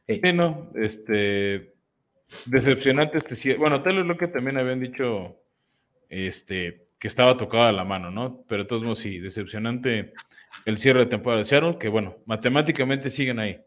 Sí, 0.07 0.21
no, 0.33 0.71
este, 0.75 1.73
decepcionante 2.45 3.17
este 3.17 3.57
bueno, 3.57 3.83
tal 3.83 3.97
vez 3.97 4.05
lo 4.05 4.17
que 4.17 4.27
también 4.27 4.57
habían 4.57 4.79
dicho, 4.79 5.41
este, 6.07 6.87
que 6.97 7.09
estaba 7.09 7.35
tocada 7.35 7.73
la 7.73 7.83
mano, 7.83 8.11
¿no? 8.11 8.45
Pero 8.47 8.63
de 8.63 8.69
todos 8.69 8.83
modos, 8.83 8.99
sí, 8.99 9.19
decepcionante 9.19 10.13
el 10.65 10.77
cierre 10.77 11.01
de 11.01 11.05
temporada 11.07 11.39
de 11.39 11.45
Seattle, 11.45 11.77
que 11.77 11.89
bueno, 11.89 12.15
matemáticamente 12.25 13.09
siguen 13.09 13.39
ahí. 13.39 13.59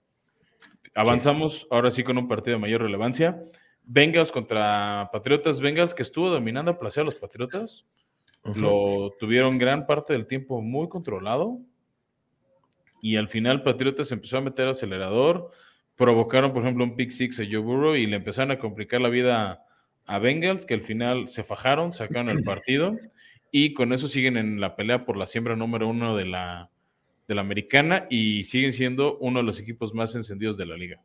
Avanzamos 0.95 1.67
ahora 1.71 1.91
sí 1.91 2.03
con 2.03 2.19
un 2.19 2.29
partido 2.29 2.57
de 2.57 2.61
mayor 2.61 2.83
relevancia. 2.83 3.43
Bengals 3.85 4.33
contra 4.33 5.09
Patriotas. 5.13 5.61
Bengals 5.61 5.95
que 5.95 6.03
estuvo 6.03 6.29
dominando 6.31 6.73
a 6.73 6.79
placer 6.79 7.03
a 7.03 7.07
los 7.07 7.17
Patriotas. 7.17 7.85
Lo 8.55 9.15
tuvieron 9.21 9.59
gran 9.59 9.87
parte 9.87 10.15
del 10.15 10.27
tiempo 10.27 10.63
muy 10.63 10.89
controlado 10.89 11.59
y 13.03 13.17
al 13.17 13.29
final 13.29 13.63
Patriotas 13.63 14.13
empezó 14.13 14.39
a 14.39 14.43
meter 14.43 14.69
acelerador, 14.69 15.51
provocaron, 15.97 16.53
por 16.53 16.63
ejemplo, 16.63 16.85
un 16.85 16.97
pick 16.97 17.11
six 17.11 17.39
a 17.41 17.45
Joe 17.45 17.59
Burrow 17.59 17.95
y 17.95 18.07
le 18.07 18.17
empezaron 18.17 18.51
a 18.51 18.59
complicar 18.59 19.01
la 19.01 19.09
vida 19.09 19.65
a 20.07 20.19
Bengals, 20.19 20.67
que 20.67 20.75
al 20.75 20.83
final 20.83 21.29
se 21.29 21.45
fajaron, 21.45 21.93
sacaron 21.93 22.31
el 22.31 22.43
partido 22.43 22.97
y 23.53 23.75
con 23.75 23.93
eso 23.93 24.09
siguen 24.09 24.37
en 24.37 24.61
la 24.61 24.77
pelea 24.77 25.05
por 25.05 25.17
la 25.17 25.27
siembra 25.27 25.57
número 25.57 25.89
uno 25.89 26.17
de 26.17 26.25
la, 26.25 26.71
de 27.31 27.37
la 27.37 27.41
americana 27.43 28.07
y 28.11 28.45
siguen 28.45 28.73
siendo 28.73 29.17
uno 29.19 29.39
de 29.39 29.47
los 29.47 29.59
equipos 29.59 29.95
más 29.95 30.15
encendidos 30.15 30.59
de 30.59 30.67
la 30.67 30.77
liga. 30.77 31.01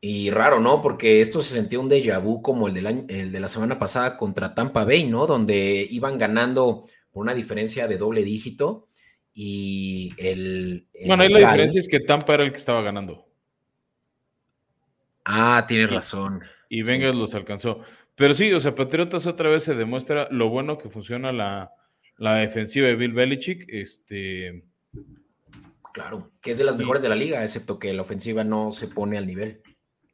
Y 0.00 0.30
raro, 0.30 0.60
¿no? 0.60 0.80
Porque 0.80 1.20
esto 1.20 1.40
se 1.42 1.54
sentía 1.54 1.80
un 1.80 1.90
déjà 1.90 2.22
vu 2.22 2.40
como 2.40 2.68
el, 2.68 2.74
del 2.74 3.04
el 3.08 3.32
de 3.32 3.40
la 3.40 3.48
semana 3.48 3.78
pasada 3.78 4.16
contra 4.16 4.54
Tampa 4.54 4.84
Bay, 4.84 5.04
¿no? 5.04 5.26
Donde 5.26 5.86
iban 5.90 6.18
ganando 6.18 6.86
por 7.10 7.22
una 7.22 7.34
diferencia 7.34 7.88
de 7.88 7.98
doble 7.98 8.22
dígito 8.22 8.88
y 9.34 10.12
el... 10.18 10.86
bueno, 11.06 11.22
ahí 11.22 11.28
la 11.28 11.38
diferencia 11.38 11.80
es 11.80 11.88
que 11.88 12.00
Tampa 12.00 12.34
era 12.34 12.44
el 12.44 12.50
que 12.50 12.58
estaba 12.58 12.82
ganando. 12.82 13.26
Ah, 15.24 15.64
tienes 15.66 15.90
razón. 15.90 16.42
Y 16.68 16.82
Vengas 16.82 17.14
los 17.14 17.34
alcanzó. 17.34 17.80
Pero 18.14 18.34
sí, 18.34 18.52
o 18.52 18.60
sea, 18.60 18.74
Patriotas 18.74 19.26
otra 19.26 19.48
vez 19.48 19.64
se 19.64 19.74
demuestra 19.74 20.28
lo 20.30 20.48
bueno 20.48 20.78
que 20.78 20.90
funciona 20.90 21.32
la, 21.32 21.72
defensiva 22.18 22.86
de 22.86 22.96
Bill 22.96 23.12
Belichick. 23.12 23.64
Este. 23.68 24.64
Claro, 25.92 26.30
que 26.40 26.52
es 26.52 26.58
de 26.58 26.64
las 26.64 26.76
mejores 26.76 27.02
de 27.02 27.08
la 27.08 27.16
liga, 27.16 27.42
excepto 27.42 27.78
que 27.78 27.92
la 27.92 28.02
ofensiva 28.02 28.44
no 28.44 28.72
se 28.72 28.88
pone 28.88 29.18
al 29.18 29.26
nivel. 29.26 29.62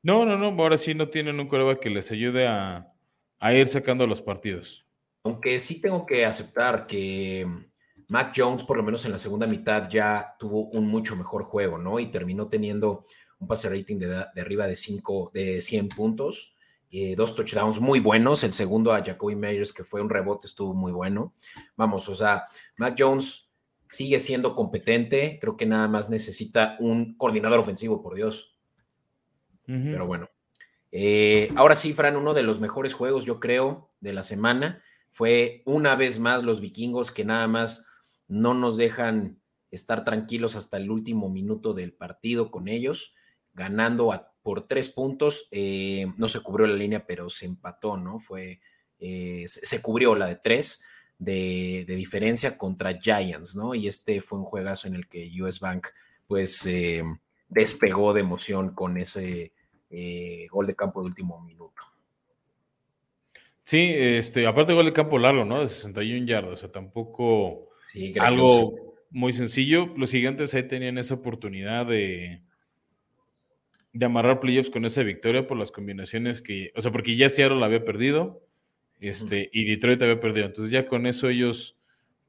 No, 0.02 0.24
no, 0.24 0.38
no, 0.38 0.62
ahora 0.62 0.78
sí 0.78 0.94
no 0.94 1.08
tienen 1.08 1.40
un 1.40 1.48
coreback 1.48 1.80
que 1.80 1.90
les 1.90 2.10
ayude 2.10 2.46
a, 2.46 2.92
a 3.38 3.54
ir 3.54 3.68
sacando 3.68 4.06
los 4.06 4.20
partidos. 4.20 4.86
Aunque 5.24 5.58
sí 5.60 5.80
tengo 5.80 6.06
que 6.06 6.24
aceptar 6.24 6.86
que 6.86 7.46
Mac 8.08 8.32
Jones, 8.36 8.62
por 8.62 8.76
lo 8.76 8.82
menos 8.82 9.04
en 9.04 9.12
la 9.12 9.18
segunda 9.18 9.46
mitad, 9.46 9.88
ya 9.90 10.36
tuvo 10.38 10.68
un 10.68 10.88
mucho 10.88 11.16
mejor 11.16 11.42
juego, 11.42 11.78
¿no? 11.78 11.98
Y 11.98 12.06
terminó 12.06 12.48
teniendo 12.48 13.04
un 13.38 13.48
pase 13.48 13.68
rating 13.68 13.98
de, 13.98 14.24
de 14.34 14.40
arriba 14.40 14.66
de, 14.66 14.76
5, 14.76 15.32
de 15.34 15.60
100 15.60 15.88
puntos. 15.88 16.54
Eh, 16.90 17.14
dos 17.16 17.34
touchdowns 17.34 17.80
muy 17.80 18.00
buenos. 18.00 18.44
El 18.44 18.52
segundo 18.52 18.92
a 18.92 19.04
Jacoby 19.04 19.34
Meyers, 19.34 19.72
que 19.72 19.84
fue 19.84 20.00
un 20.00 20.08
rebote, 20.08 20.46
estuvo 20.46 20.72
muy 20.72 20.92
bueno. 20.92 21.34
Vamos, 21.76 22.08
o 22.08 22.14
sea, 22.14 22.44
Mac 22.76 22.94
Jones 22.96 23.45
sigue 23.88 24.18
siendo 24.18 24.54
competente. 24.54 25.38
Creo 25.40 25.56
que 25.56 25.66
nada 25.66 25.88
más 25.88 26.10
necesita 26.10 26.76
un 26.78 27.16
coordinador 27.16 27.60
ofensivo, 27.60 28.02
por 28.02 28.14
Dios. 28.14 28.56
Pero 29.66 30.06
bueno. 30.06 30.30
Eh, 30.92 31.50
ahora 31.56 31.74
sí, 31.74 31.92
Fran, 31.92 32.16
uno 32.16 32.34
de 32.34 32.42
los 32.42 32.60
mejores 32.60 32.94
juegos, 32.94 33.24
yo 33.24 33.40
creo, 33.40 33.88
de 34.00 34.12
la 34.12 34.22
semana 34.22 34.82
fue 35.10 35.62
una 35.64 35.96
vez 35.96 36.18
más 36.18 36.44
los 36.44 36.60
vikingos 36.60 37.10
que 37.10 37.24
nada 37.24 37.48
más 37.48 37.86
no 38.28 38.54
nos 38.54 38.76
dejan 38.76 39.40
estar 39.70 40.04
tranquilos 40.04 40.56
hasta 40.56 40.76
el 40.76 40.90
último 40.90 41.30
minuto 41.30 41.74
del 41.74 41.92
partido 41.92 42.50
con 42.50 42.68
ellos, 42.68 43.14
ganando 43.54 44.12
por 44.42 44.66
tres 44.68 44.90
puntos. 44.90 45.48
Eh, 45.52 46.06
no 46.16 46.28
se 46.28 46.40
cubrió 46.40 46.66
la 46.66 46.76
línea, 46.76 47.06
pero 47.06 47.30
se 47.30 47.46
empató, 47.46 47.96
¿no? 47.96 48.18
Fue, 48.18 48.60
eh, 48.98 49.44
se, 49.46 49.80
cubrió 49.82 50.14
la 50.14 50.26
de 50.26 50.36
tres 50.36 50.84
de, 51.18 51.84
diferencia 51.86 52.58
contra 52.58 52.98
Giants, 52.98 53.56
¿no? 53.56 53.74
Y 53.74 53.86
este 53.86 54.20
fue 54.20 54.38
un 54.38 54.44
juegazo 54.44 54.88
en 54.88 54.94
el 54.94 55.06
que 55.06 55.30
US 55.40 55.60
Bank, 55.60 55.88
pues, 56.26 56.66
eh, 56.66 57.02
despegó 57.48 58.12
de 58.12 58.20
emoción 58.20 58.74
con 58.74 58.96
ese 58.98 59.52
gol 60.50 60.66
de 60.66 60.74
campo 60.74 61.00
de 61.00 61.06
último 61.06 61.40
minuto. 61.40 61.82
Sí, 63.64 63.92
este, 63.96 64.46
aparte 64.46 64.74
gol 64.74 64.86
de 64.86 64.92
campo 64.92 65.18
largo, 65.18 65.44
¿no? 65.44 65.60
De 65.60 65.68
61 65.68 66.26
yardas, 66.26 66.54
o 66.54 66.56
sea, 66.56 66.70
tampoco 66.70 67.70
algo 68.20 68.94
muy 69.10 69.32
sencillo. 69.32 69.86
Los 69.96 70.12
gigantes 70.12 70.54
ahí 70.54 70.68
tenían 70.68 70.98
esa 70.98 71.14
oportunidad 71.14 71.86
de, 71.86 72.42
de 73.92 74.06
amarrar 74.06 74.38
playoffs 74.38 74.70
con 74.70 74.84
esa 74.84 75.02
victoria 75.02 75.48
por 75.48 75.56
las 75.56 75.72
combinaciones 75.72 76.42
que, 76.42 76.70
o 76.76 76.82
sea, 76.82 76.92
porque 76.92 77.16
ya 77.16 77.28
Seattle 77.28 77.58
la 77.58 77.66
había 77.66 77.84
perdido 77.84 78.45
este, 79.00 79.50
y 79.52 79.64
Detroit 79.64 80.02
había 80.02 80.20
perdido. 80.20 80.46
Entonces 80.46 80.72
ya 80.72 80.86
con 80.86 81.06
eso 81.06 81.28
ellos 81.28 81.76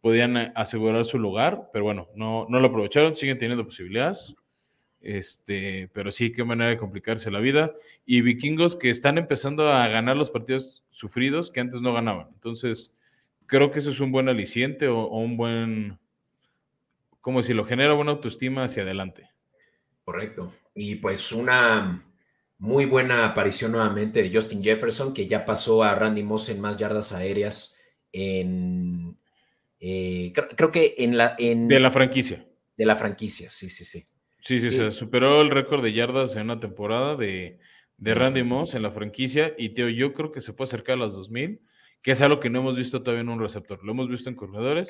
podían 0.01 0.37
asegurar 0.55 1.05
su 1.05 1.19
lugar, 1.19 1.69
pero 1.73 1.85
bueno, 1.85 2.07
no, 2.15 2.45
no 2.49 2.59
lo 2.59 2.67
aprovecharon, 2.67 3.15
siguen 3.15 3.37
teniendo 3.37 3.65
posibilidades. 3.65 4.35
Este, 5.01 5.89
pero 5.93 6.11
sí, 6.11 6.31
qué 6.31 6.43
manera 6.43 6.69
de 6.69 6.77
complicarse 6.77 7.31
la 7.31 7.39
vida. 7.39 7.73
Y 8.05 8.21
vikingos 8.21 8.75
que 8.75 8.89
están 8.89 9.17
empezando 9.17 9.71
a 9.71 9.87
ganar 9.87 10.17
los 10.17 10.31
partidos 10.31 10.83
sufridos 10.91 11.51
que 11.51 11.59
antes 11.59 11.81
no 11.81 11.93
ganaban. 11.93 12.27
Entonces, 12.33 12.91
creo 13.45 13.71
que 13.71 13.79
eso 13.79 13.91
es 13.91 13.99
un 13.99 14.11
buen 14.11 14.29
aliciente 14.29 14.87
o, 14.87 14.99
o 14.99 15.19
un 15.19 15.37
buen, 15.37 15.99
como 17.21 17.43
si 17.43 17.53
lo 17.53 17.65
genera 17.65 17.93
buena 17.93 18.11
autoestima 18.11 18.63
hacia 18.63 18.83
adelante. 18.83 19.29
Correcto. 20.03 20.53
Y 20.73 20.95
pues 20.95 21.31
una 21.31 22.06
muy 22.59 22.85
buena 22.85 23.25
aparición 23.25 23.71
nuevamente 23.71 24.21
de 24.21 24.33
Justin 24.33 24.63
Jefferson, 24.63 25.13
que 25.13 25.27
ya 25.27 25.45
pasó 25.45 25.83
a 25.83 25.93
Randy 25.95 26.23
Moss 26.23 26.49
en 26.49 26.59
más 26.59 26.77
yardas 26.77 27.13
aéreas 27.13 27.79
en... 28.11 29.17
Eh, 29.79 30.33
creo, 30.33 30.71
que 30.71 30.95
en 30.97 31.17
la... 31.17 31.35
En, 31.37 31.67
de 31.67 31.79
la 31.79 31.91
franquicia. 31.91 32.45
De 32.75 32.85
la 32.85 32.95
franquicia, 32.95 33.49
sí, 33.49 33.69
sí, 33.69 33.85
sí. 33.85 34.05
Sí, 34.41 34.59
sí, 34.61 34.69
se 34.69 34.91
superó 34.91 35.41
el 35.41 35.51
récord 35.51 35.83
de 35.83 35.93
yardas 35.93 36.35
en 36.35 36.43
una 36.43 36.59
temporada 36.59 37.15
de, 37.15 37.59
de 37.97 38.13
Randy 38.13 38.43
Moss 38.43 38.75
en 38.75 38.81
la 38.81 38.91
franquicia 38.91 39.53
y 39.57 39.69
Teo, 39.69 39.89
yo 39.89 40.13
creo 40.13 40.31
que 40.31 40.41
se 40.41 40.53
puede 40.53 40.69
acercar 40.69 40.95
a 40.95 41.05
las 41.05 41.13
2000, 41.13 41.59
que 42.01 42.11
es 42.11 42.21
algo 42.21 42.39
que 42.39 42.49
no 42.49 42.59
hemos 42.59 42.77
visto 42.77 43.03
todavía 43.03 43.21
en 43.21 43.29
un 43.29 43.41
receptor. 43.41 43.83
Lo 43.83 43.91
hemos 43.91 44.07
visto 44.07 44.29
en 44.29 44.35
corredores, 44.35 44.89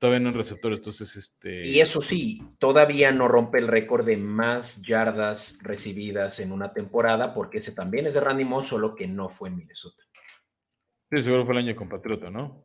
todavía 0.00 0.20
no 0.20 0.30
en 0.30 0.34
receptores, 0.34 0.78
entonces 0.78 1.14
este... 1.14 1.64
Y 1.64 1.78
eso 1.78 2.00
sí, 2.00 2.42
todavía 2.58 3.12
no 3.12 3.28
rompe 3.28 3.58
el 3.58 3.68
récord 3.68 4.06
de 4.06 4.16
más 4.16 4.80
yardas 4.82 5.58
recibidas 5.62 6.40
en 6.40 6.52
una 6.52 6.72
temporada, 6.72 7.34
porque 7.34 7.58
ese 7.58 7.72
también 7.72 8.06
es 8.06 8.14
de 8.14 8.20
Randy 8.20 8.44
Moss, 8.44 8.68
solo 8.68 8.96
que 8.96 9.06
no 9.06 9.28
fue 9.28 9.50
en 9.50 9.56
Minnesota. 9.58 10.02
Sí, 11.10 11.20
seguro 11.20 11.44
fue 11.44 11.52
el 11.52 11.66
año 11.66 11.76
compatriota, 11.76 12.30
¿no? 12.30 12.64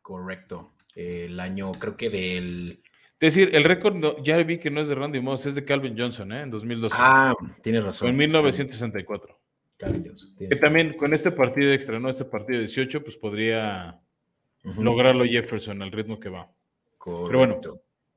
Correcto. 0.00 0.74
el 0.94 1.38
año, 1.40 1.72
creo 1.72 1.96
que 1.96 2.08
del... 2.08 2.82
Es 3.20 3.34
decir, 3.34 3.52
el 3.52 3.64
récord 3.64 3.96
ya 4.22 4.36
vi 4.36 4.60
que 4.60 4.70
no 4.70 4.80
es 4.80 4.86
de 4.86 4.94
Randy 4.94 5.20
Moss, 5.20 5.44
es 5.44 5.56
de 5.56 5.64
Calvin 5.64 5.98
Johnson, 5.98 6.30
¿eh? 6.30 6.42
En 6.42 6.50
2012. 6.50 6.94
Ah, 6.96 7.34
tienes 7.64 7.82
razón. 7.82 8.10
En 8.10 8.16
1964. 8.16 9.40
Calvin 9.76 10.04
Johnson. 10.06 10.36
Que 10.38 10.54
también 10.54 10.92
con 10.92 11.12
este 11.12 11.32
partido 11.32 11.72
extra, 11.72 11.98
¿no? 11.98 12.08
Este 12.08 12.24
partido 12.24 12.60
18, 12.60 13.02
pues 13.02 13.16
podría 13.16 14.00
lograrlo 14.62 15.24
Jefferson 15.24 15.82
al 15.82 15.92
ritmo 15.92 16.18
que 16.20 16.28
va. 16.28 16.50
Pero 17.04 17.38
bueno, 17.38 17.60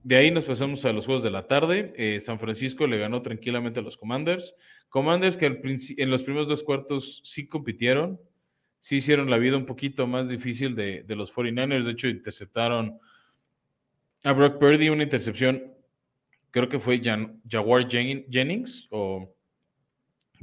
de 0.03 0.15
ahí 0.15 0.31
nos 0.31 0.45
pasamos 0.45 0.83
a 0.85 0.93
los 0.93 1.05
juegos 1.05 1.23
de 1.23 1.29
la 1.29 1.47
tarde. 1.47 1.93
Eh, 1.95 2.19
San 2.21 2.39
Francisco 2.39 2.87
le 2.87 2.97
ganó 2.97 3.21
tranquilamente 3.21 3.79
a 3.79 3.83
los 3.83 3.97
Commanders. 3.97 4.55
Commanders 4.89 5.37
que 5.37 5.45
en 5.45 6.09
los 6.09 6.23
primeros 6.23 6.47
dos 6.47 6.63
cuartos 6.63 7.21
sí 7.23 7.47
compitieron, 7.47 8.19
sí 8.79 8.97
hicieron 8.97 9.29
la 9.29 9.37
vida 9.37 9.55
un 9.57 9.65
poquito 9.65 10.07
más 10.07 10.27
difícil 10.27 10.75
de, 10.75 11.05
los 11.07 11.33
49ers. 11.33 11.85
De 11.85 11.91
hecho, 11.91 12.07
interceptaron 12.07 12.99
a 14.23 14.33
Brock 14.33 14.59
Purdy 14.59 14.89
una 14.89 15.03
intercepción, 15.03 15.73
creo 16.51 16.67
que 16.67 16.79
fue 16.79 17.01
Jaguar 17.49 17.87
Jennings 17.89 18.87
o 18.89 19.33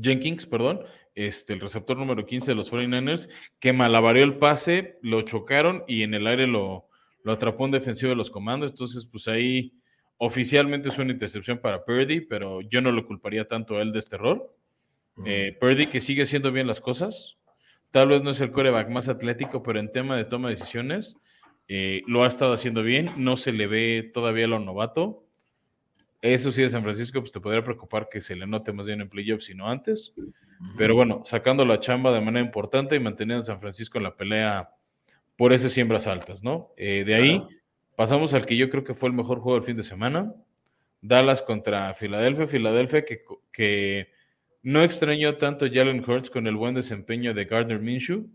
Jenkins, 0.01 0.47
perdón, 0.47 0.81
este, 1.19 1.53
el 1.53 1.61
receptor 1.61 1.97
número 1.97 2.25
15 2.25 2.53
de 2.53 2.55
los 2.55 2.71
49ers, 2.71 3.29
que 3.59 3.73
malabarió 3.73 4.23
el 4.23 4.39
pase, 4.39 4.99
lo 5.03 5.23
chocaron 5.23 5.83
y 5.89 6.05
en 6.05 6.15
el 6.15 6.29
aire 6.29 6.47
lo, 6.47 6.89
lo 7.25 7.33
atrapó 7.33 7.65
un 7.65 7.73
defensivo 7.73 8.11
de 8.11 8.17
los 8.17 8.31
comandos. 8.31 8.71
Entonces, 8.71 9.05
pues 9.11 9.27
ahí 9.27 9.73
oficialmente 10.17 10.91
es 10.91 10.99
una 10.99 11.13
intercepción 11.13 11.59
para 11.59 11.85
Purdy, 11.85 12.21
pero 12.21 12.61
yo 12.61 12.81
no 12.81 12.93
lo 12.93 13.05
culparía 13.05 13.49
tanto 13.49 13.77
a 13.77 13.83
él 13.83 13.93
de 13.93 13.99
este 13.99 14.15
error. 14.15 14.55
Eh, 15.27 15.57
Purdy 15.61 15.89
que 15.89 16.01
sigue 16.01 16.23
haciendo 16.23 16.53
bien 16.53 16.69
las 16.69 16.81
cosas. 16.81 17.37
Tal 17.91 18.09
vez 18.09 18.23
no 18.23 18.31
es 18.31 18.41
el 18.41 18.53
coreback 18.53 18.89
más 18.89 19.09
atlético, 19.09 19.65
pero 19.65 19.81
en 19.81 19.91
tema 19.91 20.17
de 20.17 20.25
toma 20.25 20.49
de 20.49 20.55
decisiones 20.55 21.17
eh, 21.67 22.03
lo 22.07 22.23
ha 22.23 22.29
estado 22.29 22.53
haciendo 22.53 22.85
bien. 22.85 23.11
No 23.17 23.37
se 23.37 23.51
le 23.51 23.67
ve 23.67 24.09
todavía 24.15 24.47
lo 24.47 24.61
novato. 24.61 25.25
Eso 26.21 26.51
sí, 26.51 26.63
de 26.63 26.71
San 26.71 26.83
Francisco, 26.83 27.21
pues 27.21 27.33
te 27.33 27.41
podría 27.41 27.63
preocupar 27.63 28.09
que 28.09 28.21
se 28.21 28.35
le 28.35 28.47
note 28.47 28.73
más 28.73 28.87
bien 28.87 29.01
en 29.01 29.09
playoffs, 29.09 29.45
sino 29.45 29.69
antes. 29.69 30.15
Pero 30.77 30.97
bueno, 30.97 31.23
sacando 31.25 31.65
la 31.65 31.79
chamba 31.79 32.13
de 32.13 32.21
manera 32.21 32.45
importante 32.45 32.97
y 32.97 33.01
manteniendo 33.01 33.43
a 33.43 33.47
San 33.47 33.61
Francisco 33.61 33.99
en 33.99 34.05
la 34.05 34.17
pelea 34.17 34.71
por 35.37 35.53
esas 35.53 35.73
siembras 35.73 36.09
altas, 36.09 36.43
¿no? 36.43 36.73
Eh, 36.77 37.05
de 37.07 37.15
ahí 37.15 37.47
pasamos 37.95 38.35
al 38.35 38.47
que 38.47 38.57
yo 38.57 38.69
creo 38.69 38.83
que 38.83 38.95
fue 38.95 39.09
el 39.09 39.15
mejor 39.15 39.39
juego 39.39 39.59
del 39.59 39.67
fin 39.67 39.77
de 39.77 39.85
semana. 39.85 40.35
Dallas 41.01 41.43
contra 41.43 41.95
Filadelfia. 41.95 42.49
Filadelfia 42.49 43.05
que, 43.05 43.23
que 43.53 44.11
no 44.63 44.83
extrañó 44.83 45.37
tanto 45.37 45.67
Jalen 45.73 46.05
Hurts 46.05 46.31
con 46.31 46.49
el 46.49 46.57
buen 46.57 46.75
desempeño 46.75 47.33
de 47.35 47.45
Gardner 47.45 47.79
Minshew. 47.79 48.29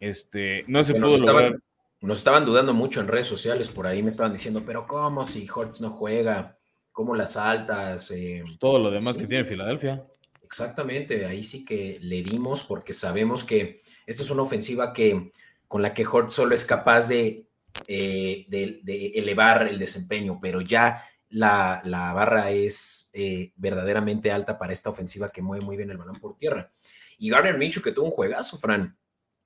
Este, 0.00 0.64
no 0.66 0.82
se 0.82 0.94
pudo 0.94 1.24
lograr 1.24 1.60
nos 2.08 2.18
estaban 2.18 2.44
dudando 2.44 2.74
mucho 2.74 3.00
en 3.00 3.08
redes 3.08 3.28
sociales, 3.28 3.68
por 3.68 3.86
ahí 3.86 4.02
me 4.02 4.10
estaban 4.10 4.32
diciendo, 4.32 4.62
pero 4.66 4.86
¿cómo 4.86 5.26
si 5.26 5.46
Hortz 5.48 5.80
no 5.80 5.90
juega? 5.90 6.58
¿Cómo 6.90 7.14
las 7.14 7.36
altas? 7.36 8.10
Eh, 8.10 8.44
Todo 8.58 8.78
lo 8.78 8.90
demás 8.90 9.16
que 9.16 9.26
tiene 9.26 9.44
Filadelfia. 9.44 10.04
Exactamente, 10.42 11.24
ahí 11.24 11.44
sí 11.44 11.64
que 11.64 11.98
le 12.00 12.22
dimos 12.22 12.64
porque 12.64 12.92
sabemos 12.92 13.44
que 13.44 13.82
esta 14.04 14.22
es 14.22 14.30
una 14.30 14.42
ofensiva 14.42 14.92
que 14.92 15.30
con 15.68 15.80
la 15.80 15.94
que 15.94 16.04
Hortz 16.04 16.34
solo 16.34 16.54
es 16.54 16.64
capaz 16.64 17.08
de, 17.08 17.46
eh, 17.86 18.44
de, 18.48 19.12
elevar 19.14 19.66
el 19.68 19.78
desempeño, 19.78 20.38
pero 20.42 20.60
ya 20.60 21.02
la, 21.30 21.80
barra 22.14 22.50
es 22.50 23.10
eh, 23.14 23.52
verdaderamente 23.56 24.30
alta 24.30 24.58
para 24.58 24.72
esta 24.72 24.90
ofensiva 24.90 25.30
que 25.30 25.40
mueve 25.40 25.64
muy 25.64 25.76
bien 25.76 25.90
el 25.90 25.96
balón 25.96 26.16
por 26.16 26.36
tierra. 26.36 26.70
Y 27.16 27.30
Garner 27.30 27.56
Minshew 27.56 27.82
que 27.82 27.92
tuvo 27.92 28.06
un 28.06 28.10
juegazo, 28.10 28.58
Fran. 28.58 28.98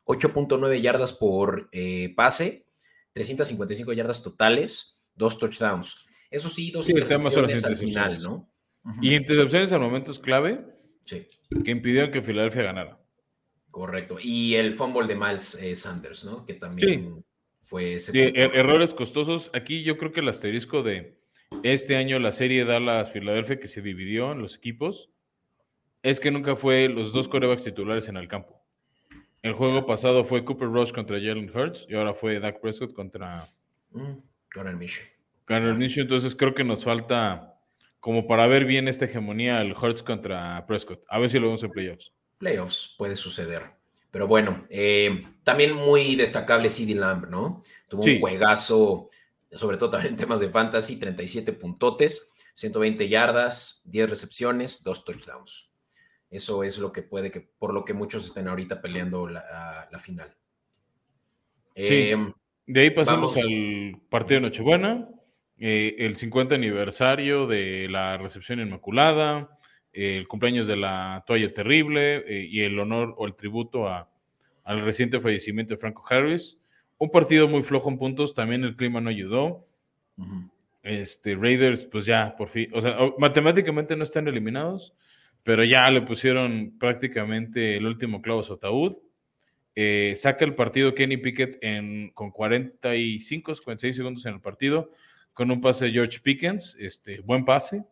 8.9 0.07 0.81
yardas 0.81 1.13
por 1.13 1.69
eh, 1.73 2.15
pase, 2.15 2.65
355 3.13 3.93
yardas 3.93 4.23
totales, 4.23 4.99
dos 5.15 5.39
touchdowns. 5.39 6.07
Eso 6.31 6.49
sí, 6.49 6.71
dos 6.71 6.89
intercepciones 6.89 7.65
al 7.65 7.77
final, 7.77 8.23
¿no? 8.23 8.49
Y 9.03 9.15
intercepciones 9.15 9.73
al 9.73 9.81
momento 9.81 10.13
es 10.13 10.19
clave 10.19 10.65
sí. 11.05 11.27
que 11.65 11.71
impidieron 11.71 12.13
que 12.13 12.23
Filadelfia 12.23 12.63
ganara. 12.63 12.99
Correcto. 13.71 14.17
Y 14.23 14.55
el 14.55 14.73
fumble 14.73 15.07
de 15.07 15.17
Miles 15.17 15.55
eh, 15.61 15.75
Sanders, 15.75 16.25
¿no? 16.25 16.47
Que 16.47 16.55
también 16.55 17.25
fue 17.61 17.95
ese. 17.95 18.13
Sí, 18.13 18.21
er, 18.21 18.55
errores 18.55 18.95
costosos. 18.95 19.51
Aquí 19.53 19.83
yo 19.83 19.99
creo 19.99 20.13
que 20.13 20.21
el 20.21 20.29
asterisco 20.29 20.83
de 20.83 21.19
este 21.63 21.97
año 21.97 22.19
la 22.19 22.33
serie 22.33 22.65
Dallas-Filadelfia 22.65 23.61
que 23.61 23.69
se 23.69 23.83
dividió 23.83 24.33
en 24.33 24.41
los 24.41 24.57
equipos 24.57 25.11
es 26.03 26.21
que 26.21 26.31
nunca 26.31 26.57
fue 26.57 26.89
los 26.89 27.13
dos 27.13 27.29
corebacks 27.29 27.65
titulares 27.65 28.09
en 28.09 28.17
el 28.17 28.29
campo. 28.29 28.56
El 29.43 29.53
juego 29.53 29.87
pasado 29.87 30.25
fue 30.25 30.45
Cooper 30.45 30.69
Rush 30.69 30.93
contra 30.93 31.19
Jalen 31.19 31.51
Hurts 31.55 31.87
y 31.89 31.95
ahora 31.95 32.15
fue 32.15 32.41
Dak 32.41 32.61
Prescott 32.61 32.93
contra 32.93 33.45
mm, 33.91 34.13
Garner 34.51 34.77
Minshew. 34.77 35.05
Garner 35.47 35.75
Minshew, 35.75 36.03
entonces 36.03 36.35
creo 36.35 36.55
que 36.55 36.65
nos 36.65 36.85
falta 36.85 37.55
como 38.01 38.27
para 38.27 38.47
ver 38.47 38.65
bien 38.65 38.89
esta 38.89 39.05
hegemonía 39.05 39.61
el 39.61 39.73
Hurts 39.73 40.03
contra 40.03 40.65
Prescott. 40.67 41.03
A 41.09 41.19
ver 41.19 41.31
si 41.31 41.39
lo 41.39 41.47
vemos 41.47 41.63
en 41.63 41.71
playoffs. 41.71 42.13
Playoffs 42.39 42.95
puede 42.99 43.17
suceder. 43.17 43.63
Pero 44.11 44.27
bueno, 44.27 44.65
eh, 44.71 45.25
también 45.45 45.75
muy 45.75 46.17
destacable 46.17 46.69
CD 46.69 46.95
Lamb, 46.95 47.29
¿no? 47.29 47.63
Tuvo 47.89 48.05
un 48.05 48.19
juegazo, 48.19 49.11
sobre 49.51 49.77
todo 49.77 49.91
también 49.91 50.15
en 50.15 50.19
temas 50.19 50.41
de 50.41 50.49
fantasy, 50.49 50.99
37 50.99 51.53
puntotes. 51.53 52.31
120 52.55 53.09
yardas, 53.09 53.83
10 53.85 54.09
recepciones, 54.09 54.83
2 54.83 55.05
touchdowns. 55.05 55.66
Eso 56.37 56.63
es 56.63 56.79
lo 56.79 56.93
que 56.93 57.01
puede 57.01 57.31
que, 57.31 57.41
por 57.41 57.73
lo 57.73 57.83
que 57.83 57.95
muchos 57.95 58.27
estén 58.27 58.47
ahorita 58.47 58.83
peleando 58.83 59.27
la, 59.27 59.89
final. 59.99 60.35
Em, 61.75 62.31
de 62.67 62.81
ahí 62.81 62.91
pasamos 62.91 63.35
al 63.39 64.03
partido 64.11 64.41
de 64.41 64.49
Nochebuena, 64.49 65.09
eh, 65.57 65.97
el 65.99 66.17
50 66.17 66.55
aniversario 66.55 67.47
de 67.47 67.89
la 67.89 68.19
recepción 68.19 68.61
inmaculada, 68.61 69.59
el 69.95 70.29
cumpleaños 70.29 70.67
de 70.67 70.77
la 70.77 71.25
toalla 71.27 71.55
terrible 71.55 72.19
eh, 72.27 72.47
y 72.51 72.61
el 72.61 72.79
honor 72.79 73.15
o 73.17 73.27
el 73.27 73.35
tributo 73.35 73.89
al 73.89 74.85
reciente 74.85 75.21
fallecimiento 75.21 75.73
de 75.73 75.81
Franco 75.81 76.05
Harris. 76.07 76.59
Un 76.99 77.11
partido 77.11 77.49
muy 77.49 77.63
flojo 77.63 77.89
en 77.89 77.97
puntos, 77.97 78.35
también 78.35 78.63
el 78.63 78.77
clima 78.77 79.01
no 79.01 79.09
ayudó. 79.09 79.67
Este, 80.83 81.35
Raiders, 81.35 81.87
pues 81.87 82.05
ya, 82.05 82.37
por 82.37 82.51
fin, 82.51 82.71
o 82.75 82.83
sea, 82.83 82.99
matemáticamente 83.17 83.97
no 83.97 84.05
están 84.05 84.29
eliminados, 84.29 84.93
pero 85.47 85.63
ya 85.63 85.89
le 85.93 86.03
pusieron 86.03 86.77
prácticamente 86.77 87.77
el 87.77 87.87
último 87.87 88.21
clavo 88.21 88.41
a 88.41 88.43
su 88.43 88.55
ataúd. 88.55 88.97
Eh, 89.77 90.15
saca 90.17 90.45
el 90.45 90.57
partido 90.57 90.93
Kenny 90.93 91.19
Pickett 91.19 91.59
en, 91.63 92.11
con 92.15 92.33
45, 92.33 93.53
46 93.63 93.95
segundos 93.95 94.27
en 94.27 94.35
el 94.35 94.41
partido, 94.41 94.91
con 95.33 95.53
un 95.53 95.61
pase 95.61 95.85
de 95.85 95.93
George 95.93 96.19
Pickens, 96.19 96.77
este, 96.81 97.21
buen 97.21 97.45
pase. 97.45 97.85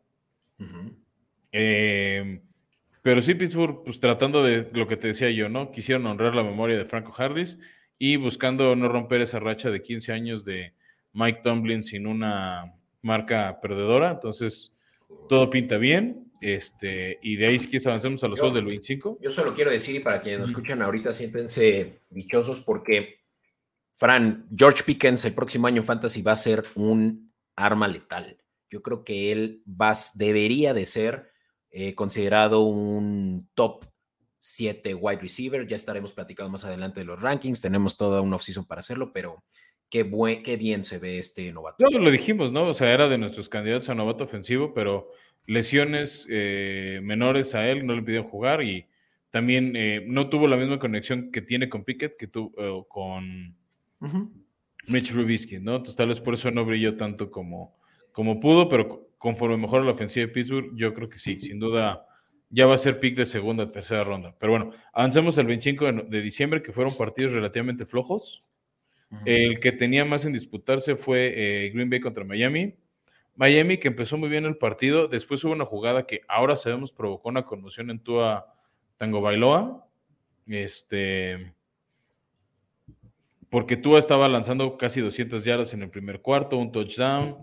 Eh, 1.53 2.41
pero 3.03 3.23
sí, 3.23 3.35
Pittsburgh, 3.35 3.85
pues 3.85 4.01
tratando 4.01 4.43
de 4.43 4.69
lo 4.73 4.89
que 4.89 4.97
te 4.97 5.07
decía 5.07 5.31
yo, 5.31 5.49
¿no? 5.49 5.71
Quisieron 5.71 6.07
honrar 6.07 6.35
la 6.35 6.43
memoria 6.43 6.77
de 6.77 6.87
Franco 6.87 7.15
Harris 7.17 7.57
y 8.01 8.17
buscando 8.17 8.75
no 8.75 8.89
romper 8.89 9.21
esa 9.21 9.39
racha 9.39 9.71
de 9.71 9.81
15 9.81 10.13
años 10.13 10.45
de 10.45 10.73
Mike 11.13 11.43
Tomlin 11.45 11.85
sin 11.85 12.09
una 12.09 12.75
marca 13.01 13.61
perdedora. 13.63 14.11
Entonces, 14.11 14.73
todo 15.29 15.51
pinta 15.51 15.79
bien. 15.79 16.24
Este, 16.41 17.19
y 17.23 17.37
de 17.37 17.47
ahí, 17.47 17.59
si 17.59 17.67
quieres, 17.67 17.87
avancemos 17.87 18.23
a 18.25 18.29
los 18.29 18.39
juegos 18.39 18.57
del 18.57 18.67
25. 18.67 19.19
Yo 19.21 19.31
solo 19.31 19.55
quiero 19.55 19.71
decir, 19.71 20.03
para 20.03 20.21
quienes 20.21 20.41
nos 20.41 20.51
escuchan 20.51 20.83
ahorita, 20.83 21.15
siéntense 21.15 22.01
dichosos 22.11 22.61
porque, 22.61 23.21
Fran, 23.97 24.47
George 24.55 24.83
Pickens 24.85 25.25
el 25.25 25.35
próximo 25.35 25.67
año 25.67 25.83
Fantasy 25.83 26.23
va 26.23 26.33
a 26.33 26.37
ser 26.37 26.65
un 26.75 27.33
arma 27.57 27.89
letal. 27.89 28.39
Yo 28.69 28.83
creo 28.83 29.05
que 29.05 29.33
él 29.33 29.63
va, 29.69 29.93
debería 30.15 30.75
de 30.75 30.85
ser 30.85 31.31
eh, 31.71 31.95
considerado 31.95 32.61
un 32.61 33.49
top 33.55 33.85
7 34.39 34.95
wide 34.95 35.21
receiver. 35.21 35.67
Ya 35.67 35.77
estaremos 35.77 36.13
platicando 36.13 36.51
más 36.51 36.65
adelante 36.65 37.01
de 37.01 37.07
los 37.07 37.21
rankings. 37.21 37.61
Tenemos 37.61 37.97
toda 37.97 38.21
una 38.21 38.37
offseason 38.37 38.67
para 38.67 38.81
hacerlo, 38.81 39.13
pero 39.13 39.43
qué, 39.89 40.03
buen, 40.03 40.43
qué 40.43 40.57
bien 40.57 40.83
se 40.83 40.99
ve 40.99 41.19
este 41.19 41.51
novato. 41.53 41.85
No, 41.89 41.99
lo 41.99 42.11
dijimos, 42.11 42.53
¿no? 42.53 42.69
O 42.69 42.75
sea, 42.75 42.93
era 42.93 43.09
de 43.09 43.17
nuestros 43.17 43.49
candidatos 43.49 43.89
a 43.89 43.95
novato 43.95 44.25
ofensivo, 44.25 44.75
pero 44.75 45.09
lesiones 45.47 46.27
eh, 46.31 47.01
menores 47.03 47.55
a 47.55 47.69
él 47.69 47.87
no 47.87 47.95
le 47.95 48.03
pidieron 48.03 48.29
jugar 48.29 48.63
y 48.63 48.87
también 49.31 49.75
eh, 49.77 50.05
no 50.07 50.29
tuvo 50.29 50.47
la 50.47 50.57
misma 50.57 50.79
conexión 50.79 51.31
que 51.33 51.43
tiene 51.43 51.69
con 51.69 51.85
Pickett 51.85 52.17
que 52.17 52.29
tuvo 52.29 52.85
con 52.89 53.55
Mitch 54.87 55.13
Rubisky, 55.13 55.59
¿no? 55.59 55.77
Entonces 55.77 55.97
tal 55.97 56.09
vez 56.09 56.21
por 56.21 56.35
eso 56.35 56.51
no 56.51 56.65
brilló 56.65 56.97
tanto 56.97 57.31
como, 57.31 57.77
como 58.13 58.41
pudo, 58.41 58.69
pero 58.69 59.09
conforme 59.19 59.57
mejora 59.57 59.85
la 59.85 59.93
ofensiva 59.93 60.27
de 60.27 60.33
Pittsburgh, 60.33 60.77
yo 60.77 60.95
creo 60.95 61.09
que 61.09 61.19
sí, 61.19 61.41
sin 61.41 61.59
duda 61.59 62.07
ya 62.51 62.67
va 62.67 62.75
a 62.75 62.79
ser 62.79 63.01
pick 63.01 63.17
de 63.17 63.27
segunda, 63.27 63.71
tercera 63.71 64.05
ronda. 64.05 64.35
Pero 64.39 64.53
bueno, 64.53 64.71
avancemos 64.93 65.39
al 65.39 65.47
25 65.47 65.93
de, 66.05 66.23
diciembre, 66.23 66.63
que 66.63 66.73
fueron 66.73 66.97
partidos 66.97 67.33
relativamente 67.33 67.87
flojos. 67.87 68.45
El 69.25 69.61
que 69.61 69.71
tenía 69.71 70.05
más 70.05 70.27
en 70.27 70.33
disputarse 70.33 70.97
fue 70.97 71.33
eh, 71.37 71.71
Green 71.71 71.89
Bay 71.89 72.01
contra 72.01 72.25
Miami. 72.25 72.75
Miami 73.37 73.79
que 73.79 73.89
empezó 73.89 74.17
muy 74.17 74.29
bien 74.29 74.45
el 74.45 74.57
partido, 74.57 75.09
después 75.09 75.43
hubo 75.45 75.53
una 75.53 75.65
jugada 75.65 76.07
que 76.07 76.23
ahora 76.29 76.57
sabemos 76.57 76.93
provocó 76.93 77.29
una 77.29 77.45
conmoción 77.45 77.91
en 77.91 77.99
Tua 77.99 78.55
Tango 78.97 79.21
Bailoa. 79.21 79.87
Este, 80.47 81.53
porque 83.51 83.77
Tua 83.77 83.99
estaba 83.99 84.29
lanzando 84.29 84.77
casi 84.77 85.01
200 85.01 85.45
yardas 85.45 85.75
en 85.75 85.83
el 85.83 85.91
primer 85.91 86.21
cuarto, 86.21 86.59
un 86.59 86.73
touchdown 86.73 87.37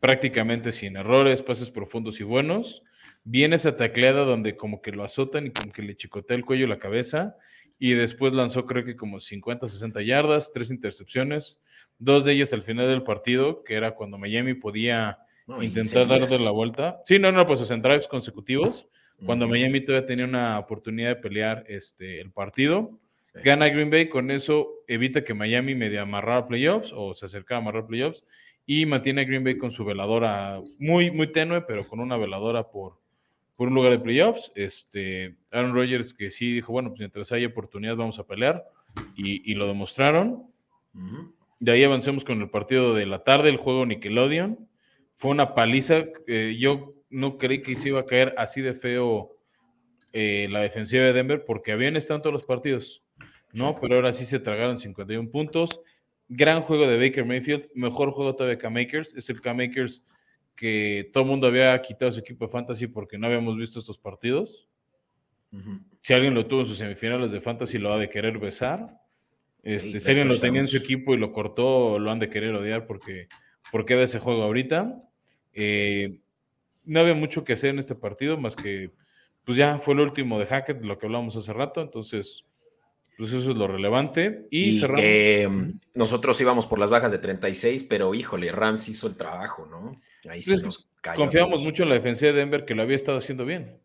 prácticamente 0.00 0.72
sin 0.72 0.96
errores, 0.96 1.42
pases 1.42 1.70
profundos 1.70 2.20
y 2.20 2.24
buenos. 2.24 2.82
Viene 3.22 3.56
esa 3.56 3.76
tacleada 3.76 4.24
donde 4.24 4.56
como 4.56 4.80
que 4.80 4.92
lo 4.92 5.04
azotan 5.04 5.46
y 5.46 5.50
como 5.50 5.72
que 5.72 5.82
le 5.82 5.96
chicotea 5.96 6.36
el 6.36 6.44
cuello 6.44 6.64
y 6.64 6.68
la 6.68 6.78
cabeza. 6.78 7.36
Y 7.78 7.92
después 7.92 8.32
lanzó 8.32 8.66
creo 8.66 8.84
que 8.84 8.96
como 8.96 9.20
50, 9.20 9.68
60 9.68 10.02
yardas, 10.02 10.52
tres 10.52 10.70
intercepciones, 10.70 11.60
dos 12.00 12.24
de 12.24 12.32
ellas 12.32 12.52
al 12.52 12.62
final 12.62 12.88
del 12.88 13.04
partido, 13.04 13.62
que 13.62 13.74
era 13.74 13.94
cuando 13.94 14.18
Miami 14.18 14.54
podía 14.54 15.18
intentar 15.60 16.08
darle 16.08 16.38
la 16.42 16.50
vuelta. 16.50 17.00
Sí, 17.04 17.18
no, 17.18 17.30
no, 17.30 17.46
pues 17.46 17.70
en 17.70 17.82
drives 17.82 18.08
consecutivos, 18.08 18.86
cuando 19.24 19.46
Miami 19.46 19.82
todavía 19.82 20.06
tenía 20.06 20.24
una 20.24 20.58
oportunidad 20.58 21.10
de 21.10 21.16
pelear 21.16 21.64
este, 21.68 22.20
el 22.20 22.32
partido. 22.32 22.98
Gana 23.34 23.68
Green 23.68 23.90
Bay, 23.90 24.08
con 24.08 24.30
eso 24.30 24.82
evita 24.88 25.22
que 25.22 25.34
Miami 25.34 25.74
medio 25.74 26.02
amarrara 26.02 26.48
playoffs 26.48 26.92
o 26.92 27.14
se 27.14 27.26
acercara 27.26 27.58
a 27.58 27.62
amarrar 27.62 27.86
playoffs 27.86 28.24
y 28.66 28.86
mantiene 28.86 29.20
a 29.20 29.24
Green 29.24 29.44
Bay 29.44 29.56
con 29.56 29.70
su 29.70 29.84
veladora 29.84 30.60
muy, 30.78 31.10
muy 31.10 31.30
tenue, 31.30 31.60
pero 31.62 31.86
con 31.86 32.00
una 32.00 32.16
veladora 32.16 32.70
por, 32.70 32.98
por 33.56 33.68
un 33.68 33.74
lugar 33.74 33.92
de 33.92 33.98
playoffs. 33.98 34.50
Este, 34.54 35.36
Aaron 35.50 35.74
Rodgers 35.74 36.14
que 36.14 36.30
sí 36.30 36.52
dijo, 36.52 36.72
bueno, 36.72 36.88
pues 36.90 37.00
mientras 37.00 37.30
haya 37.30 37.46
oportunidad 37.46 37.96
vamos 37.96 38.18
a 38.18 38.26
pelear 38.26 38.64
y, 39.14 39.54
lo 39.54 39.66
demostraron. 39.66 40.44
De 41.60 41.72
ahí 41.72 41.84
avancemos 41.84 42.24
con 42.24 42.40
el 42.40 42.50
partido 42.50 42.94
de 42.94 43.06
la 43.06 43.22
tarde, 43.22 43.50
el 43.50 43.56
juego 43.56 43.86
Nickelodeon. 43.86 44.68
Fue 45.16 45.30
una 45.30 45.54
paliza. 45.54 46.06
yo 46.58 46.94
no 47.10 47.38
creí 47.38 47.60
que 47.60 47.74
se 47.74 47.88
iba 47.88 48.00
a 48.00 48.06
caer 48.06 48.34
así 48.38 48.60
de 48.62 48.74
feo 48.74 49.36
eh, 50.12 50.48
la 50.50 50.60
defensiva 50.60 51.04
de 51.04 51.12
Denver 51.12 51.44
porque 51.44 51.70
habían 51.70 51.96
estado 51.96 52.22
todos 52.22 52.32
los 52.32 52.46
partidos, 52.46 53.02
¿no? 53.52 53.78
Pero 53.80 53.96
ahora 53.96 54.12
sí 54.12 54.24
se 54.24 54.40
tragaron 54.40 54.78
51 54.78 55.30
puntos. 55.30 55.80
Gran 56.28 56.62
juego 56.62 56.86
de 56.86 56.96
Baker 56.96 57.24
Mayfield, 57.24 57.68
mejor 57.74 58.12
juego 58.12 58.34
todavía 58.34 58.56
que 58.56 58.62
K-Makers. 58.62 59.14
Es 59.14 59.28
el 59.30 59.40
K-Makers 59.40 60.04
que 60.56 61.10
todo 61.12 61.24
el 61.24 61.30
mundo 61.30 61.46
había 61.46 61.80
quitado 61.82 62.12
su 62.12 62.20
equipo 62.20 62.46
de 62.46 62.52
fantasy 62.52 62.86
porque 62.86 63.18
no 63.18 63.26
habíamos 63.26 63.56
visto 63.56 63.78
estos 63.78 63.98
partidos. 63.98 64.68
Si 66.02 66.12
alguien 66.12 66.34
lo 66.34 66.46
tuvo 66.46 66.60
en 66.60 66.66
sus 66.66 66.78
semifinales 66.78 67.32
de 67.32 67.40
fantasy, 67.40 67.78
lo 67.78 67.92
ha 67.92 67.98
de 67.98 68.08
querer 68.08 68.38
besar. 68.38 68.99
Este, 69.62 70.00
si 70.00 70.08
alguien 70.08 70.28
lo 70.28 70.38
tenía 70.38 70.60
en 70.60 70.66
su 70.66 70.76
equipo 70.76 71.14
y 71.14 71.18
lo 71.18 71.32
cortó, 71.32 71.98
lo 71.98 72.10
han 72.10 72.18
de 72.18 72.30
querer 72.30 72.54
odiar 72.54 72.86
porque, 72.86 73.28
porque 73.70 73.96
de 73.96 74.04
ese 74.04 74.18
juego 74.18 74.42
ahorita. 74.42 75.02
Eh, 75.52 76.20
no 76.84 77.00
había 77.00 77.14
mucho 77.14 77.44
que 77.44 77.52
hacer 77.52 77.70
en 77.70 77.78
este 77.78 77.94
partido, 77.94 78.36
más 78.38 78.56
que, 78.56 78.90
pues 79.44 79.58
ya 79.58 79.78
fue 79.78 79.94
el 79.94 80.00
último 80.00 80.38
de 80.38 80.46
Hackett, 80.46 80.82
lo 80.82 80.98
que 80.98 81.06
hablamos 81.06 81.36
hace 81.36 81.52
rato, 81.52 81.80
entonces 81.80 82.44
pues 83.20 83.34
eso 83.34 83.50
es 83.50 83.56
lo 83.56 83.66
relevante. 83.66 84.46
Y, 84.50 84.80
que 84.80 85.46
mm, 85.46 85.72
nosotros 85.94 86.40
íbamos 86.40 86.66
por 86.66 86.78
las 86.78 86.88
bajas 86.88 87.12
de 87.12 87.18
36, 87.18 87.84
pero 87.84 88.14
híjole, 88.14 88.50
Rams 88.50 88.88
hizo 88.88 89.08
el 89.08 89.16
trabajo, 89.16 89.66
¿no? 89.66 90.00
Ahí 90.30 90.40
sí 90.40 90.56
nos 90.62 90.88
cayó. 91.02 91.18
Confiamos 91.18 91.62
mucho 91.62 91.82
en 91.82 91.90
la 91.90 91.96
defensiva 91.96 92.32
de 92.32 92.38
Denver, 92.38 92.64
que 92.64 92.74
lo 92.74 92.80
había 92.80 92.96
estado 92.96 93.18
haciendo 93.18 93.44
bien. 93.44 93.76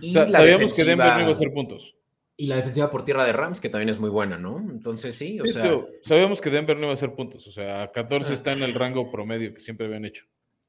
Y 0.00 0.12
sabíamos 0.12 0.76
que 0.76 0.84
Denver 0.84 1.08
no 1.08 1.20
iba 1.22 1.28
a 1.30 1.32
hacer 1.32 1.52
puntos. 1.52 1.93
Y 2.36 2.48
la 2.48 2.56
defensiva 2.56 2.90
por 2.90 3.04
tierra 3.04 3.24
de 3.24 3.32
Rams, 3.32 3.60
que 3.60 3.68
también 3.68 3.88
es 3.88 4.00
muy 4.00 4.10
buena, 4.10 4.36
¿no? 4.36 4.58
Entonces 4.58 5.14
sí, 5.14 5.38
o 5.40 5.46
sea. 5.46 5.70
sabíamos 6.02 6.40
que 6.40 6.50
Denver 6.50 6.76
no 6.76 6.84
iba 6.84 6.92
a 6.92 6.94
hacer 6.94 7.14
puntos. 7.14 7.46
O 7.46 7.52
sea, 7.52 7.92
14 7.92 8.30
ah. 8.30 8.34
está 8.34 8.52
en 8.52 8.62
el 8.64 8.74
rango 8.74 9.10
promedio 9.10 9.54
que 9.54 9.60
siempre 9.60 9.86
habían 9.86 10.04
hecho. 10.04 10.24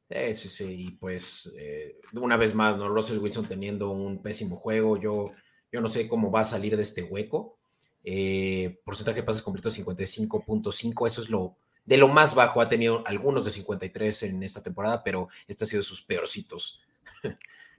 Sí, 0.09 0.33
sí, 0.35 0.49
sí. 0.49 0.85
Y 0.87 0.91
pues, 0.91 1.55
eh, 1.59 1.97
una 2.13 2.37
vez 2.37 2.53
más, 2.53 2.77
¿no? 2.77 2.87
Russell 2.87 3.17
Wilson 3.17 3.47
teniendo 3.47 3.89
un 3.89 4.21
pésimo 4.21 4.57
juego. 4.57 4.99
Yo, 4.99 5.31
yo 5.71 5.81
no 5.81 5.89
sé 5.89 6.07
cómo 6.07 6.31
va 6.31 6.41
a 6.41 6.43
salir 6.43 6.75
de 6.75 6.83
este 6.83 7.01
hueco. 7.01 7.57
Eh, 8.03 8.79
porcentaje 8.85 9.21
de 9.21 9.25
pases 9.25 9.41
completos 9.41 9.79
55.5, 9.79 11.07
eso 11.07 11.21
es 11.21 11.29
lo 11.31 11.57
de 11.85 11.97
lo 11.97 12.07
más 12.07 12.35
bajo. 12.35 12.61
Ha 12.61 12.69
tenido 12.69 13.01
algunos 13.07 13.45
de 13.45 13.51
53 13.51 14.23
en 14.23 14.43
esta 14.43 14.61
temporada, 14.61 15.03
pero 15.03 15.29
este 15.47 15.63
ha 15.63 15.67
sido 15.67 15.81
sus 15.81 16.03
peorcitos. 16.03 16.81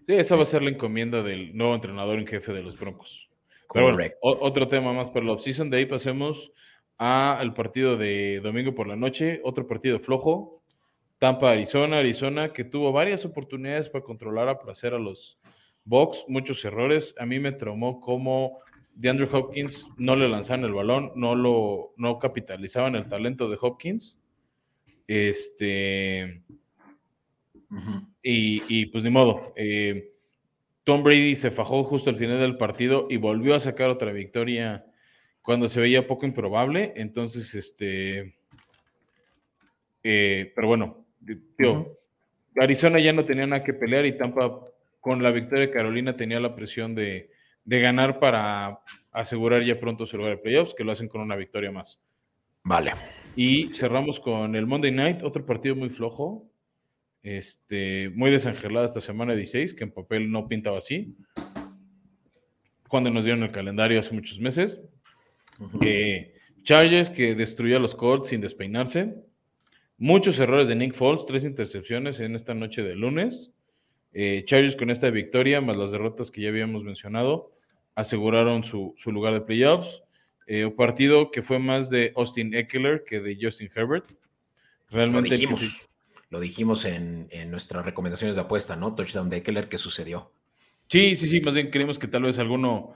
Sí, 0.07 0.15
esa 0.15 0.37
va 0.37 0.45
a 0.45 0.47
ser 0.47 0.63
la 0.63 0.71
encomienda 0.71 1.21
del 1.21 1.57
nuevo 1.57 1.75
entrenador 1.75 2.21
en 2.21 2.29
jefe 2.29 2.53
de 2.53 2.63
los 2.63 2.79
Broncos. 2.79 3.26
Correcto. 3.67 4.19
otro 4.23 4.69
tema 4.69 4.93
más 4.93 5.11
para 5.11 5.27
la 5.27 5.33
offseason. 5.33 5.71
De 5.71 5.79
ahí 5.79 5.87
pasemos 5.87 6.53
al 6.99 7.55
partido 7.55 7.97
de 7.97 8.41
domingo 8.43 8.75
por 8.75 8.87
la 8.87 8.97
noche. 8.97 9.41
Otro 9.45 9.67
partido 9.67 9.99
flojo. 10.01 10.63
Tampa, 11.19 11.51
Arizona. 11.51 11.99
Arizona 11.99 12.53
que 12.53 12.65
tuvo 12.65 12.93
varias 12.93 13.25
oportunidades 13.25 13.89
para 13.89 14.05
controlar 14.05 14.49
a 14.49 14.59
placer 14.59 14.95
a 14.95 14.99
los 14.99 15.39
Bucks. 15.85 16.25
Muchos 16.29 16.65
errores. 16.65 17.15
A 17.19 17.27
mí 17.27 17.39
me 17.39 17.53
traumó 17.53 18.01
como 18.01 18.59
de 18.97 19.11
Andrew 19.11 19.29
Hopkins 19.31 19.87
no 19.99 20.17
le 20.17 20.29
lanzaban 20.29 20.65
el 20.65 20.73
balón, 20.73 21.13
no 21.15 21.35
lo 21.35 21.93
no 21.99 22.19
capitalizaban 22.19 22.95
el 22.95 23.09
talento 23.09 23.49
de 23.49 23.59
Hopkins. 23.61 24.19
Este. 25.07 26.43
y, 28.23 28.87
pues 28.87 29.05
ni 29.05 29.11
modo. 29.11 29.53
Eh, 29.55 30.13
Tom 30.87 31.03
Brady 31.03 31.35
se 31.35 31.51
fajó 31.51 31.83
justo 31.83 32.11
al 32.11 32.17
final 32.17 32.39
del 32.39 32.59
partido 32.59 33.09
y 33.11 33.17
volvió 33.17 33.57
a 33.57 33.61
sacar 33.61 33.91
otra 33.91 34.13
victoria 34.13 34.87
cuando 35.43 35.69
se 35.69 35.81
veía 35.81 36.07
poco 36.07 36.27
improbable. 36.27 36.93
Entonces, 36.95 37.53
este. 37.57 38.37
Eh, 40.05 40.53
pero 40.55 40.69
bueno, 40.69 41.05
tío, 41.59 41.99
Arizona 42.57 43.01
ya 43.01 43.13
no 43.13 43.25
tenía 43.25 43.49
nada 43.49 43.65
que 43.65 43.75
pelear 43.75 44.07
y 44.07 44.17
Tampa 44.17 44.61
con 45.01 45.25
la 45.25 45.33
victoria 45.33 45.67
de 45.67 45.73
Carolina 45.73 46.17
tenía 46.17 46.39
la 46.39 46.55
presión 46.55 46.95
de, 46.95 47.31
de 47.65 47.81
ganar 47.81 48.21
para 48.21 48.79
asegurar 49.11 49.65
ya 49.65 49.81
pronto 49.81 50.07
su 50.07 50.17
lugar 50.17 50.37
de 50.37 50.43
playoffs, 50.43 50.73
que 50.73 50.85
lo 50.85 50.93
hacen 50.93 51.09
con 51.09 51.21
una 51.21 51.35
victoria 51.35 51.73
más. 51.73 51.99
Vale. 52.63 52.93
Y 53.35 53.69
cerramos 53.71 54.21
con 54.21 54.55
el 54.55 54.67
Monday 54.67 54.93
Night, 54.93 55.25
otro 55.25 55.45
partido 55.45 55.75
muy 55.75 55.89
flojo, 55.89 56.46
este, 57.27 58.09
muy 58.11 58.31
desangelado 58.31 58.87
esta 58.87 59.01
semana 59.01 59.35
16, 59.35 59.75
que 59.75 59.83
en 59.83 59.91
papel 59.91 60.31
no 60.31 60.47
pintaba 60.47 60.79
así. 60.79 61.17
Cuando 62.89 63.11
nos 63.11 63.25
dieron 63.25 63.43
el 63.43 63.51
calendario 63.51 63.99
hace 63.99 64.15
muchos 64.15 64.39
meses. 64.39 64.81
Eh, 65.81 66.35
Chargers 66.63 67.11
que 67.11 67.35
destruyó 67.35 67.79
a 67.79 67.81
los 67.81 67.97
Colts 67.97 68.29
sin 68.29 68.41
despeinarse. 68.41 69.17
Muchos 69.99 70.39
errores 70.39 70.69
de 70.69 70.77
Nick 70.77 70.95
Foles, 70.95 71.27
tres 71.27 71.43
intercepciones 71.43 72.21
en 72.21 72.37
esta 72.37 72.55
noche 72.55 72.85
de 72.85 72.95
lunes. 72.95 73.51
Eh, 74.13 74.45
Chargers 74.47 74.77
con 74.77 74.91
esta 74.91 75.11
victoria, 75.11 75.61
más 75.61 75.77
las 75.77 75.91
derrotas 75.91 76.31
que 76.31 76.43
ya 76.43 76.51
habíamos 76.51 76.85
mencionado, 76.85 77.51
aseguraron 77.97 78.63
su, 78.63 78.95
lugar 79.07 79.35
de 79.35 79.41
playoffs. 79.41 80.05
Eh, 80.47 80.65
un 80.65 80.77
partido 80.77 81.33
que 81.33 81.43
fue 81.43 81.59
más 81.59 81.91
de 81.91 82.13
Austin 82.15 82.55
Eckler 82.55 83.03
que 83.05 83.19
de 83.19 83.37
Justin 83.41 83.69
Herbert. 83.75 84.05
Realmente 84.91 85.31
lo 85.31 85.35
dijimos, 85.35 85.89
lo 86.31 86.41
dijimos 86.41 86.85
en, 86.85 87.29
nuestras 87.51 87.85
recomendaciones 87.85 88.37
de 88.37 88.43
apuesta, 88.43 88.77
¿no? 88.77 88.95
Touchdown 88.95 89.31
de 89.31 89.39
Eckler, 89.39 89.69
¿qué 89.69 89.79
sucedió? 89.79 90.33
Sí, 90.89 91.17
sí, 91.17 91.29
sí, 91.29 91.41
más 91.41 91.55
bien 91.55 91.71
creemos 91.71 91.99
que 91.99 92.09
tal 92.09 92.23
vez 92.23 92.39
alguno 92.39 92.95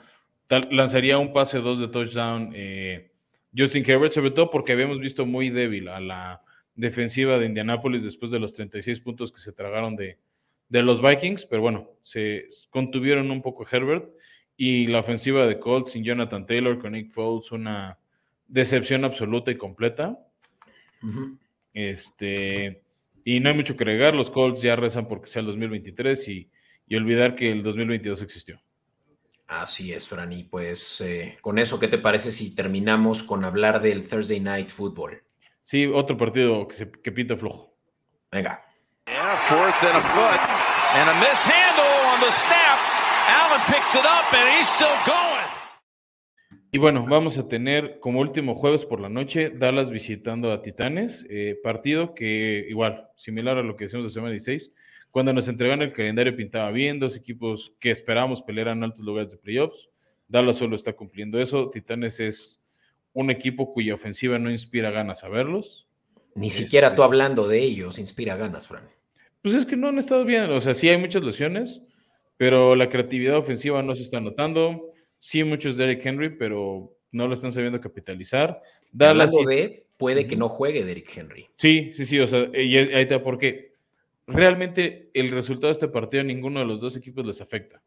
lanzaría 0.70 1.18
un 1.18 1.33
pase 1.33 1.59
2 1.59 1.81
de 1.81 1.89
touchdown 1.89 2.53
eh, 2.55 3.11
Justin 3.57 3.89
Herbert, 3.89 4.12
sobre 4.12 4.33
todo 4.33 4.51
porque 4.51 4.72
habíamos 4.72 4.99
visto 5.01 5.26
muy 5.26 5.51
débil 5.51 5.89
a 5.89 6.01
la 6.01 6.43
defensiva 6.74 7.39
de 7.39 7.47
Indianapolis 7.47 8.03
después 8.03 8.31
de 8.31 8.39
los 8.39 8.55
36 8.55 9.01
puntos 9.01 9.33
que 9.33 9.41
se 9.41 9.53
tragaron 9.53 9.97
de, 9.97 10.18
de 10.68 10.83
los 10.83 11.03
Vikings, 11.03 11.45
pero 11.47 11.62
bueno, 11.62 11.91
se 12.03 12.49
contuvieron 12.70 13.31
un 13.31 13.43
poco 13.43 13.66
Herbert 13.70 14.09
y 14.57 14.87
la 14.87 15.01
ofensiva 15.01 15.47
de 15.47 15.59
Colts 15.59 15.93
sin 15.93 16.05
Jonathan 16.05 16.47
Taylor 16.47 16.78
con 16.78 16.93
Nick 16.93 17.12
Foles, 17.12 17.51
una 17.53 17.99
decepción 18.47 19.05
absoluta 19.05 19.51
y 19.51 19.57
completa. 19.57 20.18
Este, 21.72 22.83
y 23.24 23.40
no 23.40 23.48
hay 23.48 23.56
mucho 23.56 23.76
que 23.76 23.84
agregar, 23.84 24.14
los 24.14 24.30
Colts 24.30 24.62
ya 24.62 24.76
rezan 24.76 25.08
porque 25.08 25.28
sea 25.28 25.40
el 25.40 25.46
2023 25.46 26.28
y, 26.28 26.50
y 26.86 26.96
olvidar 26.96 27.34
que 27.36 27.50
el 27.50 27.62
2022 27.62 28.22
existió. 28.22 28.60
Así 29.50 29.92
es, 29.92 30.08
Fran. 30.08 30.32
Y 30.32 30.44
pues 30.44 31.00
eh, 31.00 31.36
con 31.40 31.58
eso, 31.58 31.80
¿qué 31.80 31.88
te 31.88 31.98
parece 31.98 32.30
si 32.30 32.54
terminamos 32.54 33.24
con 33.24 33.44
hablar 33.44 33.80
del 33.80 34.08
Thursday 34.08 34.38
Night 34.38 34.68
Football? 34.68 35.22
Sí, 35.62 35.86
otro 35.86 36.16
partido 36.16 36.68
que, 36.68 36.76
se, 36.76 36.90
que 36.90 37.10
pinta 37.10 37.36
flojo. 37.36 37.74
Venga. 38.30 38.60
Y 46.72 46.78
bueno, 46.78 47.04
vamos 47.04 47.36
a 47.36 47.48
tener 47.48 47.98
como 47.98 48.20
último 48.20 48.54
jueves 48.54 48.84
por 48.84 49.00
la 49.00 49.08
noche 49.08 49.50
Dallas 49.50 49.90
visitando 49.90 50.52
a 50.52 50.62
Titanes, 50.62 51.26
eh, 51.28 51.58
partido 51.62 52.14
que 52.14 52.64
igual, 52.68 53.08
similar 53.16 53.58
a 53.58 53.62
lo 53.62 53.76
que 53.76 53.84
decimos 53.84 54.06
de 54.06 54.10
semana 54.10 54.30
16, 54.30 54.72
cuando 55.10 55.32
nos 55.32 55.48
entregan 55.48 55.82
el 55.82 55.92
calendario 55.92 56.36
pintaba 56.36 56.70
bien, 56.70 57.00
dos 57.00 57.16
equipos 57.16 57.74
que 57.80 57.90
esperábamos 57.90 58.42
pelear 58.42 58.68
en 58.68 58.84
altos 58.84 59.04
lugares 59.04 59.32
de 59.32 59.38
playoffs. 59.38 59.88
Dallas 60.28 60.58
solo 60.58 60.76
está 60.76 60.92
cumpliendo 60.92 61.40
eso. 61.40 61.70
Titanes 61.70 62.20
es 62.20 62.60
un 63.12 63.32
equipo 63.32 63.72
cuya 63.72 63.94
ofensiva 63.94 64.38
no 64.38 64.52
inspira 64.52 64.92
ganas 64.92 65.24
a 65.24 65.28
verlos. 65.28 65.88
Ni 66.36 66.50
siquiera 66.50 66.90
tú 66.90 67.02
este 67.02 67.04
hablando 67.04 67.48
de 67.48 67.60
ellos 67.60 67.98
inspira 67.98 68.36
ganas, 68.36 68.68
Fran. 68.68 68.88
Pues 69.42 69.56
es 69.56 69.66
que 69.66 69.76
no 69.76 69.88
han 69.88 69.98
estado 69.98 70.24
bien. 70.24 70.44
O 70.52 70.60
sea, 70.60 70.74
sí 70.74 70.88
hay 70.88 70.98
muchas 70.98 71.24
lesiones, 71.24 71.82
pero 72.36 72.76
la 72.76 72.88
creatividad 72.88 73.38
ofensiva 73.38 73.82
no 73.82 73.96
se 73.96 74.04
está 74.04 74.20
notando. 74.20 74.89
Sí, 75.20 75.44
muchos 75.44 75.76
Derrick 75.76 76.04
Henry, 76.04 76.30
pero 76.30 76.92
no 77.12 77.28
lo 77.28 77.34
están 77.34 77.52
sabiendo 77.52 77.80
capitalizar. 77.80 78.60
Dallas 78.90 79.28
hablando 79.28 79.48
de, 79.48 79.84
puede 79.96 80.26
que 80.26 80.34
no 80.34 80.48
juegue 80.48 80.84
Derrick 80.84 81.16
Henry. 81.16 81.46
Sí, 81.56 81.92
sí, 81.94 82.06
sí. 82.06 82.18
O 82.18 82.26
sea, 82.26 82.50
y 82.52 82.76
ahí 82.76 83.02
está 83.02 83.22
por 83.22 83.38
qué 83.38 83.70
realmente 84.26 85.10
el 85.14 85.30
resultado 85.30 85.68
de 85.68 85.72
este 85.72 85.88
partido 85.88 86.22
a 86.22 86.24
ninguno 86.24 86.60
de 86.60 86.66
los 86.66 86.80
dos 86.80 86.96
equipos 86.96 87.24
les 87.26 87.40
afecta. 87.40 87.82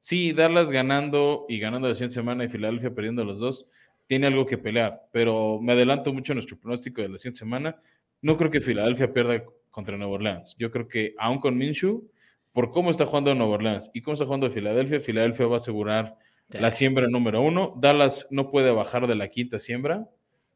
Sí, 0.00 0.32
Dallas 0.32 0.70
ganando 0.70 1.46
y 1.48 1.58
ganando 1.58 1.88
la 1.88 1.94
siguiente 1.94 2.14
semana 2.14 2.44
y 2.44 2.48
Filadelfia 2.48 2.94
perdiendo 2.94 3.24
los 3.24 3.38
dos, 3.38 3.66
tiene 4.06 4.26
algo 4.26 4.46
que 4.46 4.58
pelear, 4.58 5.02
pero 5.12 5.60
me 5.60 5.72
adelanto 5.72 6.12
mucho 6.12 6.32
a 6.32 6.34
nuestro 6.34 6.58
pronóstico 6.58 7.02
de 7.02 7.08
la 7.08 7.18
siguiente 7.18 7.38
semana. 7.38 7.76
No 8.20 8.36
creo 8.36 8.50
que 8.50 8.60
Filadelfia 8.60 9.12
pierda 9.12 9.44
contra 9.70 9.96
Nueva 9.96 10.14
Orleans. 10.14 10.56
Yo 10.58 10.70
creo 10.70 10.88
que 10.88 11.14
aún 11.18 11.38
con 11.38 11.56
Minshew, 11.56 12.08
por 12.52 12.72
cómo 12.72 12.90
está 12.90 13.06
jugando 13.06 13.34
Nueva 13.34 13.54
Orleans 13.54 13.90
y 13.94 14.02
cómo 14.02 14.14
está 14.14 14.26
jugando 14.26 14.50
Filadelfia, 14.50 15.00
Filadelfia 15.00 15.46
va 15.46 15.54
a 15.54 15.58
asegurar 15.58 16.16
la 16.52 16.70
siembra 16.70 17.08
número 17.08 17.40
uno. 17.40 17.74
Dallas 17.76 18.26
no 18.30 18.50
puede 18.50 18.70
bajar 18.70 19.06
de 19.06 19.14
la 19.14 19.28
quinta 19.28 19.58
siembra. 19.58 20.08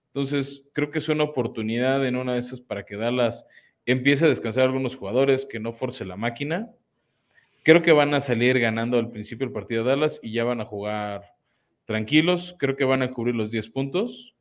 Entonces, 0.08 0.64
creo 0.72 0.90
que 0.90 0.98
es 0.98 1.08
una 1.08 1.24
oportunidad 1.24 2.06
en 2.06 2.16
una 2.16 2.34
de 2.34 2.40
esas 2.40 2.60
para 2.60 2.84
que 2.84 2.96
Dallas 2.96 3.46
empiece 3.84 4.24
a 4.24 4.28
descansar 4.28 4.64
algunos 4.64 4.96
jugadores, 4.96 5.46
que 5.46 5.60
no 5.60 5.72
force 5.72 6.04
la 6.04 6.16
máquina. 6.16 6.70
Creo 7.62 7.82
que 7.82 7.92
van 7.92 8.14
a 8.14 8.20
salir 8.20 8.58
ganando 8.58 8.98
al 8.98 9.10
principio 9.10 9.46
del 9.46 9.52
partido 9.52 9.84
de 9.84 9.90
Dallas 9.90 10.20
y 10.22 10.32
ya 10.32 10.44
van 10.44 10.60
a 10.60 10.64
jugar 10.64 11.34
tranquilos. 11.84 12.56
Creo 12.58 12.76
que 12.76 12.84
van 12.84 13.02
a 13.02 13.12
cubrir 13.12 13.34
los 13.34 13.50
10 13.50 13.68
puntos. 13.70 14.34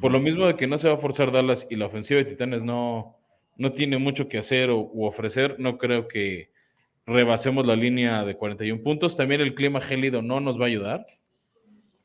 Por 0.00 0.12
lo 0.12 0.20
mismo 0.20 0.46
de 0.46 0.56
que 0.56 0.66
no 0.66 0.76
se 0.76 0.88
va 0.88 0.94
a 0.94 0.98
forzar 0.98 1.32
Dallas 1.32 1.66
y 1.70 1.76
la 1.76 1.86
ofensiva 1.86 2.18
de 2.18 2.26
Titanes 2.26 2.62
no, 2.62 3.16
no 3.56 3.72
tiene 3.72 3.98
mucho 3.98 4.28
que 4.28 4.38
hacer 4.38 4.70
o, 4.70 4.78
u 4.92 5.04
ofrecer, 5.04 5.56
no 5.58 5.78
creo 5.78 6.08
que 6.08 6.50
rebasemos 7.08 7.66
la 7.66 7.74
línea 7.74 8.24
de 8.24 8.36
41 8.36 8.82
puntos. 8.82 9.16
También 9.16 9.40
el 9.40 9.54
clima 9.54 9.80
gélido 9.80 10.22
no 10.22 10.40
nos 10.40 10.60
va 10.60 10.64
a 10.64 10.68
ayudar. 10.68 11.06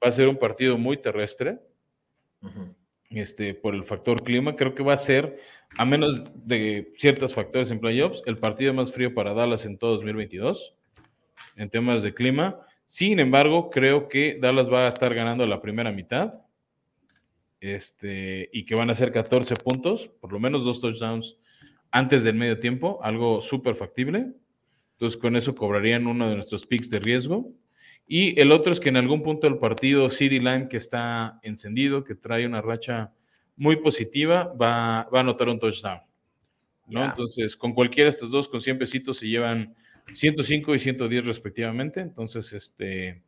Va 0.04 0.10
a 0.10 0.12
ser 0.12 0.28
un 0.28 0.38
partido 0.38 0.78
muy 0.78 0.97
terrestre 0.97 1.60
este, 3.10 3.54
por 3.54 3.76
el 3.76 3.84
factor 3.84 4.24
clima. 4.24 4.56
Creo 4.56 4.74
que 4.74 4.84
va 4.84 4.93
a 4.93 4.97
ser, 4.97 5.39
a 5.78 5.86
menos 5.86 6.24
de 6.47 6.93
ciertos 6.97 7.34
factores 7.34 7.70
en 7.72 7.80
playoffs, 7.80 8.24
el 8.26 8.38
partido 8.38 8.74
más 8.74 8.91
frío 8.91 9.14
para 9.14 9.34
Dallas 9.34 9.66
en 9.66 9.78
todo 9.78 9.95
2022 9.95 10.76
en 11.56 11.70
temas 11.70 12.04
de 12.04 12.14
clima. 12.14 12.60
Sin 12.86 13.20
embargo, 13.20 13.70
creo 13.70 14.08
que 14.08 14.38
Dallas 14.39 14.72
va 14.72 14.86
a 14.86 14.89
estar 14.89 15.14
ganando 15.14 15.45
la 15.45 15.62
primera 15.62 15.91
mitad 15.91 16.36
este, 17.60 18.49
y 18.51 18.66
que 18.66 18.76
van 18.76 18.89
a 18.89 18.95
ser 18.95 19.12
14 19.12 19.56
puntos, 19.56 20.10
por 20.20 20.32
lo 20.32 20.39
menos 20.39 20.66
dos 20.66 20.82
touchdowns 20.82 21.38
antes 21.91 22.24
del 22.24 22.36
medio 22.36 22.60
tiempo, 22.60 22.99
algo 23.04 23.41
súper 23.41 23.76
factible. 23.76 24.34
Entonces, 24.94 25.20
con 25.20 25.36
eso 25.36 25.54
cobrarían 25.56 26.08
uno 26.08 26.30
de 26.30 26.36
nuestros 26.36 26.66
picks 26.66 26.89
de 26.89 27.00
riesgo. 27.00 27.52
Y 28.08 28.39
el 28.39 28.52
otro 28.52 28.72
es 28.72 28.80
que 28.80 28.89
en 28.89 28.98
algún 28.98 29.24
punto 29.24 29.48
del 29.48 29.58
partido, 29.58 30.10
CD 30.10 30.39
Lamb, 30.39 30.68
que 30.68 30.78
está 30.78 31.39
encendido, 31.41 32.04
que 32.04 32.16
trae 32.16 32.46
una 32.46 32.62
racha 32.62 33.12
muy 33.56 33.78
positiva, 33.78 34.54
va, 34.54 35.02
a 35.02 35.20
anotar 35.20 35.50
un 35.50 35.60
touchdown. 35.60 36.00
¿no? 36.88 37.06
Entonces, 37.06 37.56
con 37.56 37.74
cualquiera 37.74 38.10
de 38.10 38.16
estos 38.16 38.32
dos, 38.32 38.48
con 38.48 38.62
100 38.62 38.78
pesitos, 38.78 39.18
se 39.18 39.28
llevan 39.28 39.76
105 40.12 40.76
y 40.76 40.80
110 40.80 41.26
respectivamente. 41.26 42.02
Entonces, 42.02 42.52
este. 42.54 43.22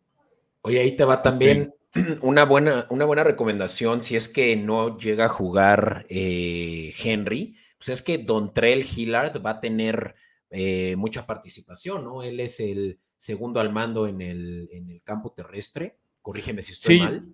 Oye, 0.61 0.79
ahí 0.79 0.95
te 0.95 1.05
va 1.05 1.21
también 1.21 1.73
una 2.21 2.43
buena, 2.43 2.87
una 2.89 3.05
buena 3.05 3.23
recomendación 3.23 4.01
si 4.01 4.15
es 4.15 4.27
que 4.27 4.55
no 4.55 4.97
llega 4.97 5.25
a 5.25 5.29
jugar 5.29 6.05
eh, 6.09 6.93
Henry. 7.01 7.55
Pues 7.77 7.89
es 7.89 8.01
que 8.01 8.17
Don 8.17 8.53
Trell 8.53 8.83
Hillard 8.83 9.45
va 9.45 9.51
a 9.51 9.59
tener 9.59 10.15
eh, 10.49 10.95
mucha 10.95 11.25
participación, 11.25 12.03
¿no? 12.03 12.23
Él 12.23 12.39
es 12.39 12.59
el 12.59 12.99
segundo 13.17 13.59
al 13.59 13.71
mando 13.71 14.07
en 14.07 14.21
el, 14.21 14.69
en 14.71 14.89
el 14.89 15.01
campo 15.01 15.31
terrestre. 15.31 15.97
Corrígeme 16.21 16.61
si 16.61 16.73
estoy 16.73 16.99
mal. 16.99 17.25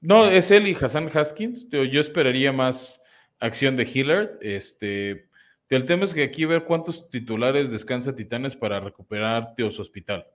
No, 0.00 0.26
es 0.28 0.50
él 0.50 0.66
y 0.66 0.74
Hassan 0.74 1.10
Haskins. 1.16 1.68
Yo 1.70 2.00
esperaría 2.00 2.52
más 2.52 3.00
acción 3.38 3.76
de 3.76 3.84
Hillard. 3.84 4.38
Este, 4.40 5.28
el 5.68 5.86
tema 5.86 6.04
es 6.04 6.12
que 6.12 6.24
aquí 6.24 6.44
ver 6.44 6.64
cuántos 6.64 7.08
titulares 7.08 7.70
descansa 7.70 8.14
Titanes 8.14 8.56
para 8.56 8.80
recuperar 8.80 9.54
su 9.56 9.80
Hospital. 9.80 10.26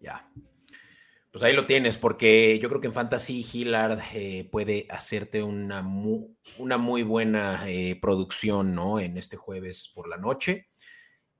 Ya. 0.00 0.28
Pues 1.32 1.42
ahí 1.42 1.52
lo 1.52 1.66
tienes, 1.66 1.98
porque 1.98 2.58
yo 2.60 2.68
creo 2.68 2.80
que 2.80 2.86
en 2.86 2.94
Fantasy 2.94 3.44
Hillard 3.52 4.00
eh, 4.14 4.48
puede 4.50 4.86
hacerte 4.88 5.42
una, 5.42 5.84
una 6.56 6.78
muy 6.78 7.02
buena 7.02 7.68
eh, 7.68 7.98
producción, 8.00 8.74
¿no? 8.74 9.00
En 9.00 9.18
este 9.18 9.36
jueves 9.36 9.92
por 9.94 10.08
la 10.08 10.16
noche. 10.16 10.68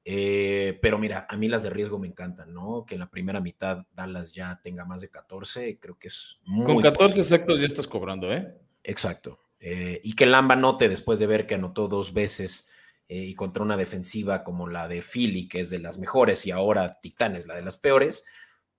Eh, 0.09 0.79
pero 0.81 1.01
mira, 1.01 1.27
a 1.29 1.37
mí 1.37 1.49
las 1.49 1.65
de 1.65 1.71
riesgo 1.71 1.99
me 1.99 2.07
encantan, 2.07 2.55
¿no? 2.55 2.85
Que 2.87 2.95
en 2.95 3.01
la 3.01 3.11
primera 3.11 3.41
mitad 3.41 3.87
Dallas 3.93 4.33
ya 4.33 4.61
tenga 4.63 4.85
más 4.85 5.01
de 5.01 5.11
14, 5.11 5.81
creo 5.81 5.99
que 5.99 6.07
es 6.07 6.39
muy. 6.45 6.75
Con 6.75 6.81
14 6.81 7.23
exactos 7.23 7.61
ya 7.61 7.67
estás 7.67 7.89
cobrando, 7.89 8.33
¿eh? 8.33 8.57
Exacto. 8.85 9.41
Eh, 9.59 10.01
y 10.05 10.15
que 10.15 10.27
Lamba 10.27 10.55
note 10.55 10.89
después 10.89 11.19
de 11.19 11.27
ver 11.27 11.45
que 11.45 11.57
anotó 11.57 11.89
dos 11.89 12.15
veces 12.15 12.71
eh, 13.09 13.19
y 13.19 13.35
contra 13.35 13.65
una 13.65 13.77
defensiva 13.77 14.45
como 14.45 14.69
la 14.69 14.87
de 14.87 15.03
Philly, 15.03 15.49
que 15.49 15.59
es 15.59 15.71
de 15.71 15.81
las 15.81 15.99
mejores, 15.99 16.47
y 16.47 16.53
ahora 16.53 17.01
Titanes, 17.01 17.49
la 17.49 17.57
de 17.57 17.63
las 17.63 17.77
peores, 17.77 18.27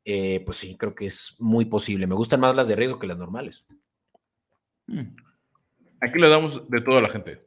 pues 0.06 0.56
sí, 0.56 0.78
creo 0.78 0.96
que 0.96 1.08
es 1.08 1.36
muy 1.40 1.66
posible. 1.66 2.08
Me 2.08 2.16
gustan 2.16 2.40
más 2.40 2.56
las 2.56 2.70
de 2.70 2.78
riesgo 2.78 3.00
que 3.00 3.08
las 3.08 3.18
normales. 3.18 3.66
Mm. 4.86 5.14
Aquí 6.00 6.20
le 6.20 6.30
damos 6.30 6.70
de 6.70 6.80
todo 6.80 7.00
a 7.00 7.02
la 7.02 7.10
gente. 7.10 7.47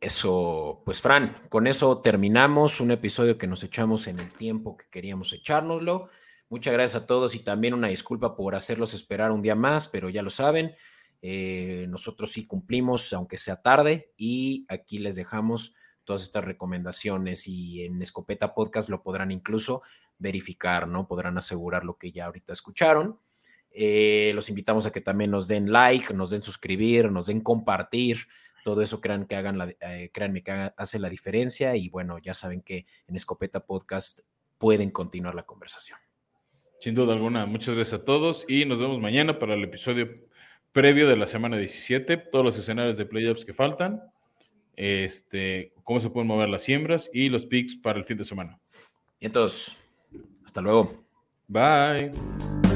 Eso, 0.00 0.82
pues 0.84 1.00
Fran, 1.00 1.36
con 1.48 1.66
eso 1.66 2.00
terminamos 2.00 2.80
un 2.80 2.92
episodio 2.92 3.36
que 3.36 3.48
nos 3.48 3.64
echamos 3.64 4.06
en 4.06 4.20
el 4.20 4.32
tiempo 4.32 4.76
que 4.76 4.86
queríamos 4.90 5.32
echárnoslo. 5.32 6.08
Muchas 6.48 6.72
gracias 6.72 7.02
a 7.02 7.06
todos 7.06 7.34
y 7.34 7.40
también 7.40 7.74
una 7.74 7.88
disculpa 7.88 8.36
por 8.36 8.54
hacerlos 8.54 8.94
esperar 8.94 9.32
un 9.32 9.42
día 9.42 9.56
más, 9.56 9.88
pero 9.88 10.08
ya 10.08 10.22
lo 10.22 10.30
saben, 10.30 10.76
eh, 11.20 11.86
nosotros 11.88 12.30
sí 12.30 12.46
cumplimos, 12.46 13.12
aunque 13.12 13.38
sea 13.38 13.60
tarde, 13.60 14.12
y 14.16 14.66
aquí 14.68 15.00
les 15.00 15.16
dejamos 15.16 15.74
todas 16.04 16.22
estas 16.22 16.44
recomendaciones 16.44 17.48
y 17.48 17.82
en 17.82 18.00
Escopeta 18.00 18.54
Podcast 18.54 18.88
lo 18.88 19.02
podrán 19.02 19.32
incluso 19.32 19.82
verificar, 20.16 20.86
¿no? 20.86 21.08
Podrán 21.08 21.36
asegurar 21.38 21.84
lo 21.84 21.98
que 21.98 22.12
ya 22.12 22.26
ahorita 22.26 22.52
escucharon. 22.52 23.18
Eh, 23.70 24.30
los 24.34 24.48
invitamos 24.48 24.86
a 24.86 24.92
que 24.92 25.00
también 25.00 25.32
nos 25.32 25.48
den 25.48 25.72
like, 25.72 26.14
nos 26.14 26.30
den 26.30 26.40
suscribir, 26.40 27.10
nos 27.10 27.26
den 27.26 27.40
compartir 27.40 28.26
todo 28.68 28.82
eso 28.82 29.00
crean 29.00 29.24
que 29.24 29.34
hagan 29.34 29.56
la, 29.56 29.74
eh, 29.80 30.10
créanme 30.12 30.42
que 30.42 30.52
hace 30.76 30.98
la 30.98 31.08
diferencia 31.08 31.74
y 31.74 31.88
bueno, 31.88 32.18
ya 32.18 32.34
saben 32.34 32.60
que 32.60 32.84
en 33.06 33.16
Escopeta 33.16 33.60
Podcast 33.60 34.20
pueden 34.58 34.90
continuar 34.90 35.34
la 35.34 35.44
conversación. 35.44 35.98
Sin 36.78 36.94
duda 36.94 37.14
alguna, 37.14 37.46
muchas 37.46 37.74
gracias 37.74 38.02
a 38.02 38.04
todos 38.04 38.44
y 38.46 38.66
nos 38.66 38.78
vemos 38.78 39.00
mañana 39.00 39.38
para 39.38 39.54
el 39.54 39.64
episodio 39.64 40.06
previo 40.72 41.08
de 41.08 41.16
la 41.16 41.26
semana 41.26 41.56
17, 41.56 42.18
todos 42.30 42.44
los 42.44 42.58
escenarios 42.58 42.98
de 42.98 43.06
playoffs 43.06 43.46
que 43.46 43.54
faltan, 43.54 44.02
este, 44.76 45.72
cómo 45.82 46.00
se 46.00 46.10
pueden 46.10 46.26
mover 46.26 46.50
las 46.50 46.62
siembras 46.62 47.08
y 47.14 47.30
los 47.30 47.46
picks 47.46 47.74
para 47.76 47.98
el 47.98 48.04
fin 48.04 48.18
de 48.18 48.26
semana. 48.26 48.60
Y 49.18 49.24
entonces, 49.24 49.78
hasta 50.44 50.60
luego. 50.60 51.06
Bye. 51.46 52.67